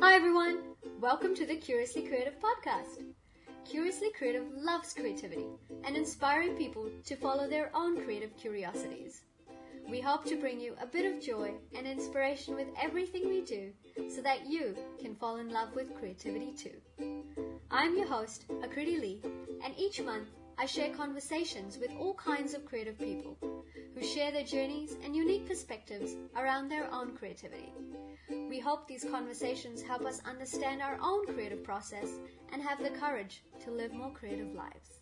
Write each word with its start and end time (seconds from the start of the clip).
Hi, 0.00 0.14
everyone. 0.14 0.60
Welcome 1.00 1.34
to 1.34 1.44
the 1.44 1.56
Curiously 1.56 2.02
Creative 2.02 2.34
podcast. 2.38 3.02
Curiously 3.68 4.12
Creative 4.16 4.44
loves 4.54 4.94
creativity 4.94 5.46
and 5.82 5.96
inspiring 5.96 6.54
people 6.54 6.88
to 7.04 7.16
follow 7.16 7.48
their 7.48 7.72
own 7.74 8.00
creative 8.04 8.36
curiosities. 8.36 9.22
We 9.90 9.98
hope 9.98 10.24
to 10.26 10.36
bring 10.36 10.60
you 10.60 10.76
a 10.80 10.86
bit 10.86 11.04
of 11.04 11.20
joy 11.20 11.54
and 11.76 11.84
inspiration 11.84 12.54
with 12.54 12.68
everything 12.80 13.28
we 13.28 13.40
do 13.40 13.72
so 14.08 14.22
that 14.22 14.46
you 14.46 14.76
can 15.00 15.16
fall 15.16 15.38
in 15.38 15.48
love 15.48 15.74
with 15.74 15.96
creativity 15.98 16.52
too. 16.52 17.26
I'm 17.72 17.96
your 17.96 18.06
host, 18.06 18.44
Akriti 18.48 19.00
Lee, 19.00 19.20
and 19.64 19.74
each 19.76 20.00
month 20.00 20.28
I 20.58 20.66
share 20.66 20.94
conversations 20.94 21.76
with 21.76 21.90
all 21.98 22.14
kinds 22.14 22.54
of 22.54 22.64
creative 22.64 23.00
people 23.00 23.36
who 23.96 24.02
share 24.04 24.30
their 24.30 24.44
journeys 24.44 24.96
and 25.02 25.16
unique 25.16 25.48
perspectives 25.48 26.14
around 26.36 26.68
their 26.68 26.88
own 26.94 27.16
creativity. 27.16 27.72
We 28.30 28.58
hope 28.58 28.86
these 28.86 29.04
conversations 29.04 29.82
help 29.82 30.04
us 30.04 30.20
understand 30.26 30.82
our 30.82 30.98
own 31.00 31.26
creative 31.26 31.64
process 31.64 32.08
and 32.52 32.62
have 32.62 32.82
the 32.82 32.90
courage 32.90 33.42
to 33.64 33.70
live 33.70 33.92
more 33.92 34.10
creative 34.10 34.54
lives. 34.54 35.00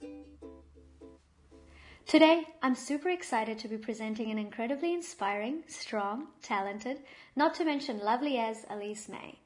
Today, 2.07 2.45
I'm 2.62 2.77
super 2.77 3.09
excited 3.09 3.59
to 3.59 3.69
be 3.69 3.79
presenting 3.79 4.30
an 4.30 4.39
incredibly 4.39 4.95
inspiring, 4.95 5.65
strong, 5.66 6.29
talented, 6.41 7.01
not 7.35 7.55
to 7.55 7.65
mention 7.65 7.99
lovely 7.99 8.39
as 8.39 8.65
Alice 8.71 9.09
Mei. 9.09 9.41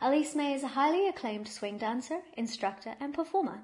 Alice 0.00 0.34
Mei 0.34 0.54
is 0.54 0.62
a 0.62 0.68
highly 0.68 1.06
acclaimed 1.06 1.48
swing 1.48 1.76
dancer, 1.76 2.20
instructor, 2.34 2.94
and 2.98 3.12
performer. 3.12 3.60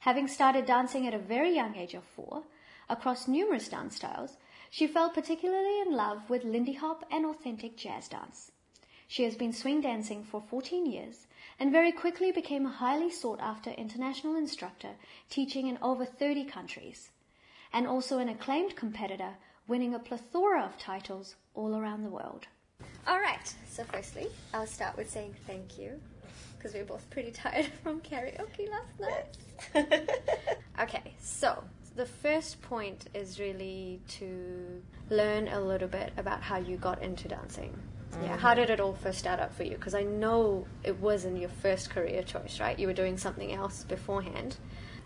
Having 0.00 0.28
started 0.28 0.66
dancing 0.66 1.06
at 1.06 1.14
a 1.14 1.18
very 1.18 1.54
young 1.54 1.74
age 1.74 1.94
of 1.94 2.04
four, 2.04 2.42
across 2.90 3.28
numerous 3.28 3.68
dance 3.68 3.96
styles, 3.96 4.36
she 4.68 4.86
fell 4.86 5.08
particularly 5.08 5.80
in 5.80 5.96
love 5.96 6.28
with 6.28 6.44
Lindy 6.44 6.74
Hop 6.74 7.06
and 7.10 7.24
authentic 7.24 7.78
jazz 7.78 8.08
dance. 8.08 8.52
She 9.10 9.24
has 9.24 9.34
been 9.34 9.52
swing 9.52 9.80
dancing 9.80 10.22
for 10.22 10.40
14 10.40 10.86
years 10.86 11.26
and 11.58 11.72
very 11.72 11.90
quickly 11.90 12.30
became 12.30 12.64
a 12.64 12.70
highly 12.70 13.10
sought 13.10 13.40
after 13.40 13.70
international 13.70 14.36
instructor 14.36 14.90
teaching 15.28 15.66
in 15.66 15.78
over 15.82 16.04
30 16.04 16.44
countries, 16.44 17.10
and 17.72 17.88
also 17.88 18.18
an 18.18 18.28
acclaimed 18.28 18.76
competitor 18.76 19.34
winning 19.66 19.94
a 19.94 19.98
plethora 19.98 20.62
of 20.62 20.78
titles 20.78 21.34
all 21.54 21.74
around 21.74 22.04
the 22.04 22.08
world. 22.08 22.46
All 23.04 23.18
right, 23.18 23.52
so 23.68 23.82
firstly, 23.82 24.28
I'll 24.54 24.64
start 24.64 24.96
with 24.96 25.10
saying 25.10 25.34
thank 25.44 25.76
you 25.76 26.00
because 26.56 26.72
we 26.72 26.78
are 26.78 26.84
both 26.84 27.10
pretty 27.10 27.32
tired 27.32 27.66
from 27.82 28.00
karaoke 28.02 28.68
last 28.70 29.00
night. 29.74 30.20
okay, 30.82 31.14
so 31.18 31.64
the 31.96 32.06
first 32.06 32.62
point 32.62 33.08
is 33.12 33.40
really 33.40 34.02
to 34.20 34.80
learn 35.08 35.48
a 35.48 35.60
little 35.60 35.88
bit 35.88 36.12
about 36.16 36.42
how 36.42 36.58
you 36.58 36.76
got 36.76 37.02
into 37.02 37.26
dancing. 37.26 37.76
Yeah, 38.22 38.36
how 38.36 38.54
did 38.54 38.70
it 38.70 38.80
all 38.80 38.94
first 38.94 39.18
start 39.18 39.40
out 39.40 39.54
for 39.54 39.62
you? 39.62 39.76
Because 39.76 39.94
I 39.94 40.02
know 40.02 40.66
it 40.84 40.98
wasn't 40.98 41.38
your 41.38 41.48
first 41.48 41.90
career 41.90 42.22
choice, 42.22 42.60
right? 42.60 42.78
You 42.78 42.86
were 42.86 42.92
doing 42.92 43.16
something 43.16 43.52
else 43.52 43.84
beforehand. 43.84 44.56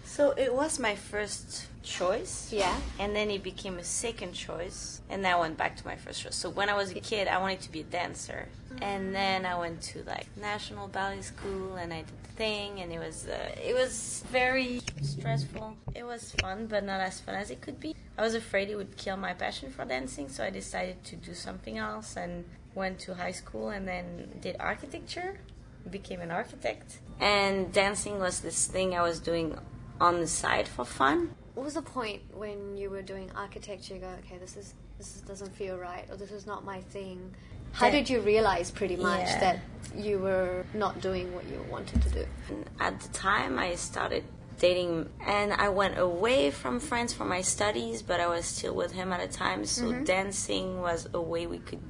So 0.04 0.32
it 0.32 0.54
was 0.54 0.78
my 0.78 0.94
first 0.94 1.66
choice. 1.82 2.52
Yeah. 2.52 2.74
And 2.98 3.16
then 3.16 3.30
it 3.30 3.42
became 3.42 3.78
a 3.78 3.84
second 3.84 4.32
choice. 4.32 5.00
And 5.08 5.24
then 5.24 5.34
I 5.34 5.40
went 5.40 5.56
back 5.56 5.76
to 5.76 5.86
my 5.86 5.96
first 5.96 6.22
choice. 6.22 6.36
So 6.36 6.50
when 6.50 6.68
I 6.68 6.74
was 6.74 6.90
a 6.90 7.00
kid, 7.00 7.26
I 7.26 7.38
wanted 7.38 7.60
to 7.62 7.72
be 7.72 7.80
a 7.80 7.84
dancer. 7.84 8.48
And 8.82 9.14
then 9.14 9.46
I 9.46 9.58
went 9.58 9.80
to 9.82 10.02
like 10.04 10.26
National 10.36 10.88
Ballet 10.88 11.22
School 11.22 11.76
and 11.76 11.92
I 11.92 11.98
did 11.98 12.22
the 12.22 12.28
thing 12.36 12.80
and 12.80 12.92
it 12.92 12.98
was 12.98 13.26
uh, 13.26 13.54
it 13.64 13.74
was 13.74 14.24
very 14.30 14.82
stressful. 15.02 15.76
It 15.94 16.04
was 16.04 16.32
fun, 16.40 16.66
but 16.66 16.84
not 16.84 17.00
as 17.00 17.20
fun 17.20 17.36
as 17.36 17.50
it 17.50 17.60
could 17.60 17.80
be. 17.80 17.94
I 18.18 18.22
was 18.22 18.34
afraid 18.34 18.70
it 18.70 18.76
would 18.76 18.96
kill 18.96 19.16
my 19.16 19.32
passion 19.32 19.70
for 19.70 19.84
dancing, 19.84 20.28
so 20.28 20.44
I 20.44 20.50
decided 20.50 21.02
to 21.04 21.16
do 21.16 21.34
something 21.34 21.78
else 21.78 22.16
and 22.16 22.44
went 22.74 22.98
to 23.00 23.14
high 23.14 23.32
school 23.32 23.68
and 23.68 23.86
then 23.86 24.38
did 24.40 24.56
architecture, 24.58 25.40
became 25.90 26.20
an 26.20 26.30
architect. 26.30 26.98
And 27.20 27.72
dancing 27.72 28.18
was 28.18 28.40
this 28.40 28.66
thing 28.66 28.94
I 28.94 29.02
was 29.02 29.20
doing 29.20 29.58
on 30.00 30.20
the 30.20 30.26
side 30.26 30.66
for 30.66 30.84
fun. 30.84 31.34
What 31.54 31.64
was 31.64 31.74
the 31.74 31.82
point 31.82 32.22
when 32.32 32.76
you 32.76 32.90
were 32.90 33.02
doing 33.02 33.30
architecture? 33.36 33.94
You 33.94 34.00
go, 34.00 34.10
okay, 34.24 34.38
this 34.38 34.56
is 34.56 34.74
this 34.98 35.16
is, 35.16 35.22
doesn't 35.22 35.54
feel 35.54 35.76
right, 35.76 36.04
or 36.10 36.16
this 36.16 36.32
is 36.32 36.46
not 36.46 36.64
my 36.64 36.80
thing. 36.80 37.34
How 37.72 37.90
did 37.90 38.08
you 38.08 38.20
realize, 38.20 38.70
pretty 38.70 38.94
much, 38.94 39.26
Yeah. 39.26 39.40
that 39.40 39.58
you 39.96 40.20
were 40.20 40.64
not 40.74 41.00
doing 41.00 41.34
what 41.34 41.44
you 41.46 41.64
wanted 41.68 42.02
to 42.02 42.10
do? 42.10 42.26
And 42.48 42.64
at 42.78 43.00
the 43.00 43.08
time, 43.08 43.58
I 43.58 43.74
started 43.74 44.22
dating, 44.60 45.10
and 45.26 45.52
I 45.52 45.68
went 45.70 45.98
away 45.98 46.52
from 46.52 46.78
France 46.78 47.12
for 47.12 47.24
my 47.24 47.40
studies, 47.40 48.00
but 48.02 48.20
I 48.20 48.28
was 48.28 48.44
still 48.46 48.74
with 48.74 48.92
him 48.92 49.12
at 49.12 49.20
the 49.28 49.36
time. 49.36 49.64
So 49.64 49.86
mm-hmm. 49.86 50.04
dancing 50.04 50.80
was 50.80 51.08
a 51.12 51.20
way 51.20 51.48
we 51.48 51.58
could 51.58 51.82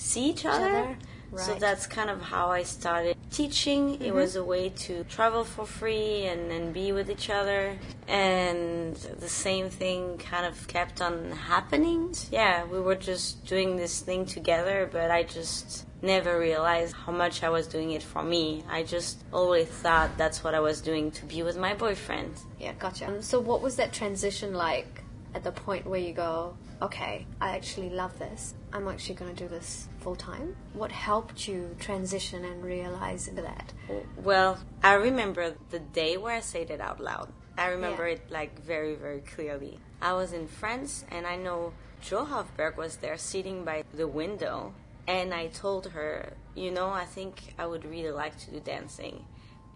see 0.00 0.30
each 0.30 0.44
other. 0.44 0.76
other? 0.76 0.96
So 1.36 1.54
that's 1.54 1.86
kind 1.86 2.10
of 2.10 2.20
how 2.20 2.50
I 2.50 2.64
started 2.64 3.16
teaching. 3.30 4.02
It 4.02 4.12
was 4.12 4.34
a 4.34 4.42
way 4.42 4.70
to 4.70 5.04
travel 5.04 5.44
for 5.44 5.64
free 5.64 6.26
and, 6.26 6.50
and 6.50 6.74
be 6.74 6.90
with 6.90 7.08
each 7.08 7.30
other. 7.30 7.78
And 8.08 8.96
the 8.96 9.28
same 9.28 9.70
thing 9.70 10.18
kind 10.18 10.44
of 10.44 10.66
kept 10.66 11.00
on 11.00 11.30
happening. 11.30 12.14
Yeah, 12.32 12.64
we 12.64 12.80
were 12.80 12.96
just 12.96 13.46
doing 13.46 13.76
this 13.76 14.00
thing 14.00 14.26
together, 14.26 14.88
but 14.90 15.12
I 15.12 15.22
just 15.22 15.86
never 16.02 16.36
realized 16.36 16.96
how 16.96 17.12
much 17.12 17.44
I 17.44 17.50
was 17.50 17.68
doing 17.68 17.92
it 17.92 18.02
for 18.02 18.24
me. 18.24 18.64
I 18.68 18.82
just 18.82 19.22
always 19.32 19.68
thought 19.68 20.10
that's 20.18 20.42
what 20.42 20.54
I 20.54 20.60
was 20.60 20.80
doing 20.80 21.12
to 21.12 21.26
be 21.26 21.44
with 21.44 21.56
my 21.56 21.74
boyfriend. 21.74 22.40
Yeah, 22.58 22.72
gotcha. 22.72 23.06
Um, 23.06 23.22
so, 23.22 23.38
what 23.38 23.62
was 23.62 23.76
that 23.76 23.92
transition 23.92 24.52
like 24.54 25.02
at 25.34 25.44
the 25.44 25.52
point 25.52 25.86
where 25.86 26.00
you 26.00 26.12
go, 26.12 26.56
okay, 26.82 27.26
I 27.40 27.54
actually 27.54 27.90
love 27.90 28.18
this. 28.18 28.54
I'm 28.72 28.86
actually 28.88 29.16
going 29.16 29.34
to 29.34 29.42
do 29.44 29.48
this 29.48 29.88
full 30.00 30.16
time? 30.16 30.56
What 30.74 30.92
helped 30.92 31.48
you 31.48 31.74
transition 31.80 32.44
and 32.44 32.62
realize 32.64 33.26
that? 33.34 33.72
Well, 34.16 34.58
I 34.82 34.94
remember 34.94 35.54
the 35.70 35.80
day 35.80 36.16
where 36.16 36.36
I 36.36 36.40
said 36.40 36.70
it 36.70 36.80
out 36.80 37.00
loud. 37.00 37.32
I 37.58 37.68
remember 37.68 38.06
Yeah. 38.06 38.14
it 38.14 38.30
like 38.30 38.60
very, 38.62 38.94
very 38.94 39.20
clearly. 39.20 39.78
I 40.00 40.12
was 40.14 40.32
in 40.32 40.46
France 40.46 41.04
and 41.10 41.26
I 41.26 41.36
know 41.36 41.72
Jo 42.00 42.24
Hoffberg 42.24 42.76
was 42.76 42.96
there 42.98 43.18
sitting 43.18 43.64
by 43.64 43.84
the 43.92 44.08
window 44.08 44.72
and 45.06 45.34
I 45.34 45.48
told 45.48 45.88
her, 45.88 46.32
you 46.54 46.70
know, 46.70 46.88
I 46.90 47.04
think 47.04 47.54
I 47.58 47.66
would 47.66 47.84
really 47.84 48.12
like 48.12 48.38
to 48.38 48.50
do 48.50 48.60
dancing. 48.60 49.24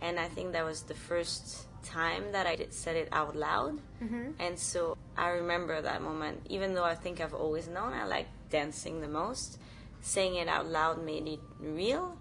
And 0.00 0.18
I 0.20 0.28
think 0.28 0.52
that 0.52 0.64
was 0.64 0.82
the 0.82 0.94
first 0.94 1.66
time 1.82 2.32
that 2.32 2.46
I 2.46 2.56
did 2.56 2.72
said 2.72 2.96
it 2.96 3.08
out 3.12 3.36
loud. 3.36 3.78
Mm-hmm. 4.02 4.30
And 4.38 4.58
so 4.58 4.96
I 5.16 5.28
remember 5.30 5.80
that 5.82 6.00
moment, 6.02 6.46
even 6.48 6.74
though 6.74 6.84
I 6.84 6.94
think 6.94 7.20
I've 7.20 7.34
always 7.34 7.68
known 7.68 7.92
I 7.92 8.04
like 8.06 8.28
dancing 8.58 9.00
the 9.00 9.08
most, 9.08 9.58
saying 10.00 10.34
it 10.42 10.48
out 10.48 10.66
loud 10.66 11.04
made 11.04 11.26
it 11.26 11.40
real 11.60 12.16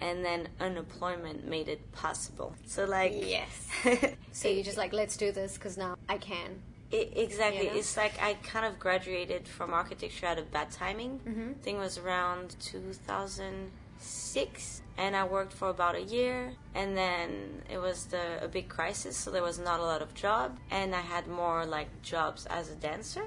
and 0.00 0.24
then 0.24 0.48
unemployment 0.60 1.46
made 1.46 1.68
it 1.68 1.80
possible. 1.92 2.54
So 2.66 2.84
like 2.84 3.12
Yes. 3.14 3.68
So 4.32 4.48
you 4.48 4.62
just 4.62 4.78
like, 4.78 4.92
let's 4.92 5.16
do 5.16 5.32
this 5.32 5.54
because 5.54 5.76
now 5.78 5.96
I 6.08 6.18
can. 6.18 6.60
I- 6.92 7.10
exactly. 7.26 7.64
You 7.64 7.70
know? 7.70 7.78
It's 7.78 7.96
like 7.96 8.14
I 8.20 8.34
kind 8.52 8.66
of 8.66 8.78
graduated 8.78 9.46
from 9.48 9.72
architecture 9.72 10.26
out 10.26 10.38
of 10.38 10.50
bad 10.50 10.70
timing. 10.70 11.20
Mm-hmm. 11.20 11.50
I 11.50 11.62
think 11.62 11.76
it 11.78 11.80
was 11.80 11.98
around 11.98 12.56
2006, 12.60 14.82
and 14.98 15.16
I 15.16 15.24
worked 15.24 15.52
for 15.52 15.70
about 15.70 15.94
a 15.94 16.02
year, 16.02 16.52
and 16.74 16.96
then 16.96 17.62
it 17.70 17.78
was 17.78 18.06
the 18.06 18.42
a 18.44 18.48
big 18.48 18.68
crisis, 18.68 19.16
so 19.16 19.30
there 19.30 19.42
was 19.42 19.58
not 19.58 19.80
a 19.80 19.84
lot 19.92 20.02
of 20.02 20.12
job, 20.14 20.58
and 20.70 20.94
I 20.94 21.00
had 21.14 21.26
more 21.26 21.64
like 21.76 21.88
jobs 22.02 22.46
as 22.46 22.70
a 22.70 22.74
dancer. 22.88 23.26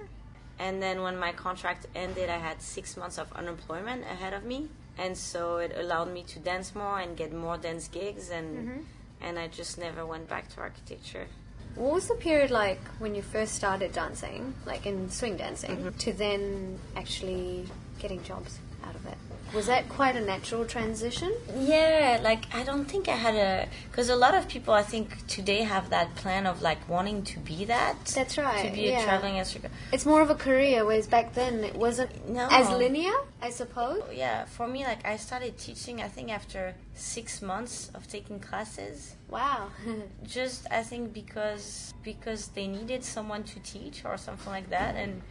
And 0.60 0.82
then 0.82 1.02
when 1.04 1.18
my 1.18 1.32
contract 1.34 1.86
ended, 1.96 2.30
I 2.30 2.38
had 2.38 2.62
six 2.62 2.98
months 2.98 3.18
of 3.20 3.32
unemployment 3.34 4.04
ahead 4.04 4.34
of 4.34 4.44
me, 4.44 4.70
and 4.98 5.16
so 5.18 5.58
it 5.58 5.72
allowed 5.78 6.12
me 6.12 6.24
to 6.24 6.40
dance 6.40 6.74
more 6.74 7.00
and 7.00 7.16
get 7.16 7.32
more 7.34 7.58
dance 7.58 7.88
gigs, 7.88 8.30
and 8.32 8.58
Mm-hmm. 8.58 8.82
and 9.22 9.38
I 9.40 9.48
just 9.48 9.78
never 9.78 10.06
went 10.06 10.28
back 10.30 10.50
to 10.56 10.62
architecture. 10.62 11.28
What 11.76 11.94
was 11.94 12.08
the 12.08 12.16
period 12.16 12.50
like 12.50 12.82
when 12.98 13.14
you 13.14 13.22
first 13.22 13.54
started 13.54 13.92
dancing, 13.94 14.54
like 14.66 14.86
in 14.88 15.10
swing 15.12 15.38
dancing, 15.38 15.78
Mm-hmm. 15.78 15.98
to 15.98 16.14
then 16.14 16.80
actually 16.96 17.68
getting 18.00 18.24
jobs 18.24 18.58
out 18.58 18.58
of 18.58 18.64
it? 18.64 18.67
Was 19.54 19.68
that 19.68 19.88
quite 19.90 20.16
a 20.16 20.22
natural 20.22 20.66
transition? 20.66 21.34
Yeah, 21.58 22.20
like 22.24 22.54
I 22.54 22.64
don't 22.64 22.86
think 22.86 23.08
I 23.08 23.16
had 23.16 23.36
a 23.36 23.68
because 23.90 24.10
a 24.10 24.16
lot 24.16 24.36
of 24.36 24.48
people 24.48 24.74
I 24.74 24.84
think 24.84 25.26
today 25.28 25.64
have 25.64 25.90
that 25.90 26.16
plan 26.16 26.46
of 26.46 26.62
like 26.62 26.88
wanting 26.90 27.24
to 27.24 27.40
be 27.40 27.66
that. 27.66 28.06
That's 28.16 28.38
right, 28.38 28.66
To 28.66 28.72
be 28.72 28.82
yeah. 28.90 29.02
a 29.02 29.04
traveling 29.04 29.38
instructor. 29.38 29.70
It's 29.92 30.06
more 30.06 30.22
of 30.22 30.30
a 30.30 30.36
career, 30.36 30.86
whereas 30.86 31.08
back 31.08 31.34
then 31.34 31.64
it 31.64 31.76
wasn't 31.76 32.30
No. 32.30 32.48
as 32.52 32.70
linear, 32.70 33.14
I 33.42 33.50
suppose. 33.50 34.02
Oh, 34.08 34.12
yeah, 34.12 34.46
for 34.46 34.68
me, 34.68 34.84
like 34.84 35.06
I 35.06 35.18
started 35.18 35.58
teaching. 35.58 36.02
I 36.02 36.08
think 36.08 36.30
after 36.32 36.76
six 36.94 37.42
months 37.42 37.90
of 37.96 38.08
taking 38.08 38.40
classes. 38.40 39.16
Wow. 39.30 39.70
Just 40.26 40.68
I 40.72 40.84
think 40.84 41.14
because 41.14 41.94
because 42.04 42.48
they 42.50 42.68
needed 42.68 43.04
someone 43.04 43.44
to 43.44 43.60
teach 43.60 44.04
or 44.06 44.18
something 44.18 44.52
like 44.52 44.70
that, 44.70 44.96
and 44.96 45.22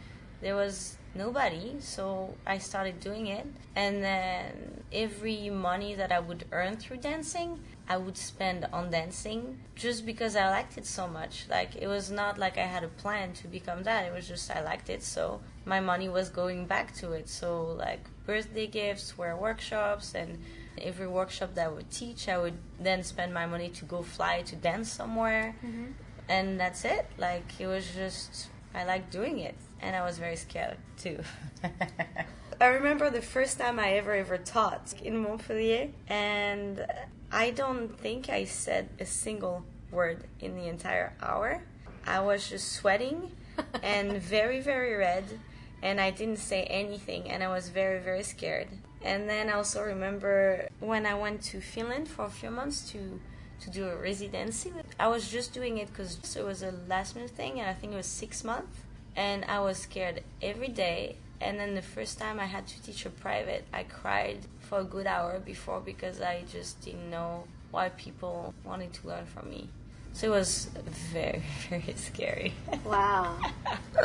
there 0.41 0.55
was 0.55 0.97
nobody, 1.15 1.75
so 1.79 2.35
I 2.45 2.57
started 2.59 2.99
doing 2.99 3.27
it. 3.27 3.45
And 3.75 4.03
then 4.03 4.83
every 4.91 5.49
money 5.49 5.95
that 5.95 6.11
I 6.11 6.19
would 6.19 6.45
earn 6.51 6.77
through 6.77 6.97
dancing, 6.97 7.59
I 7.89 7.97
would 7.97 8.17
spend 8.17 8.67
on 8.71 8.91
dancing 8.91 9.59
just 9.75 10.05
because 10.05 10.35
I 10.35 10.49
liked 10.49 10.77
it 10.77 10.85
so 10.85 11.07
much. 11.07 11.45
Like 11.49 11.75
it 11.75 11.87
was 11.87 12.11
not 12.11 12.37
like 12.37 12.57
I 12.57 12.65
had 12.65 12.83
a 12.83 12.89
plan 12.89 13.33
to 13.33 13.47
become 13.47 13.83
that. 13.83 14.05
It 14.05 14.13
was 14.13 14.27
just 14.27 14.49
I 14.51 14.61
liked 14.61 14.89
it, 14.89 15.03
so 15.03 15.41
my 15.65 15.79
money 15.79 16.09
was 16.09 16.29
going 16.29 16.65
back 16.65 16.93
to 16.95 17.13
it. 17.13 17.29
So 17.29 17.63
like 17.77 18.01
birthday 18.25 18.67
gifts 18.67 19.17
were 19.17 19.35
workshops 19.35 20.13
and 20.13 20.37
Every 20.81 21.07
workshop 21.07 21.55
that 21.55 21.65
I 21.65 21.69
would 21.69 21.89
teach, 21.89 22.29
I 22.29 22.37
would 22.37 22.57
then 22.79 23.03
spend 23.03 23.33
my 23.33 23.45
money 23.45 23.69
to 23.69 23.85
go 23.85 24.03
fly 24.03 24.43
to 24.43 24.55
dance 24.55 24.91
somewhere. 24.91 25.55
Mm-hmm. 25.65 25.85
And 26.29 26.59
that's 26.59 26.85
it. 26.85 27.07
Like, 27.17 27.45
it 27.59 27.67
was 27.67 27.89
just, 27.95 28.49
I 28.75 28.83
liked 28.83 29.11
doing 29.11 29.39
it. 29.39 29.55
And 29.81 29.95
I 29.95 30.03
was 30.03 30.17
very 30.17 30.35
scared 30.35 30.77
too. 30.97 31.19
I 32.59 32.65
remember 32.65 33.09
the 33.09 33.21
first 33.21 33.59
time 33.59 33.79
I 33.79 33.93
ever 33.93 34.13
ever 34.13 34.37
taught 34.37 34.93
in 35.03 35.17
Montpellier, 35.17 35.89
and 36.07 36.85
I 37.31 37.51
don't 37.51 37.99
think 37.99 38.29
I 38.29 38.45
said 38.45 38.89
a 38.99 39.05
single 39.05 39.63
word 39.91 40.23
in 40.39 40.55
the 40.55 40.67
entire 40.67 41.13
hour. 41.21 41.61
I 42.05 42.19
was 42.21 42.49
just 42.49 42.71
sweating 42.71 43.31
and 43.83 44.13
very, 44.13 44.59
very 44.59 44.95
red, 44.95 45.39
and 45.83 46.01
I 46.01 46.09
didn't 46.09 46.39
say 46.39 46.63
anything, 46.63 47.29
and 47.29 47.43
I 47.43 47.49
was 47.49 47.69
very, 47.69 47.99
very 47.99 48.23
scared. 48.23 48.69
And 49.03 49.29
then 49.29 49.49
I 49.49 49.53
also 49.53 49.83
remember 49.83 50.67
when 50.79 51.05
I 51.05 51.13
went 51.13 51.43
to 51.51 51.61
Finland 51.61 52.07
for 52.07 52.25
a 52.25 52.29
few 52.29 52.49
months 52.49 52.89
to 52.91 53.19
to 53.59 53.69
do 53.71 53.87
a 53.87 53.95
residency. 53.95 54.71
I 54.99 55.07
was 55.07 55.29
just 55.29 55.53
doing 55.53 55.79
it 55.79 55.87
because 55.87 56.35
it 56.35 56.45
was 56.45 56.61
a 56.63 56.71
last 56.87 57.15
minute 57.15 57.31
thing, 57.31 57.59
and 57.59 57.69
I 57.69 57.73
think 57.73 57.93
it 57.93 57.95
was 57.95 58.05
six 58.05 58.43
months. 58.43 58.77
And 59.17 59.43
I 59.45 59.59
was 59.59 59.77
scared 59.79 60.23
every 60.41 60.69
day. 60.69 61.17
And 61.41 61.59
then 61.59 61.75
the 61.75 61.81
first 61.81 62.17
time 62.17 62.39
I 62.39 62.45
had 62.45 62.65
to 62.67 62.81
teach 62.81 63.05
a 63.05 63.09
private, 63.09 63.65
I 63.73 63.83
cried 63.83 64.39
for 64.59 64.79
a 64.79 64.83
good 64.83 65.05
hour 65.07 65.39
before 65.39 65.81
because 65.81 66.21
I 66.21 66.43
just 66.51 66.79
didn't 66.81 67.09
know 67.09 67.43
why 67.71 67.89
people 67.89 68.53
wanted 68.63 68.93
to 68.93 69.07
learn 69.07 69.25
from 69.25 69.49
me. 69.49 69.69
So 70.13 70.27
it 70.27 70.29
was 70.31 70.69
very, 71.11 71.43
very 71.69 71.93
scary. 71.95 72.53
Wow. 72.85 73.37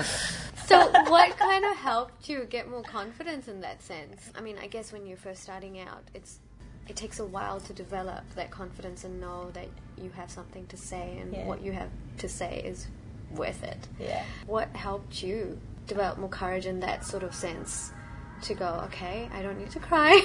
so, 0.66 0.90
what 1.08 1.36
kind 1.38 1.64
of 1.64 1.76
helped 1.76 2.28
you 2.28 2.44
get 2.44 2.68
more 2.68 2.82
confidence 2.82 3.48
in 3.48 3.60
that 3.62 3.82
sense? 3.82 4.30
I 4.34 4.40
mean, 4.42 4.56
I 4.60 4.66
guess 4.66 4.92
when 4.92 5.06
you're 5.06 5.16
first 5.16 5.42
starting 5.42 5.78
out, 5.80 6.02
it's 6.12 6.38
it 6.88 6.96
takes 6.96 7.18
a 7.20 7.24
while 7.24 7.60
to 7.60 7.72
develop 7.72 8.24
that 8.34 8.50
confidence 8.50 9.04
and 9.04 9.20
know 9.20 9.50
that 9.52 9.68
you 9.96 10.10
have 10.10 10.30
something 10.30 10.66
to 10.66 10.76
say 10.76 11.16
and 11.20 11.32
Yeah. 11.32 11.46
what 11.46 11.62
you 11.62 11.72
have 11.72 11.90
to 12.18 12.28
say 12.28 12.60
is 12.64 12.88
worth 13.34 13.62
it. 13.64 13.88
Yeah. 13.98 14.24
What 14.46 14.68
helped 14.76 15.22
you 15.22 15.58
develop 15.86 16.18
more 16.18 16.28
courage 16.28 16.66
in 16.66 16.80
that 16.80 17.04
sort 17.04 17.22
of 17.22 17.34
sense 17.34 17.92
to 18.42 18.54
go, 18.54 18.82
okay, 18.86 19.28
I 19.32 19.42
don't 19.42 19.58
need 19.58 19.70
to 19.72 19.80
cry. 19.80 20.20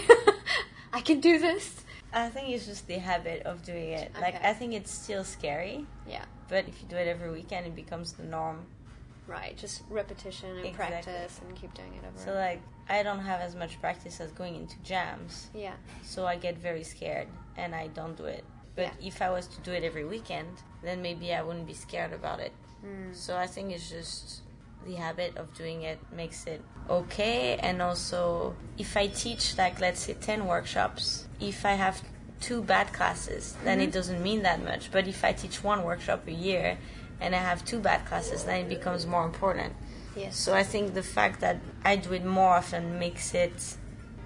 I 0.94 1.01
can 1.01 1.19
do 1.19 1.39
this. 1.39 1.83
I 2.13 2.30
think 2.30 2.50
it's 2.50 2.65
just 2.65 2.88
the 2.88 2.95
habit 3.00 3.44
of 3.44 3.63
doing 3.63 3.89
it. 3.89 4.12
Like, 4.19 4.44
I 4.44 4.54
think 4.54 4.74
it's 4.74 4.92
still 4.92 5.24
scary, 5.24 5.86
Yeah. 6.07 6.24
but 6.48 6.68
if 6.68 6.81
you 6.81 6.88
do 6.88 6.95
it 6.95 7.07
every 7.07 7.30
weekend, 7.31 7.68
it 7.68 7.75
becomes 7.75 8.13
the 8.13 8.24
norm. 8.24 8.65
Right. 9.27 9.57
Just 9.57 9.83
repetition 9.89 10.50
and 10.57 10.65
Exactly. 10.65 11.01
practice 11.04 11.42
and 11.45 11.56
keep 11.56 11.74
doing 11.74 11.94
it 11.95 12.07
over. 12.07 12.18
So, 12.18 12.33
like, 12.33 12.62
I 12.88 13.04
don't 13.04 13.19
have 13.19 13.42
as 13.42 13.56
much 13.56 13.80
practice 13.81 14.21
as 14.21 14.31
going 14.31 14.56
into 14.56 14.77
jams. 14.83 15.50
yeah. 15.54 15.74
so 16.01 16.25
I 16.25 16.38
get 16.38 16.57
very 16.57 16.83
scared 16.83 17.27
and 17.57 17.75
I 17.75 17.88
don't 17.88 18.15
do 18.15 18.24
it. 18.25 18.45
But 18.75 18.83
Yeah. 19.01 19.07
if 19.09 19.21
I 19.21 19.30
was 19.30 19.48
to 19.48 19.59
do 19.62 19.71
it 19.74 19.83
every 19.83 20.06
weekend, 20.06 20.48
then 20.81 21.01
maybe 21.01 21.33
I 21.33 21.42
wouldn't 21.42 21.68
be 21.68 21.74
scared 21.74 22.13
about 22.13 22.39
it. 22.39 22.54
Mm. 22.86 23.16
So 23.16 23.36
I 23.38 23.48
think 23.48 23.72
it's 23.72 23.90
just 23.90 24.42
the 24.86 24.96
habit 24.96 25.36
of 25.38 25.54
doing 25.54 25.82
it 25.84 26.00
makes 26.16 26.46
it 26.46 26.62
okay. 26.90 27.58
And 27.58 27.82
also, 27.82 28.56
if 28.78 28.96
I 28.96 29.08
teach, 29.08 29.58
like, 29.58 29.80
let's 29.82 30.02
say 30.02 30.14
10 30.14 30.46
workshops, 30.48 31.28
if 31.40 31.66
I 31.66 31.74
have 31.74 32.02
two 32.40 32.62
bad 32.62 32.94
classes, 32.94 33.56
then 33.64 33.80
Mm-hmm. 33.80 33.88
it 33.90 33.92
doesn't 33.92 34.22
mean 34.24 34.44
that 34.44 34.64
much. 34.64 34.92
But 34.92 35.08
if 35.08 35.24
I 35.26 35.34
teach 35.34 35.64
one 35.64 35.84
workshop 35.84 36.28
a 36.28 36.32
year 36.32 36.78
and 37.20 37.36
I 37.36 37.40
have 37.40 37.66
two 37.66 37.80
bad 37.80 38.06
classes, 38.06 38.44
then 38.44 38.66
it 38.66 38.70
becomes 38.70 39.06
more 39.06 39.26
important. 39.26 39.74
Yes. 40.16 40.38
So 40.38 40.54
I 40.54 40.64
think 40.64 40.94
the 40.94 41.04
fact 41.04 41.42
that 41.42 41.58
I 41.84 41.96
do 41.96 42.14
it 42.14 42.24
more 42.26 42.54
often 42.56 43.00
makes 43.00 43.34
it 43.34 43.78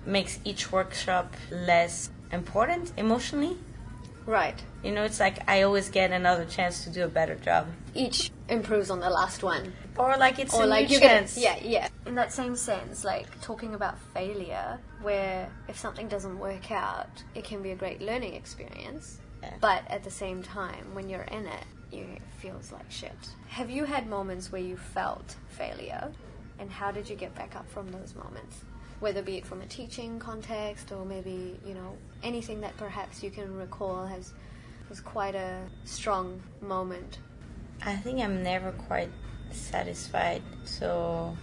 makes 0.05 0.39
each 0.43 0.71
workshop 0.71 1.33
less 1.51 2.09
important 2.31 2.91
emotionally. 2.97 3.57
Right. 4.25 4.61
You 4.83 4.91
know, 4.91 5.03
it's 5.03 5.19
like 5.19 5.39
I 5.49 5.63
always 5.63 5.89
get 5.89 6.11
another 6.11 6.45
chance 6.45 6.83
to 6.83 6.89
do 6.89 7.03
a 7.03 7.07
better 7.07 7.35
job. 7.35 7.67
Each 7.95 8.31
improves 8.49 8.89
on 8.89 8.99
the 8.99 9.09
last 9.09 9.43
one. 9.43 9.73
Or 9.97 10.15
like 10.17 10.39
it's 10.39 10.53
or 10.53 10.63
a 10.63 10.65
like 10.65 10.89
new 10.89 10.99
chance. 10.99 11.37
yeah 11.37 11.57
yeah 11.61 11.89
in 12.05 12.15
that 12.15 12.31
same 12.31 12.55
sense 12.55 13.03
like 13.03 13.27
talking 13.41 13.75
about 13.75 13.99
failure 14.13 14.79
where 15.01 15.49
if 15.67 15.77
something 15.77 16.07
doesn't 16.07 16.39
work 16.39 16.71
out 16.71 17.23
it 17.35 17.43
can 17.43 17.61
be 17.61 17.71
a 17.71 17.75
great 17.75 18.01
learning 18.01 18.33
experience 18.33 19.19
Yeah. 19.43 19.53
but 19.59 19.83
at 19.89 20.03
the 20.05 20.09
same 20.09 20.41
time 20.41 20.95
when 20.95 21.09
you're 21.09 21.23
in 21.37 21.45
it 21.45 21.65
you 21.91 22.05
it 22.15 22.21
feels 22.39 22.71
like 22.71 22.89
shit 22.89 23.11
have 23.49 23.69
you 23.69 23.83
had 23.83 24.07
moments 24.07 24.49
where 24.51 24.61
you 24.61 24.77
felt 24.77 25.35
failure 25.49 26.09
and 26.57 26.71
how 26.71 26.89
did 26.91 27.09
you 27.09 27.17
get 27.17 27.35
back 27.35 27.55
up 27.55 27.69
from 27.69 27.91
those 27.91 28.15
moments 28.15 28.63
whether 29.01 29.21
be 29.21 29.37
it 29.37 29.45
from 29.45 29.61
a 29.61 29.65
teaching 29.65 30.17
context 30.19 30.91
or 30.93 31.03
maybe 31.03 31.59
you 31.65 31.73
know 31.73 31.97
anything 32.23 32.61
that 32.61 32.75
perhaps 32.77 33.21
you 33.21 33.29
can 33.29 33.53
recall 33.57 34.05
has 34.05 34.31
was 34.89 35.01
quite 35.01 35.35
a 35.35 35.61
strong 35.83 36.41
moment 36.61 37.19
I 37.83 37.95
think 37.95 38.19
I'm 38.19 38.43
never 38.43 38.71
quite 38.71 39.09
satisfied. 39.51 40.41
So, 40.65 41.35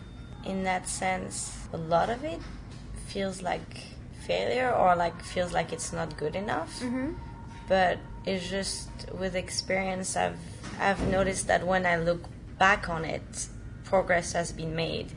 in 0.44 0.62
that 0.64 0.88
sense, 0.88 1.68
a 1.72 1.76
lot 1.76 2.10
of 2.10 2.24
it 2.24 2.40
feels 3.06 3.42
like 3.42 3.96
failure 4.26 4.72
or 4.72 4.94
like 4.94 5.20
feels 5.22 5.52
like 5.52 5.72
it's 5.72 5.92
not 5.92 6.16
good 6.16 6.36
enough. 6.36 6.80
Mm-hmm. 6.80 7.14
But 7.68 7.98
it's 8.24 8.48
just 8.48 8.88
with 9.18 9.34
experience, 9.34 10.16
I've 10.16 10.38
I've 10.78 11.06
noticed 11.08 11.48
that 11.48 11.66
when 11.66 11.86
I 11.86 11.96
look 11.96 12.24
back 12.58 12.88
on 12.88 13.04
it, 13.04 13.48
progress 13.84 14.32
has 14.32 14.52
been 14.52 14.76
made. 14.76 15.12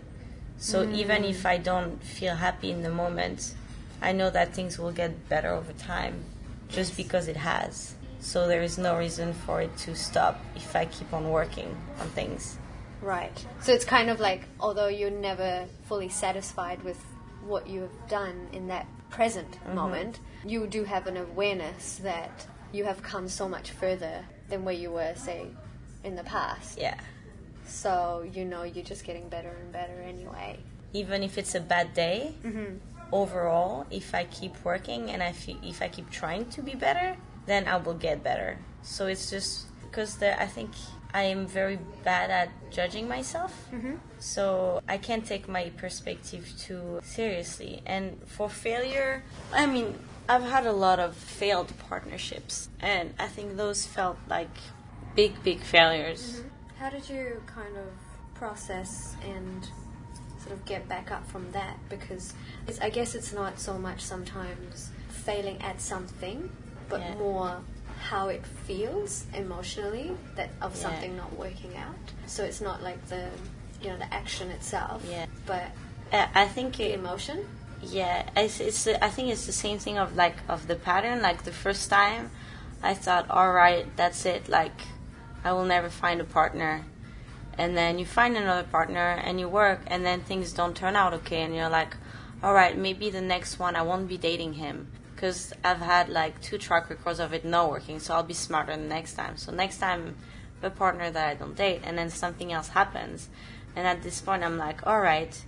So 0.61 0.87
even 0.91 1.23
if 1.23 1.43
I 1.45 1.57
don't 1.57 2.01
feel 2.03 2.35
happy 2.35 2.69
in 2.69 2.83
the 2.83 2.91
moment, 2.91 3.55
I 3.99 4.11
know 4.11 4.29
that 4.29 4.53
things 4.53 4.77
will 4.77 4.91
get 4.91 5.27
better 5.27 5.49
over 5.49 5.73
time, 5.73 6.23
just 6.69 6.95
because 6.95 7.27
it 7.27 7.35
has. 7.35 7.95
So 8.19 8.47
there 8.47 8.61
is 8.61 8.77
no 8.77 8.95
reason 8.95 9.33
for 9.33 9.61
it 9.61 9.75
to 9.79 9.95
stop 9.95 10.39
if 10.55 10.75
I 10.75 10.85
keep 10.85 11.11
on 11.13 11.31
working 11.31 11.75
on 11.99 12.07
things. 12.09 12.59
Right. 13.01 13.33
So 13.61 13.73
it's 13.73 13.85
kind 13.85 14.11
of 14.11 14.19
like, 14.19 14.43
although 14.59 14.87
you're 14.87 15.09
never 15.09 15.65
fully 15.87 16.09
satisfied 16.09 16.83
with 16.83 16.99
what 17.43 17.67
you 17.67 17.81
have 17.81 18.07
done 18.07 18.47
in 18.53 18.67
that 18.67 18.85
present 19.09 19.51
Mm-hmm. 19.51 19.75
moment, 19.75 20.19
you 20.45 20.67
do 20.67 20.83
have 20.83 21.07
an 21.07 21.17
awareness 21.17 21.95
that 22.03 22.45
you 22.71 22.83
have 22.83 23.01
come 23.01 23.27
so 23.27 23.49
much 23.49 23.71
further 23.71 24.23
than 24.49 24.63
where 24.63 24.75
you 24.75 24.91
were, 24.91 25.15
say, 25.15 25.47
in 26.03 26.15
the 26.15 26.23
past. 26.23 26.77
Yeah. 26.77 26.99
So 27.65 28.25
you 28.33 28.45
know 28.45 28.63
you're 28.63 28.83
just 28.85 29.03
getting 29.03 29.29
better 29.29 29.49
and 29.49 29.71
better 29.71 30.01
anyway. 30.01 30.59
Even 30.93 31.23
if 31.23 31.37
it's 31.37 31.55
a 31.55 31.59
bad 31.61 31.93
day, 31.93 32.35
Mm-hmm. 32.43 32.77
overall, 33.11 33.85
if 33.91 34.13
I 34.13 34.25
keep 34.25 34.53
working 34.63 35.09
and 35.11 35.21
I 35.23 35.31
fe- 35.31 35.57
if 35.63 35.81
I 35.81 35.87
keep 35.87 36.09
trying 36.09 36.45
to 36.51 36.61
be 36.61 36.75
better, 36.75 37.15
then 37.45 37.67
I 37.67 37.77
will 37.77 37.93
get 37.95 38.23
better. 38.23 38.57
So 38.83 39.07
it's 39.07 39.29
just 39.29 39.67
because 39.83 40.21
I 40.21 40.45
think 40.47 40.71
I 41.13 41.23
am 41.23 41.45
very 41.47 41.77
bad 42.03 42.29
at 42.31 42.49
judging 42.71 43.07
myself. 43.07 43.53
So 44.19 44.81
I 44.87 44.97
can't 44.97 45.25
take 45.25 45.47
my 45.49 45.69
perspective 45.77 46.47
too 46.59 46.99
seriously. 47.03 47.81
And 47.85 48.17
for 48.27 48.49
failure, 48.49 49.23
I 49.53 49.65
mean, 49.65 49.97
I've 50.29 50.43
had 50.43 50.65
a 50.65 50.71
lot 50.71 50.99
of 50.99 51.15
failed 51.15 51.73
partnerships, 51.89 52.69
and 52.79 53.13
I 53.19 53.27
think 53.27 53.57
those 53.57 53.85
felt 53.85 54.17
like 54.29 54.55
big, 55.15 55.43
big 55.43 55.59
failures. 55.61 56.41
How 56.81 56.89
did 56.89 57.07
you 57.07 57.39
kind 57.45 57.77
of 57.77 57.85
process 58.33 59.15
and 59.23 59.69
sort 60.39 60.53
of 60.53 60.65
get 60.65 60.89
back 60.89 61.11
up 61.11 61.23
from 61.27 61.51
that? 61.51 61.77
Because 61.89 62.33
it's, 62.67 62.81
I 62.81 62.89
guess 62.89 63.13
it's 63.13 63.31
not 63.31 63.59
so 63.59 63.77
much 63.77 64.01
sometimes 64.01 64.89
failing 65.09 65.61
at 65.61 65.79
something, 65.79 66.49
but 66.89 67.01
Yeah. 67.01 67.13
more 67.17 67.61
how 67.99 68.29
it 68.29 68.43
feels 68.65 69.25
emotionally 69.35 70.17
that 70.35 70.49
of 70.59 70.75
Yeah. 70.75 70.81
something 70.81 71.15
not 71.15 71.31
working 71.37 71.77
out. 71.77 71.93
So 72.25 72.43
it's 72.43 72.61
not 72.61 72.81
like 72.81 72.99
the 73.09 73.29
you 73.79 73.89
know 73.91 73.97
the 73.97 74.11
action 74.11 74.49
itself, 74.49 75.03
Yeah. 75.07 75.27
but 75.45 75.67
Uh, 76.11 76.27
I 76.33 76.47
think 76.47 76.77
the 76.77 76.93
it, 76.93 76.99
emotion. 76.99 77.47
Yeah, 77.83 78.27
it's, 78.35 78.59
it's 78.59 78.87
I 78.87 79.09
think 79.09 79.29
it's 79.29 79.45
the 79.45 79.53
same 79.65 79.77
thing 79.77 79.99
of 79.99 80.15
like 80.15 80.37
of 80.49 80.65
the 80.67 80.75
pattern. 80.75 81.21
Like 81.21 81.43
the 81.43 81.51
first 81.53 81.91
time, 81.91 82.31
I 82.81 82.95
thought, 82.95 83.29
all 83.29 83.51
right, 83.53 83.85
that's 83.95 84.25
it. 84.25 84.49
Like 84.49 84.81
I 85.43 85.53
will 85.53 85.65
never 85.65 85.89
find 85.89 86.21
a 86.21 86.25
partner, 86.25 86.85
and 87.57 87.75
then 87.75 87.99
you 87.99 88.05
find 88.05 88.37
another 88.37 88.67
partner 88.67 88.99
and 89.23 89.39
you 89.39 89.47
work, 89.49 89.81
and 89.87 90.05
then 90.05 90.21
things 90.21 90.53
don't 90.53 90.75
turn 90.75 90.95
out 90.95 91.13
okay, 91.13 91.41
and 91.41 91.55
you're 91.55 91.69
like, 91.69 91.95
all 92.43 92.53
right, 92.53 92.77
maybe 92.77 93.09
the 93.09 93.21
next 93.21 93.59
one 93.59 93.75
I 93.75 93.81
won't 93.81 94.07
be 94.07 94.17
dating 94.17 94.53
him 94.53 94.91
because 95.15 95.53
I've 95.63 95.77
had 95.77 96.09
like 96.09 96.41
two 96.41 96.57
track 96.57 96.89
records 96.89 97.19
of 97.19 97.33
it 97.33 97.45
not 97.45 97.69
working, 97.69 97.99
so 97.99 98.15
I'll 98.15 98.23
be 98.23 98.33
smarter 98.33 98.75
the 98.75 98.83
next 98.83 99.13
time. 99.13 99.37
So 99.37 99.51
next 99.51 99.77
time, 99.77 100.15
a 100.63 100.69
partner 100.69 101.11
that 101.11 101.27
I 101.27 101.33
don't 101.35 101.55
date, 101.55 101.81
and 101.83 101.97
then 101.97 102.09
something 102.09 102.51
else 102.51 102.69
happens, 102.69 103.29
and 103.75 103.87
at 103.87 104.03
this 104.03 104.21
point 104.21 104.43
I'm 104.43 104.57
like, 104.57 104.85
all 104.85 104.99
right 104.99 105.39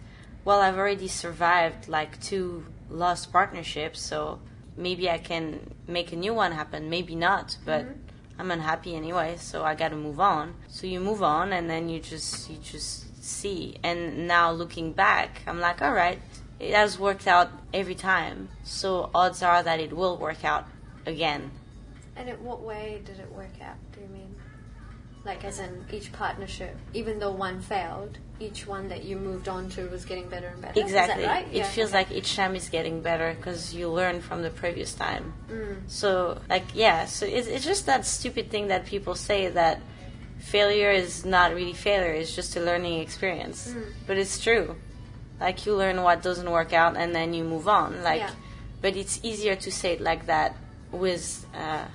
well, 0.45 0.59
I've 0.59 0.77
already 0.77 1.07
survived 1.07 1.87
like 1.87 2.21
two 2.21 2.65
lost 2.89 3.31
partnerships, 3.31 4.01
so 4.01 4.39
maybe 4.75 5.09
I 5.09 5.17
can 5.17 5.73
make 5.87 6.11
a 6.11 6.15
new 6.15 6.33
one 6.33 6.51
happen. 6.51 6.89
Maybe 6.89 7.15
not, 7.15 7.57
but 7.65 7.85
mm-hmm. 7.85 7.99
I'm 8.37 8.51
unhappy 8.51 8.95
anyway, 8.95 9.35
so 9.37 9.63
I 9.63 9.75
got 9.75 9.89
to 9.89 9.95
move 9.95 10.19
on. 10.19 10.55
So 10.67 10.87
you 10.87 10.99
move 10.99 11.21
on, 11.21 11.53
and 11.53 11.69
then 11.69 11.89
you 11.89 11.99
just 11.99 12.49
you 12.49 12.57
just 12.57 13.23
see. 13.23 13.77
And 13.83 14.27
now 14.27 14.51
looking 14.51 14.91
back, 14.91 15.41
I'm 15.47 15.59
like, 15.59 15.81
all 15.81 15.93
right, 15.93 16.19
it 16.59 16.73
has 16.73 16.97
worked 16.97 17.27
out 17.27 17.51
every 17.73 17.95
time. 17.95 18.49
So 18.63 19.09
odds 19.13 19.43
are 19.43 19.61
that 19.63 19.79
it 19.79 19.93
will 19.93 20.17
work 20.17 20.43
out 20.43 20.65
again. 21.05 21.51
And 22.15 22.29
in 22.29 22.43
what 22.43 22.61
way 22.61 23.01
did 23.05 23.19
it 23.19 23.31
work 23.31 23.61
out? 23.61 23.77
Do 23.93 24.01
you 24.01 24.07
mean? 24.07 24.35
Like, 25.25 25.45
as 25.45 25.59
in 25.59 25.85
each 25.91 26.11
partnership, 26.11 26.77
even 26.93 27.19
though 27.19 27.31
one 27.31 27.61
failed, 27.61 28.17
each 28.43 28.67
one 28.67 28.89
that 28.89 29.03
you 29.03 29.15
moved 29.15 29.47
on 29.47 29.69
to 29.71 29.87
was 29.87 30.05
getting 30.05 30.27
better 30.29 30.47
and 30.47 30.61
better. 30.61 30.79
Exactly. 30.79 31.25
Right? 31.25 31.47
It 31.51 31.57
Yeah, 31.57 31.63
feels 31.67 31.89
okay. 31.89 31.99
like 31.99 32.11
each 32.11 32.35
time 32.35 32.55
is 32.55 32.69
getting 32.69 33.01
better 33.01 33.33
because 33.35 33.73
you 33.73 33.89
learn 33.89 34.21
from 34.21 34.41
the 34.41 34.49
previous 34.49 34.93
time. 34.93 35.33
Mm. 35.49 35.77
So, 35.87 36.39
like, 36.49 36.65
yeah, 36.73 37.05
so 37.05 37.25
it's, 37.25 37.47
it's 37.47 37.65
just 37.65 37.85
that 37.85 38.05
stupid 38.05 38.49
thing 38.51 38.67
that 38.67 38.85
people 38.85 39.15
say 39.15 39.49
that 39.49 39.81
failure 40.39 40.91
is 40.91 41.25
not 41.25 41.53
really 41.53 41.73
failure, 41.73 42.11
it's 42.11 42.35
just 42.35 42.55
a 42.57 42.59
learning 42.59 42.99
experience. 42.99 43.69
Mm. 43.71 43.85
But 44.07 44.17
it's 44.17 44.39
true. 44.43 44.75
Like, 45.39 45.65
you 45.65 45.75
learn 45.75 46.01
what 46.03 46.21
doesn't 46.21 46.49
work 46.49 46.73
out 46.73 46.95
and 46.97 47.15
then 47.15 47.33
you 47.33 47.43
move 47.43 47.67
on. 47.67 48.03
Like, 48.03 48.19
Yeah. 48.21 48.31
but 48.81 48.95
it's 48.95 49.19
easier 49.23 49.55
to 49.55 49.71
say 49.71 49.93
it 49.93 50.01
like 50.01 50.25
that 50.27 50.55
with, 50.91 51.45
uh, 51.55 51.85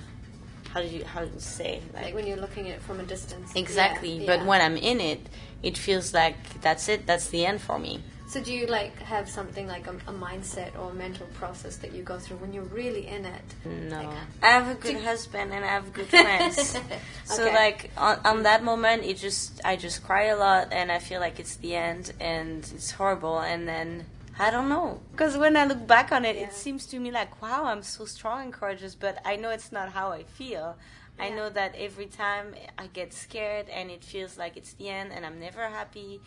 how 0.72 0.80
do 0.82 0.87
you, 0.88 1.04
how 1.04 1.25
do 1.25 1.30
you 1.32 1.40
say? 1.40 1.80
Like 1.94 2.14
when 2.14 2.26
you're 2.26 2.37
looking 2.37 2.68
at 2.68 2.76
it 2.76 2.82
from 2.82 3.00
a 3.00 3.04
distance. 3.04 3.52
Exactly. 3.54 4.18
Yeah, 4.20 4.26
But 4.26 4.38
yeah. 4.40 4.46
when 4.46 4.60
I'm 4.60 4.76
in 4.76 5.00
it, 5.00 5.20
it 5.62 5.76
feels 5.78 6.12
like 6.14 6.60
that's 6.60 6.88
it, 6.88 7.06
that's 7.06 7.28
the 7.28 7.46
end 7.46 7.60
for 7.60 7.78
me. 7.78 8.00
So 8.28 8.42
do 8.42 8.52
you 8.52 8.66
like 8.66 8.94
have 8.98 9.26
something 9.26 9.66
like 9.66 9.87
a, 9.87 9.92
a 10.06 10.12
mindset 10.12 10.78
or 10.78 10.90
a 10.90 10.94
mental 10.94 11.26
process 11.28 11.76
that 11.78 11.94
you 11.94 12.02
go 12.02 12.18
through 12.18 12.37
when 12.37 12.52
you're 12.52 12.64
really 12.64 13.06
in 13.06 13.25
it? 13.25 13.44
No. 13.64 14.02
Like- 14.02 14.16
I 14.42 14.50
have 14.50 14.68
a 14.68 14.75
good 14.75 14.96
husband 15.02 15.50
and 15.54 15.64
I 15.64 15.68
have 15.68 15.92
good 15.94 16.06
friends. 16.08 16.76
So 17.25 17.44
Okay. 17.44 17.54
like 17.54 17.90
on, 17.96 18.18
on 18.25 18.42
that 18.42 18.62
moment 18.62 19.04
it 19.04 19.16
just 19.16 19.60
I 19.64 19.76
just 19.76 20.04
cry 20.04 20.25
a 20.25 20.37
lot 20.37 20.68
and 20.72 20.92
I 20.92 20.98
feel 20.98 21.20
like 21.20 21.40
it's 21.40 21.56
the 21.56 21.75
end 21.75 22.12
and 22.20 22.58
it's 22.75 22.90
horrible 22.90 23.38
and 23.40 23.66
then 23.66 24.04
I 24.40 24.50
don't 24.50 24.68
know. 24.68 25.00
Because 25.12 25.37
when 25.37 25.57
I 25.57 25.64
look 25.64 25.87
back 25.87 26.12
on 26.12 26.25
it 26.25 26.37
Yeah. 26.37 26.45
it 26.47 26.52
seems 26.52 26.87
to 26.87 27.00
me 27.00 27.11
like 27.11 27.42
wow 27.42 27.64
I'm 27.64 27.83
so 27.83 28.04
strong 28.04 28.42
and 28.42 28.52
courageous 28.52 28.95
but 28.95 29.21
I 29.25 29.37
know 29.37 29.50
it's 29.50 29.73
not 29.73 29.90
how 29.90 30.12
I 30.12 30.23
feel. 30.23 30.76
I 31.21 31.30
know 31.30 31.49
that 31.50 31.75
every 31.75 32.07
time 32.07 32.54
I 32.78 32.87
get 32.87 33.12
scared 33.12 33.68
and 33.68 33.90
it 33.90 34.04
feels 34.04 34.38
like 34.38 34.57
it's 34.57 34.75
the 34.75 34.88
end 34.88 35.12
and 35.12 35.26
I'm 35.26 35.40
never 35.40 35.66
happy 35.66 36.21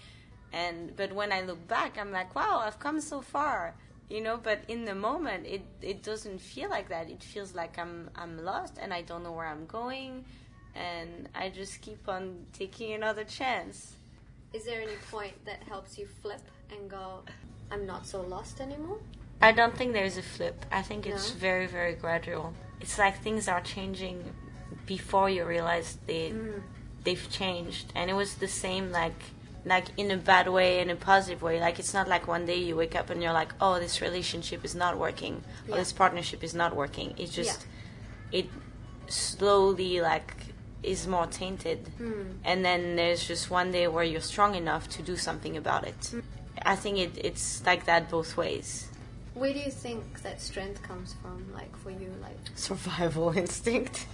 and 0.52 0.94
but 0.98 1.14
when 1.14 1.32
I 1.32 1.42
look 1.42 1.66
back 1.68 1.98
I'm 1.98 2.12
like 2.12 2.36
wow 2.36 2.62
I've 2.66 2.80
come 2.80 3.00
so 3.00 3.22
far 3.22 3.76
you 4.10 4.20
know? 4.20 4.36
But 4.36 4.60
in 4.68 4.84
the 4.84 4.96
moment 4.96 5.46
it 5.48 5.64
it 5.82 6.04
doesn't 6.04 6.40
feel 6.42 6.70
like 6.70 6.90
that. 6.90 7.10
It 7.10 7.24
feels 7.24 7.56
like 7.56 7.80
I'm 7.80 8.10
I'm 8.16 8.44
lost 8.44 8.78
and 8.82 8.94
I 8.94 9.02
don't 9.04 9.24
know 9.24 9.32
where 9.32 9.48
I'm 9.48 9.66
going 9.66 10.26
and 10.76 11.30
I 11.34 11.50
just 11.50 11.80
keep 11.82 12.10
on 12.10 12.46
taking 12.52 12.92
another 12.94 13.24
chance. 13.24 13.96
Is 14.54 14.66
there 14.66 14.82
any 14.82 14.98
point 15.10 15.34
that 15.46 15.64
helps 15.64 15.98
you 15.98 16.08
flip 16.22 16.42
and 16.72 16.90
go, 16.90 17.24
I'm 17.72 17.86
not 17.86 18.06
so 18.06 18.22
lost 18.22 18.60
anymore? 18.62 18.98
I 19.42 19.52
don't 19.52 19.76
think 19.76 19.94
there's 19.94 20.18
a 20.18 20.22
flip 20.22 20.66
I 20.72 20.82
think 20.84 21.08
it's 21.08 21.34
No? 21.34 21.40
very 21.40 21.68
very 21.68 21.94
gradual 21.96 22.54
it's 22.80 22.98
like 23.00 23.22
things 23.24 23.48
are 23.48 23.62
changing 23.62 24.24
before 24.86 25.30
you 25.30 25.46
realize 25.46 25.98
they 26.08 26.30
Mm. 26.32 26.62
they've 27.04 27.28
changed 27.30 27.92
and 27.96 28.10
it 28.12 28.14
was 28.14 28.36
the 28.36 28.48
same 28.48 28.92
like 28.92 29.20
like 29.66 29.86
in 29.98 30.10
a 30.12 30.18
bad 30.18 30.48
way 30.48 30.80
in 30.80 30.90
a 30.90 30.96
positive 30.96 31.42
way 31.42 31.60
like 31.60 31.78
it's 31.80 31.94
not 31.94 32.08
like 32.08 32.28
one 32.28 32.46
day 32.46 32.58
you 32.58 32.76
wake 32.76 32.96
up 32.96 33.10
and 33.12 33.22
you're 33.24 33.34
like 33.34 33.52
oh 33.62 33.80
this 33.80 34.02
relationship 34.02 34.64
is 34.66 34.76
not 34.76 34.98
working 34.98 35.36
Yeah. 35.68 35.74
or 35.76 35.78
this 35.78 35.94
partnership 35.94 36.44
is 36.44 36.54
not 36.54 36.76
working 36.76 37.14
it's 37.18 37.34
just 37.34 37.66
it 38.32 38.48
slowly 39.08 40.02
like 40.02 40.34
is 40.84 41.08
more 41.08 41.28
tainted 41.28 41.80
Mm. 42.00 42.38
and 42.44 42.66
then 42.66 42.96
there's 42.96 43.24
just 43.28 43.50
one 43.52 43.72
day 43.72 43.88
where 43.88 44.04
you're 44.04 44.22
strong 44.34 44.56
enough 44.56 44.90
to 44.90 45.02
do 45.04 45.16
something 45.16 45.56
about 45.58 45.86
it 45.88 46.00
Mm. 46.00 46.24
i 46.66 46.76
think 46.76 46.98
it, 46.98 47.12
it's 47.24 47.64
like 47.66 47.86
that 47.86 48.10
both 48.10 48.36
ways 48.38 48.88
Where 49.34 49.54
do 49.54 49.60
you 49.60 49.72
think 49.72 50.02
that 50.24 50.42
strength 50.42 50.82
comes 50.84 51.16
from, 51.22 51.38
like 51.54 51.74
for 51.78 51.90
you? 51.90 52.12
Like, 52.22 52.38
survival 52.56 53.30
instinct 53.44 54.08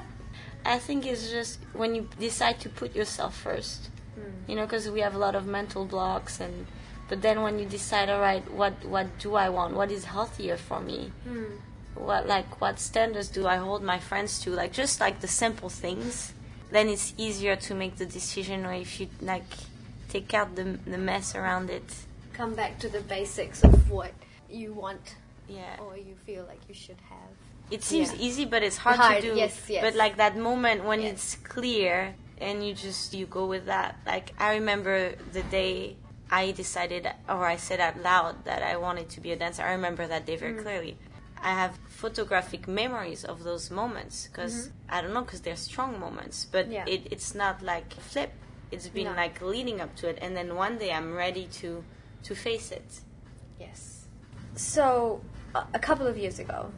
i 0.64 0.78
think 0.78 1.06
it's 1.06 1.30
just 1.30 1.58
when 1.74 1.94
you 1.94 2.08
decide 2.18 2.58
to 2.60 2.68
put 2.68 2.94
yourself 2.94 3.34
first 3.36 3.90
mm. 4.18 4.22
you 4.48 4.54
know 4.56 4.64
because 4.66 4.88
we 4.90 5.00
have 5.00 5.14
a 5.14 5.18
lot 5.26 5.34
of 5.34 5.46
mental 5.46 5.84
blocks 5.84 6.40
and 6.40 6.66
but 7.08 7.22
then 7.22 7.42
when 7.42 7.58
you 7.58 7.66
decide 7.66 8.08
all 8.10 8.20
right 8.20 8.44
what 8.52 8.72
what 8.84 9.06
do 9.18 9.34
i 9.34 9.48
want 9.48 9.74
what 9.74 9.90
is 9.90 10.04
healthier 10.04 10.56
for 10.56 10.80
me 10.80 11.10
Mm. 11.28 11.50
What 11.94 12.26
like 12.26 12.60
what 12.60 12.78
standards 12.78 13.28
do 13.28 13.46
i 13.46 13.56
hold 13.56 13.82
my 13.82 13.98
friends 13.98 14.40
to 14.40 14.50
like 14.50 14.72
just 14.72 15.00
like 15.00 15.20
the 15.20 15.28
simple 15.28 15.68
things 15.68 16.32
then 16.70 16.88
it's 16.88 17.12
easier 17.16 17.56
to 17.56 17.74
make 17.74 17.96
the 17.96 18.06
decision 18.06 18.64
or 18.64 18.72
if 18.72 19.00
you 19.00 19.08
like 19.20 19.44
take 20.08 20.32
out 20.34 20.54
the, 20.56 20.64
the 20.86 20.98
mess 20.98 21.34
around 21.34 21.70
it 21.70 21.82
come 22.32 22.54
back 22.54 22.78
to 22.78 22.88
the 22.88 23.00
basics 23.00 23.62
of 23.64 23.90
what 23.90 24.12
you 24.48 24.72
want 24.72 25.16
yeah 25.48 25.76
or 25.80 25.96
you 25.96 26.14
feel 26.26 26.44
like 26.44 26.60
you 26.68 26.74
should 26.74 27.00
have. 27.10 27.30
it 27.70 27.82
seems 27.82 28.12
Yeah. 28.12 28.20
easy 28.26 28.44
but 28.44 28.62
it's 28.62 28.76
hard, 28.76 28.96
Hard, 28.96 29.22
to 29.22 29.30
do 29.30 29.36
yes, 29.36 29.60
yes. 29.68 29.82
but 29.82 29.94
like 29.94 30.16
that 30.18 30.36
moment 30.36 30.84
when 30.84 31.00
Yes. 31.02 31.12
it's 31.12 31.34
clear 31.36 32.14
and 32.40 32.64
you 32.66 32.74
just 32.74 33.12
you 33.12 33.26
go 33.26 33.46
with 33.46 33.66
that 33.66 33.96
like 34.06 34.32
i 34.38 34.54
remember 34.54 35.14
the 35.32 35.42
day 35.44 35.96
i 36.30 36.52
decided 36.52 37.10
or 37.28 37.44
i 37.46 37.56
said 37.56 37.80
out 37.80 38.00
loud 38.00 38.44
that 38.44 38.62
i 38.62 38.76
wanted 38.76 39.08
to 39.08 39.20
be 39.20 39.32
a 39.32 39.36
dancer 39.36 39.62
i 39.64 39.72
remember 39.72 40.06
that 40.06 40.24
day 40.24 40.36
Mm. 40.36 40.40
very 40.40 40.54
clearly 40.54 40.96
i 41.42 41.50
have 41.52 41.78
photographic 41.88 42.66
memories 42.68 43.24
of 43.24 43.44
those 43.44 43.70
moments 43.70 44.26
because 44.28 44.70
i 44.88 45.00
don't 45.02 45.12
know 45.14 45.22
because 45.22 45.40
they're 45.42 45.56
strong 45.56 45.98
moments 46.00 46.46
but 46.50 46.64
Mm-hmm. 46.66 46.72
Yeah. 46.72 46.84
it, 46.86 47.08
it's 47.10 47.34
not 47.34 47.62
like 47.62 47.96
a 47.96 48.00
flip 48.00 48.32
it's 48.70 48.88
been 48.88 49.04
No. 49.04 49.14
like 49.14 49.40
leading 49.42 49.80
up 49.80 49.94
to 49.96 50.08
it 50.08 50.18
and 50.20 50.36
then 50.36 50.54
one 50.54 50.78
day 50.78 50.92
i'm 50.92 51.14
ready 51.14 51.46
to 51.60 51.84
to 52.24 52.34
face 52.34 52.70
it 52.72 53.00
Yes. 53.60 54.06
So, 54.54 55.20
a, 55.54 55.64
a 55.74 55.78
couple 55.78 56.06
of 56.06 56.16
years 56.16 56.38
ago, 56.38 56.70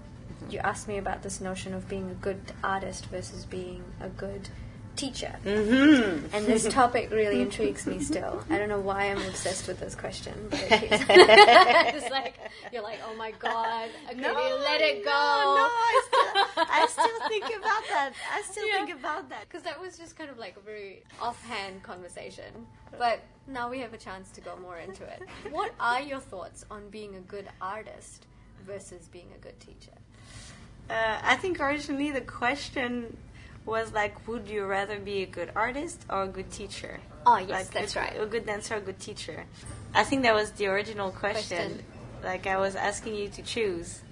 you 0.51 0.59
asked 0.61 0.89
me 0.89 0.97
about 0.99 1.23
this 1.23 1.41
notion 1.41 1.75
of 1.75 1.89
being 1.89 2.11
a 2.11 2.15
good 2.15 2.41
artist 2.65 3.07
versus 3.07 3.45
being 3.45 3.83
a 4.01 4.09
good 4.09 4.49
teacher. 4.97 5.35
mm-hmm 5.45 6.35
And 6.35 6.47
this 6.47 6.69
topic 6.69 7.11
really 7.11 7.41
intrigues 7.41 7.87
me 7.87 7.99
still. 8.01 8.45
I 8.51 8.59
don't 8.59 8.69
know 8.69 8.81
why 8.81 9.05
I'm 9.11 9.19
obsessed 9.29 9.67
with 9.69 9.81
this 9.81 9.95
question, 9.95 10.35
but 10.51 10.61
it 10.61 10.83
is. 10.93 11.01
it's 11.09 12.11
like 12.11 12.35
you're 12.73 12.83
like, 12.83 12.99
oh 13.09 13.15
my 13.17 13.31
god, 13.33 13.89
okay, 14.11 14.21
let 14.21 14.81
it 14.81 15.05
go. 15.05 15.11
No, 15.11 15.57
no, 15.57 15.69
I 15.71 16.03
still, 16.07 16.65
I 16.69 16.87
still 16.91 17.29
think 17.29 17.45
about 17.45 17.83
that. 17.89 18.13
I 18.33 18.43
still 18.43 18.67
Yeah. 18.67 18.85
think 18.85 18.99
about 18.99 19.29
that. 19.31 19.49
Because 19.49 19.63
that 19.63 19.81
was 19.81 19.97
just 19.97 20.17
kind 20.17 20.31
of 20.31 20.39
like 20.39 20.57
a 20.57 20.61
very 20.61 21.03
offhand 21.21 21.83
conversation. 21.83 22.67
But 22.99 23.21
now 23.47 23.71
we 23.71 23.79
have 23.81 23.95
a 23.95 23.99
chance 23.99 24.31
to 24.33 24.41
go 24.41 24.57
more 24.57 24.79
into 24.79 25.05
it. 25.05 25.23
What 25.51 25.73
are 25.81 26.01
your 26.01 26.21
thoughts 26.21 26.65
on 26.71 26.89
being 26.91 27.17
a 27.17 27.21
good 27.21 27.49
artist 27.63 28.27
versus 28.67 29.09
being 29.09 29.29
a 29.35 29.39
good 29.39 29.59
teacher? 29.61 29.93
Uh, 30.91 31.19
I 31.23 31.37
think 31.37 31.61
originally 31.61 32.11
the 32.11 32.21
question 32.21 33.17
was 33.65 33.93
like, 33.93 34.27
would 34.27 34.49
you 34.49 34.65
rather 34.65 34.99
be 34.99 35.23
a 35.23 35.27
good 35.27 35.51
artist 35.55 36.05
or 36.09 36.25
a 36.25 36.29
good 36.29 36.51
teacher? 36.51 37.01
Oh, 37.27 37.39
yes, 37.39 37.51
like 37.51 37.71
that's 37.71 37.97
a, 37.97 38.01
right. 38.01 38.21
A 38.21 38.27
good 38.27 38.47
dancer 38.47 38.75
or 38.75 38.79
a 38.79 38.81
good 38.81 38.99
teacher? 38.99 39.45
I 39.95 40.05
think 40.05 40.23
that 40.23 40.35
was 40.35 40.53
the 40.53 40.67
original 40.67 41.11
question. 41.11 41.59
Question. 41.59 41.85
Like 42.23 42.47
I 42.47 42.59
was 42.59 42.75
asking 42.77 43.15
you 43.15 43.29
to 43.29 43.43
choose. 43.43 44.03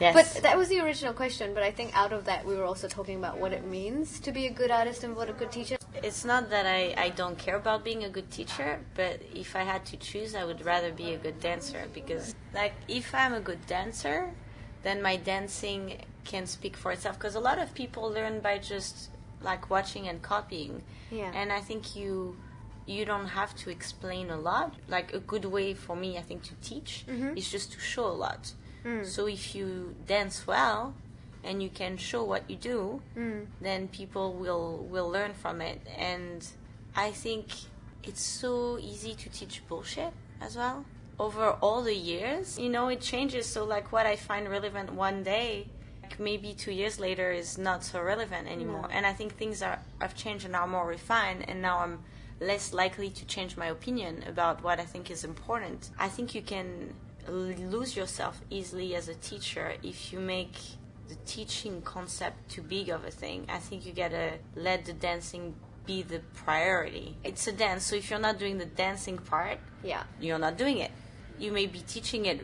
Yes. 0.00 0.14
But 0.14 0.42
that 0.42 0.56
was 0.56 0.68
the 0.68 0.80
original 0.80 1.12
question, 1.12 1.54
but 1.54 1.64
I 1.64 1.72
think 1.72 1.96
out 1.96 2.12
of 2.12 2.24
that 2.26 2.44
we 2.44 2.54
were 2.54 2.64
also 2.64 2.86
talking 2.86 3.18
about 3.18 3.38
what 3.38 3.52
it 3.52 3.66
means 3.66 4.20
to 4.20 4.30
be 4.30 4.46
a 4.46 4.50
good 4.50 4.70
artist 4.70 5.02
and 5.02 5.16
what 5.16 5.28
a 5.28 5.32
good 5.32 5.50
teacher. 5.50 5.76
it's 6.04 6.24
not 6.24 6.50
that 6.50 6.66
I, 6.66 6.94
I 6.96 7.08
don't 7.10 7.36
care 7.36 7.56
about 7.56 7.84
being 7.84 8.04
a 8.04 8.08
good 8.08 8.30
teacher, 8.30 8.78
but 8.94 9.20
if 9.34 9.56
I 9.56 9.62
had 9.62 9.84
to 9.86 9.96
choose, 9.96 10.36
I 10.36 10.44
would 10.44 10.64
rather 10.64 10.92
be 10.92 11.14
a 11.14 11.18
good 11.18 11.40
dancer 11.40 11.88
because, 11.92 12.34
like, 12.54 12.74
if 12.86 13.12
I'm 13.12 13.34
a 13.34 13.40
good 13.40 13.66
dancer, 13.66 14.30
then 14.82 15.02
my 15.02 15.16
dancing 15.16 15.98
can 16.24 16.46
speak 16.46 16.76
for 16.76 16.92
itself. 16.92 17.18
Because 17.18 17.34
a 17.34 17.40
lot 17.40 17.58
of 17.58 17.74
people 17.74 18.10
learn 18.10 18.40
by 18.40 18.58
just 18.58 19.10
like 19.40 19.70
watching 19.70 20.08
and 20.08 20.20
copying, 20.22 20.82
Yeah. 21.10 21.30
and 21.34 21.52
I 21.52 21.60
think 21.60 21.96
you 21.96 22.36
you 22.86 23.04
don't 23.04 23.26
have 23.28 23.54
to 23.54 23.68
explain 23.70 24.30
a 24.30 24.36
lot. 24.38 24.74
Like 24.88 25.12
a 25.12 25.18
good 25.20 25.44
way 25.44 25.74
for 25.74 25.94
me, 25.94 26.16
I 26.16 26.22
think, 26.22 26.42
to 26.44 26.54
teach 26.62 27.04
Mhm. 27.06 27.36
is 27.36 27.50
just 27.50 27.72
to 27.72 27.78
show 27.78 28.06
a 28.06 28.16
lot. 28.26 28.52
Mm. 28.82 29.04
So 29.04 29.26
if 29.26 29.54
you 29.54 29.94
dance 30.06 30.46
well 30.46 30.94
and 31.44 31.62
you 31.62 31.68
can 31.68 31.98
show 31.98 32.24
what 32.24 32.48
you 32.48 32.56
do, 32.56 33.02
Mm. 33.14 33.46
then 33.60 33.88
people 33.88 34.32
will 34.32 34.78
will 34.90 35.10
learn 35.10 35.34
from 35.34 35.60
it 35.60 35.80
and 35.96 36.46
i 36.96 37.10
think 37.12 37.44
it's 38.02 38.22
so 38.22 38.78
easy 38.78 39.14
to 39.14 39.28
teach 39.28 39.62
bullshit 39.68 40.12
as 40.40 40.56
well 40.56 40.84
over 41.18 41.50
all 41.60 41.82
the 41.82 41.94
years 41.94 42.58
you 42.58 42.68
know 42.68 42.88
it 42.88 43.00
changes 43.00 43.46
so 43.46 43.64
like 43.64 43.90
what 43.92 44.06
i 44.06 44.14
find 44.16 44.48
relevant 44.48 44.92
one 44.92 45.22
day 45.22 45.66
like 46.02 46.18
maybe 46.20 46.54
two 46.54 46.72
years 46.72 47.00
later 47.00 47.30
is 47.32 47.58
not 47.58 47.82
so 47.84 48.00
relevant 48.00 48.46
anymore 48.48 48.82
No. 48.82 48.88
and 48.96 49.04
i 49.06 49.12
think 49.12 49.34
things 49.36 49.62
are 49.62 49.78
have 50.00 50.14
changed 50.14 50.44
and 50.44 50.54
are 50.54 50.66
more 50.66 50.86
refined 50.86 51.48
and 51.48 51.60
now 51.60 51.78
i'm 51.80 51.98
less 52.40 52.72
likely 52.72 53.10
to 53.10 53.26
change 53.26 53.56
my 53.56 53.66
opinion 53.66 54.22
about 54.28 54.62
what 54.62 54.78
i 54.78 54.84
think 54.84 55.10
is 55.10 55.24
important 55.24 55.90
i 55.98 56.08
think 56.08 56.34
you 56.34 56.42
can 56.42 56.94
lose 57.28 57.96
yourself 57.96 58.40
easily 58.48 58.94
as 58.94 59.08
a 59.08 59.14
teacher 59.16 59.74
if 59.82 60.12
you 60.12 60.18
make 60.20 60.52
the 61.08 61.16
teaching 61.26 61.82
concept 61.82 62.50
too 62.50 62.60
big 62.60 62.90
of 62.90 63.02
a 63.02 63.10
thing. 63.10 63.46
I 63.48 63.58
think 63.58 63.86
you 63.86 63.94
gotta 63.94 64.32
let 64.54 64.84
the 64.84 64.92
dancing 64.92 65.54
be 65.86 66.02
the 66.02 66.20
priority. 66.34 67.16
It's 67.24 67.46
a 67.46 67.52
dance, 67.52 67.84
so 67.86 67.96
if 67.96 68.10
you're 68.10 68.18
not 68.18 68.38
doing 68.38 68.58
the 68.58 68.66
dancing 68.66 69.16
part, 69.16 69.58
Yeah. 69.82 70.02
you're 70.20 70.38
not 70.38 70.58
doing 70.58 70.78
it. 70.78 70.90
You 71.40 71.52
may 71.52 71.66
be 71.66 71.80
teaching 71.80 72.26
it 72.26 72.40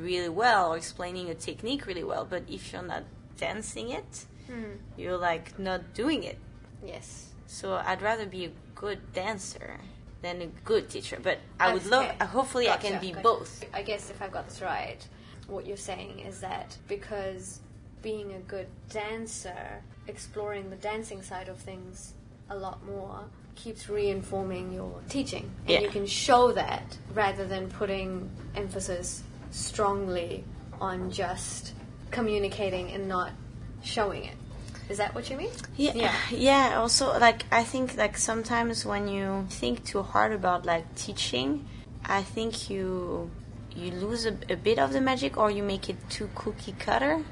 really 0.00 0.28
well 0.28 0.72
or 0.72 0.76
explaining 0.76 1.28
a 1.30 1.34
technique 1.34 1.86
really 1.86 2.04
well, 2.04 2.24
but 2.28 2.42
if 2.48 2.72
you're 2.72 2.82
not 2.82 3.04
dancing 3.36 3.90
it, 3.90 4.26
Hmm. 4.48 4.74
you're 4.96 5.16
like 5.18 5.58
not 5.58 5.94
doing 5.94 6.22
it. 6.24 6.38
Yes. 6.84 7.28
So 7.46 7.74
I'd 7.74 8.02
rather 8.02 8.26
be 8.26 8.44
a 8.46 8.50
good 8.74 9.12
dancer 9.12 9.78
than 10.22 10.42
a 10.42 10.46
good 10.64 10.88
teacher. 10.88 11.18
But 11.22 11.38
I 11.60 11.72
would 11.72 11.82
Okay. 11.82 11.90
love. 11.90 12.16
uh, 12.20 12.26
Hopefully, 12.26 12.68
I 12.68 12.76
can 12.76 13.00
be 13.00 13.10
gotcha. 13.10 13.22
both. 13.22 13.64
I 13.72 13.82
guess 13.82 14.10
if 14.10 14.20
I've 14.22 14.32
got 14.32 14.48
this 14.48 14.60
right, 14.62 15.06
what 15.48 15.66
you're 15.66 15.76
saying 15.76 16.20
is 16.20 16.40
that 16.40 16.76
because 16.88 17.60
being 18.02 18.32
a 18.32 18.38
good 18.40 18.66
dancer, 18.90 19.82
exploring 20.08 20.70
the 20.70 20.76
dancing 20.76 21.22
side 21.22 21.48
of 21.48 21.58
things 21.58 22.14
a 22.50 22.56
lot 22.56 22.84
more, 22.84 23.24
keeps 23.54 23.88
reinforming 23.88 24.72
your 24.72 25.00
teaching. 25.08 25.50
And 25.66 25.70
Yeah. 25.70 25.80
you 25.80 25.88
can 25.88 26.06
show 26.06 26.52
that 26.52 26.98
rather 27.14 27.46
than 27.46 27.68
putting 27.68 28.30
emphasis 28.54 29.22
strongly 29.50 30.44
on 30.80 31.10
just 31.10 31.72
communicating 32.10 32.90
and 32.90 33.08
not 33.08 33.30
showing 33.82 34.24
it. 34.24 34.36
Is 34.88 34.98
that 34.98 35.14
what 35.14 35.30
you 35.30 35.36
mean? 35.36 35.50
Yeah, 35.76 35.92
Yeah. 35.94 36.14
yeah. 36.30 36.78
Also, 36.80 37.18
like 37.18 37.44
I 37.50 37.62
think, 37.62 37.96
like 37.96 38.18
sometimes 38.18 38.84
when 38.84 39.08
you 39.08 39.46
think 39.48 39.84
too 39.84 40.02
hard 40.02 40.32
about 40.32 40.66
like 40.66 40.84
teaching, 40.96 41.66
I 42.04 42.22
think 42.22 42.68
you 42.68 43.30
you 43.74 43.90
lose 43.92 44.26
a, 44.26 44.36
a 44.50 44.56
bit 44.56 44.78
of 44.78 44.92
the 44.92 45.00
magic, 45.00 45.38
or 45.38 45.50
you 45.50 45.62
make 45.62 45.88
it 45.88 45.96
too 46.10 46.28
cookie 46.34 46.74
cutter. 46.78 47.24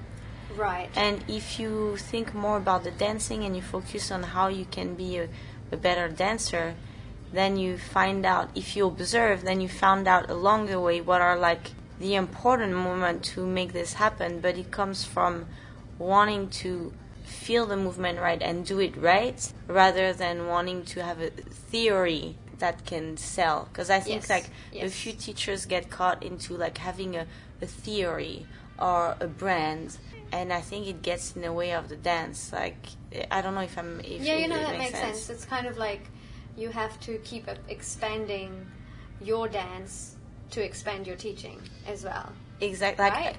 Right. 0.56 0.88
And 0.96 1.22
if 1.28 1.60
you 1.60 1.96
think 1.98 2.34
more 2.34 2.56
about 2.56 2.82
the 2.84 2.90
dancing 2.92 3.44
and 3.44 3.54
you 3.54 3.62
focus 3.62 4.10
on 4.10 4.22
how 4.22 4.48
you 4.48 4.64
can 4.64 4.94
be 4.94 5.18
a, 5.18 5.28
a 5.72 5.76
better 5.76 6.08
dancer, 6.08 6.74
then 7.32 7.56
you 7.56 7.78
find 7.78 8.26
out, 8.26 8.50
if 8.54 8.76
you 8.76 8.86
observe, 8.86 9.42
then 9.42 9.60
you 9.60 9.68
found 9.68 10.08
out 10.08 10.28
along 10.28 10.66
the 10.66 10.80
way 10.80 11.00
what 11.00 11.20
are 11.20 11.38
like 11.38 11.72
the 11.98 12.14
important 12.14 12.72
moment 12.74 13.22
to 13.22 13.46
make 13.46 13.72
this 13.72 13.94
happen. 13.94 14.40
But 14.40 14.56
it 14.56 14.70
comes 14.70 15.04
from 15.04 15.46
wanting 15.98 16.48
to 16.48 16.92
feel 17.24 17.66
the 17.66 17.76
movement 17.76 18.18
right 18.18 18.42
and 18.42 18.66
do 18.66 18.80
it 18.80 18.96
right 18.96 19.52
rather 19.68 20.12
than 20.12 20.46
wanting 20.46 20.84
to 20.84 21.02
have 21.02 21.20
a 21.20 21.30
theory 21.30 22.36
that 22.58 22.84
can 22.84 23.16
sell. 23.16 23.68
Because 23.72 23.90
I 23.90 24.00
think 24.00 24.28
Yes, 24.28 24.30
like 24.30 24.50
a 24.82 24.88
few 24.88 25.12
teachers 25.12 25.66
get 25.66 25.90
caught 25.90 26.22
into 26.22 26.56
like 26.56 26.78
having 26.78 27.16
a, 27.16 27.26
a 27.62 27.66
theory 27.66 28.46
or 28.78 29.16
a 29.20 29.26
brand 29.26 29.98
and 30.32 30.52
I 30.52 30.60
think 30.60 30.86
it 30.86 31.02
gets 31.02 31.34
in 31.34 31.42
the 31.42 31.52
way 31.52 31.72
of 31.72 31.88
the 31.88 31.96
dance. 31.96 32.52
Like 32.52 32.86
I 33.30 33.40
don't 33.40 33.54
know 33.54 33.62
if 33.62 33.76
I'm 33.78 34.00
if 34.00 34.22
yeah, 34.22 34.36
you 34.36 34.48
know 34.48 34.58
that 34.58 34.78
makes 34.78 34.98
sense. 34.98 35.30
It's 35.30 35.44
kind 35.44 35.66
of 35.66 35.78
like 35.78 36.02
you 36.56 36.70
have 36.70 36.98
to 37.00 37.18
keep 37.18 37.48
expanding 37.68 38.66
your 39.20 39.48
dance 39.48 40.16
to 40.50 40.64
expand 40.64 41.06
your 41.06 41.16
teaching 41.16 41.60
as 41.86 42.04
well. 42.04 42.32
Exactly. 42.60 43.04
Like 43.04 43.14
Right. 43.14 43.36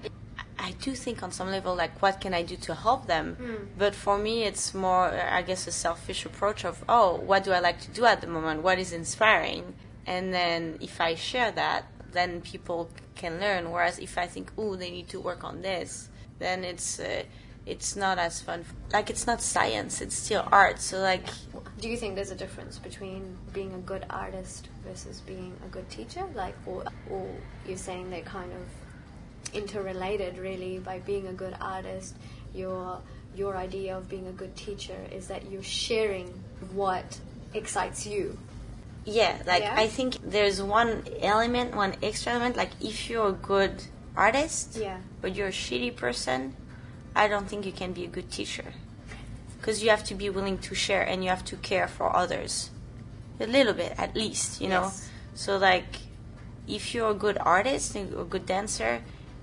I, 0.57 0.67
I 0.67 0.71
do 0.81 0.93
think 0.93 1.23
on 1.23 1.31
some 1.31 1.49
level, 1.49 1.75
like 1.75 2.01
what 2.01 2.21
can 2.21 2.33
I 2.33 2.43
do 2.43 2.55
to 2.57 2.75
help 2.75 3.07
them? 3.07 3.35
Hmm. 3.35 3.65
But 3.77 3.95
for 3.95 4.17
me, 4.17 4.43
it's 4.43 4.73
more, 4.73 5.11
I 5.11 5.41
guess, 5.41 5.67
a 5.67 5.71
selfish 5.71 6.25
approach 6.25 6.65
of 6.65 6.83
oh, 6.87 7.15
what 7.15 7.43
do 7.43 7.51
I 7.51 7.59
like 7.59 7.79
to 7.81 7.91
do 7.91 8.05
at 8.05 8.21
the 8.21 8.27
moment? 8.27 8.63
What 8.63 8.79
is 8.79 8.93
inspiring? 8.93 9.73
And 10.05 10.33
then 10.33 10.77
if 10.81 10.99
I 10.99 11.15
share 11.15 11.51
that, 11.51 11.85
then 12.11 12.41
people 12.41 12.89
can 13.15 13.39
learn. 13.39 13.71
Whereas 13.71 13.99
if 13.99 14.17
I 14.17 14.27
think 14.27 14.51
oh, 14.57 14.75
they 14.75 14.91
need 14.91 15.09
to 15.09 15.19
work 15.19 15.43
on 15.43 15.61
this, 15.61 16.09
then 16.41 16.63
it's. 16.63 16.99
Uh, 16.99 17.23
it's 17.65 17.95
not 17.95 18.17
as 18.17 18.41
fun. 18.41 18.65
Like 18.91 19.09
it's 19.09 19.27
not 19.27 19.41
science; 19.41 20.01
it's 20.01 20.15
still 20.15 20.47
art. 20.51 20.79
So 20.79 20.99
like, 20.99 21.27
Do 21.79 21.89
you 21.89 21.97
think 21.97 22.15
there's 22.15 22.31
a 22.31 22.35
difference 22.35 22.79
between 22.79 23.37
being 23.53 23.73
a 23.73 23.77
good 23.77 24.05
artist 24.09 24.67
versus 24.85 25.21
being 25.21 25.55
a 25.65 25.69
good 25.69 25.89
teacher? 25.89 26.23
Like, 26.33 26.55
or, 26.65 26.83
or 27.09 27.27
you're 27.67 27.77
saying 27.77 28.09
they're 28.09 28.21
kind 28.21 28.51
of 28.51 29.55
interrelated, 29.55 30.37
really. 30.37 30.79
By 30.79 30.99
being 30.99 31.27
a 31.27 31.33
good 31.33 31.55
artist, 31.61 32.15
your 32.53 32.99
your 33.35 33.55
idea 33.55 33.97
of 33.97 34.09
being 34.09 34.27
a 34.27 34.31
good 34.31 34.55
teacher 34.55 34.97
is 35.11 35.27
that 35.27 35.49
you're 35.49 35.63
sharing 35.63 36.27
what 36.73 37.19
excites 37.53 38.05
you. 38.07 38.37
Yeah, 39.05 39.37
like 39.45 39.63
Yeah? 39.63 39.75
I 39.77 39.87
think 39.87 40.17
there's 40.23 40.61
one 40.61 41.03
element, 41.21 41.75
one 41.75 41.95
extra 42.03 42.33
element. 42.33 42.57
Like 42.57 42.71
if 42.81 43.09
you're 43.09 43.29
a 43.29 43.33
good 43.33 43.83
artist, 44.15 44.75
Yeah. 44.75 44.97
but 45.21 45.35
you're 45.35 45.47
a 45.47 45.51
shitty 45.51 45.95
person, 45.95 46.55
I 47.15 47.27
don't 47.27 47.47
think 47.47 47.65
you 47.65 47.71
can 47.71 47.93
be 47.93 48.05
a 48.05 48.07
good 48.07 48.31
teacher. 48.31 48.73
Because 49.57 49.83
you 49.83 49.89
have 49.89 50.03
to 50.05 50.15
be 50.15 50.29
willing 50.29 50.57
to 50.59 50.75
share 50.75 51.03
and 51.03 51.23
you 51.23 51.29
have 51.29 51.45
to 51.45 51.55
care 51.57 51.87
for 51.87 52.15
others, 52.15 52.71
a 53.39 53.45
little 53.45 53.73
bit 53.73 53.93
at 53.97 54.15
least, 54.15 54.59
you 54.61 54.67
know. 54.67 54.83
Yes. 54.83 55.09
So 55.35 55.57
like, 55.57 55.97
if 56.67 56.93
you're 56.93 57.11
a 57.11 57.13
good 57.15 57.37
artist 57.39 57.95
and 57.95 58.13
a 58.13 58.23
good 58.23 58.45
dancer, 58.45 59.01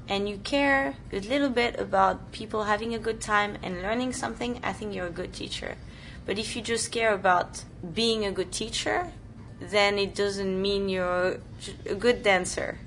and 0.08 0.28
you 0.28 0.38
care 0.38 0.94
a 1.12 1.20
little 1.20 1.50
bit 1.50 1.78
about 1.78 2.32
people 2.32 2.64
having 2.64 2.94
a 2.94 2.98
good 2.98 3.20
time 3.20 3.58
and 3.62 3.82
learning 3.82 4.12
something, 4.14 4.58
I 4.64 4.72
think 4.72 4.94
you're 4.94 5.06
a 5.06 5.10
good 5.10 5.34
teacher. 5.34 5.76
But 6.24 6.38
if 6.38 6.56
you 6.56 6.62
just 6.62 6.90
care 6.90 7.12
about 7.12 7.64
being 7.94 8.24
a 8.24 8.32
good 8.32 8.50
teacher, 8.50 9.12
then 9.60 9.98
it 9.98 10.14
doesn't 10.14 10.60
mean 10.60 10.88
you're 10.88 11.40
a 11.86 11.94
good 11.94 12.22
dancer. 12.22 12.78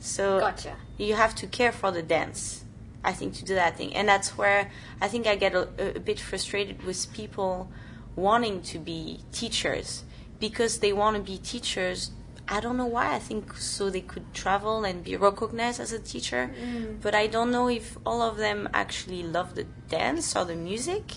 So 0.00 0.40
Gotcha. 0.40 0.76
You 1.00 1.14
have 1.14 1.34
to 1.36 1.46
care 1.46 1.72
for 1.72 1.90
the 1.90 2.02
dance, 2.02 2.64
I 3.02 3.12
think, 3.12 3.34
to 3.34 3.44
do 3.44 3.54
that 3.54 3.76
thing. 3.76 3.94
And 3.96 4.08
that's 4.08 4.36
where 4.36 4.70
I 5.00 5.08
think 5.08 5.26
I 5.26 5.36
get 5.36 5.54
a, 5.54 5.96
a 5.96 6.00
bit 6.00 6.20
frustrated 6.20 6.82
with 6.82 7.12
people 7.12 7.70
wanting 8.16 8.62
to 8.62 8.78
be 8.78 9.20
teachers 9.32 10.04
because 10.38 10.80
they 10.80 10.92
want 10.92 11.16
to 11.16 11.22
be 11.22 11.38
teachers. 11.38 12.10
I 12.48 12.60
don't 12.60 12.76
know 12.76 12.86
why. 12.86 13.14
I 13.14 13.18
think 13.18 13.56
so 13.56 13.90
they 13.90 14.00
could 14.00 14.34
travel 14.34 14.84
and 14.84 15.04
be 15.04 15.16
recognized 15.16 15.80
as 15.80 15.92
a 15.92 15.98
teacher. 15.98 16.50
Mm. 16.60 17.00
But 17.00 17.14
I 17.14 17.26
don't 17.28 17.50
know 17.50 17.68
if 17.68 17.96
all 18.04 18.22
of 18.22 18.36
them 18.36 18.68
actually 18.74 19.22
love 19.22 19.54
the 19.54 19.64
dance 19.88 20.36
or 20.36 20.44
the 20.44 20.56
music. 20.56 21.14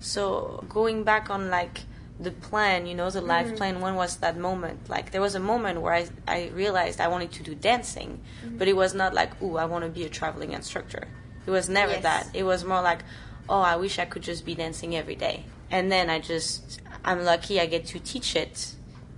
So 0.00 0.64
going 0.68 1.04
back 1.04 1.28
on 1.30 1.50
like 1.50 1.82
the 2.20 2.30
plan, 2.30 2.86
you 2.86 2.94
know, 2.94 3.08
the 3.10 3.20
life 3.22 3.56
plan, 3.56 3.80
when 3.80 3.94
was 3.94 4.16
that 4.18 4.36
moment? 4.36 4.88
Like 4.90 5.10
there 5.10 5.20
was 5.22 5.34
a 5.34 5.40
moment 5.40 5.80
where 5.80 5.94
I, 5.94 6.06
I 6.28 6.50
realized 6.54 7.00
I 7.00 7.08
wanted 7.08 7.32
to 7.32 7.42
do 7.42 7.54
dancing, 7.54 8.20
but 8.58 8.68
it 8.68 8.76
was 8.76 8.92
not 8.94 9.14
like, 9.14 9.40
ooh, 9.42 9.56
I 9.56 9.64
want 9.64 9.84
to 9.84 9.90
be 9.90 10.04
a 10.04 10.08
traveling 10.10 10.52
instructor. 10.52 11.08
It 11.46 11.50
was 11.50 11.68
never 11.68 11.92
Yes. 11.92 12.02
that. 12.02 12.28
It 12.34 12.44
was 12.44 12.64
more 12.64 12.82
like, 12.82 13.00
oh, 13.48 13.60
I 13.60 13.76
wish 13.76 13.98
I 13.98 14.04
could 14.04 14.22
just 14.22 14.44
be 14.44 14.54
dancing 14.54 14.94
every 14.94 15.16
day. 15.16 15.44
And 15.70 15.90
then 15.90 16.10
I 16.10 16.18
just, 16.20 16.80
I'm 17.04 17.24
lucky 17.24 17.58
I 17.60 17.66
get 17.66 17.86
to 17.86 17.98
teach 17.98 18.36
it, 18.36 18.74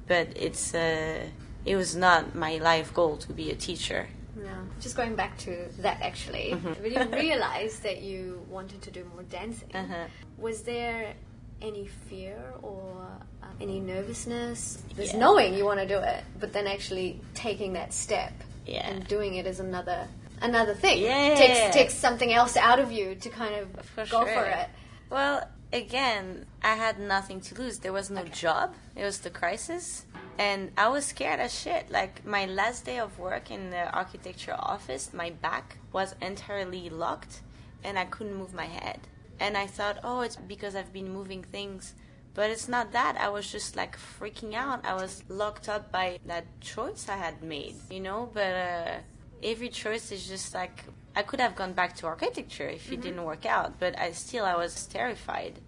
but 0.06 0.28
it's, 0.36 0.72
uh, 0.74 1.26
it 1.64 1.76
was 1.76 1.96
not 1.96 2.34
my 2.34 2.58
life 2.58 2.94
goal 2.94 3.16
to 3.18 3.32
be 3.32 3.50
a 3.50 3.56
teacher. 3.56 4.08
No. 4.36 4.50
Just 4.80 4.96
going 4.96 5.14
back 5.16 5.36
to 5.38 5.68
that, 5.80 5.98
actually, 6.02 6.52
Mm-hmm. 6.54 6.82
when 6.82 6.92
you 6.92 7.16
realized 7.28 7.82
that 7.82 8.00
you 8.02 8.46
wanted 8.48 8.80
to 8.82 8.90
do 8.90 9.04
more 9.12 9.24
dancing, 9.24 9.70
Uh-huh. 9.74 10.06
was 10.38 10.62
there 10.62 11.14
any 11.62 11.86
fear 11.86 12.36
or 12.62 13.06
um, 13.42 13.48
any 13.60 13.80
nervousness? 13.80 14.82
There's 14.96 15.12
Yeah. 15.12 15.18
knowing 15.20 15.54
you 15.54 15.64
want 15.64 15.80
to 15.80 15.86
do 15.86 15.98
it, 15.98 16.24
but 16.40 16.52
then 16.52 16.66
actually 16.66 17.20
taking 17.34 17.72
that 17.74 17.92
step 17.92 18.32
Yeah. 18.66 18.86
and 18.88 19.06
doing 19.06 19.34
it 19.36 19.46
is 19.46 19.60
another 19.60 20.08
another 20.40 20.74
thing. 20.74 20.98
Yeah. 21.02 21.34
Takes 21.36 21.74
takes 21.74 21.94
something 21.94 22.32
else 22.32 22.56
out 22.56 22.78
of 22.80 22.90
you 22.92 23.14
to 23.14 23.28
kind 23.30 23.54
of 23.54 23.68
For 23.94 24.04
go 24.06 24.24
sure. 24.24 24.34
for 24.34 24.44
it. 24.44 24.68
Well, 25.08 25.48
again, 25.72 26.46
I 26.62 26.74
had 26.74 26.98
nothing 26.98 27.40
to 27.42 27.54
lose. 27.54 27.78
There 27.78 27.92
was 27.92 28.10
no 28.10 28.24
job. 28.24 28.74
It 28.96 29.04
was 29.04 29.18
the 29.20 29.30
crisis. 29.30 30.04
And 30.38 30.72
I 30.78 30.88
was 30.88 31.04
scared 31.06 31.40
as 31.40 31.52
shit. 31.58 31.90
Like, 31.90 32.24
my 32.24 32.46
last 32.46 32.86
day 32.86 32.98
of 32.98 33.18
work 33.18 33.50
in 33.50 33.68
the 33.70 33.84
architecture 33.92 34.56
office, 34.58 35.12
my 35.12 35.28
back 35.30 35.76
was 35.92 36.14
entirely 36.22 36.88
locked 36.88 37.42
and 37.84 37.98
I 37.98 38.06
couldn't 38.06 38.34
move 38.34 38.54
my 38.54 38.64
head. 38.64 39.00
And 39.42 39.56
I 39.56 39.66
thought, 39.66 39.98
oh, 40.04 40.20
it's 40.20 40.36
because 40.36 40.76
I've 40.76 40.92
been 40.92 41.12
moving 41.12 41.42
things. 41.42 41.94
But 42.34 42.50
it's 42.50 42.68
not 42.68 42.92
that. 42.92 43.16
I 43.20 43.28
was 43.28 43.50
just 43.50 43.76
like 43.76 43.94
freaking 43.98 44.54
out. 44.54 44.86
I 44.86 44.94
was 44.94 45.22
locked 45.28 45.68
up 45.68 45.90
by 45.90 46.18
that 46.26 46.46
choice 46.60 47.08
I 47.08 47.16
had 47.16 47.42
made, 47.42 47.74
you 47.90 48.00
know? 48.00 48.30
But 48.32 48.52
uh, 48.54 48.94
every 49.42 49.68
choice 49.68 50.12
is 50.12 50.26
just 50.26 50.54
like, 50.54 50.84
I 51.14 51.22
could 51.22 51.40
have 51.40 51.56
gone 51.56 51.72
back 51.74 51.96
to 51.96 52.06
architecture 52.06 52.68
if 52.68 52.90
it 52.90 53.02
didn't 53.02 53.24
work 53.24 53.44
out, 53.44 53.78
but 53.78 53.98
I 53.98 54.12
still 54.12 54.44
I 54.44 54.56
was 54.56 54.86
terrified. 54.86 55.58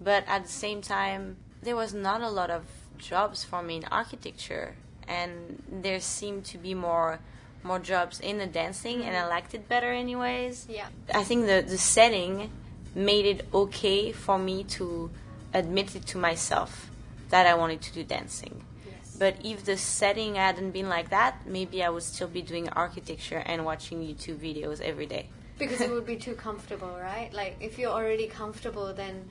But 0.00 0.24
at 0.26 0.44
the 0.44 0.50
same 0.50 0.80
time, 0.82 1.36
there 1.62 1.76
was 1.76 1.94
not 1.94 2.20
a 2.22 2.30
lot 2.30 2.50
of 2.50 2.64
jobs 2.98 3.44
for 3.44 3.62
me 3.62 3.76
in 3.76 3.84
architecture, 3.84 4.74
and 5.06 5.62
there 5.70 6.00
seemed 6.00 6.44
to 6.46 6.58
be 6.58 6.74
more 6.74 7.20
more 7.62 7.78
jobs 7.78 8.18
in 8.18 8.38
the 8.38 8.46
dancing, 8.46 9.02
and 9.04 9.16
I 9.16 9.24
liked 9.28 9.54
it 9.54 9.68
better 9.68 9.92
anyways. 9.92 10.66
Yeah. 10.68 10.88
I 11.14 11.22
think 11.22 11.46
the 11.46 11.62
the 11.62 11.78
setting 11.78 12.50
made 12.94 13.26
it 13.26 13.46
okay 13.52 14.12
for 14.12 14.38
me 14.38 14.64
to 14.64 15.10
admit 15.54 15.96
it 15.96 16.06
to 16.06 16.18
myself 16.18 16.90
that 17.30 17.46
I 17.46 17.54
wanted 17.54 17.80
to 17.82 17.92
do 17.92 18.04
dancing. 18.04 18.64
Yes. 18.86 19.16
But 19.18 19.36
if 19.44 19.64
the 19.64 19.76
setting 19.76 20.34
hadn't 20.34 20.72
been 20.72 20.88
like 20.88 21.10
that, 21.10 21.46
maybe 21.46 21.82
I 21.82 21.88
would 21.88 22.02
still 22.02 22.28
be 22.28 22.42
doing 22.42 22.68
architecture 22.68 23.42
and 23.44 23.64
watching 23.64 24.00
YouTube 24.00 24.38
videos 24.38 24.80
every 24.80 25.06
day. 25.06 25.28
because 25.58 25.80
it 25.80 25.90
would 25.90 26.06
be 26.06 26.16
too 26.26 26.34
comfortable, 26.34 26.96
right? 27.00 27.32
Like 27.32 27.56
if 27.60 27.78
you're 27.78 27.90
already 27.90 28.26
comfortable, 28.26 28.92
then 28.92 29.28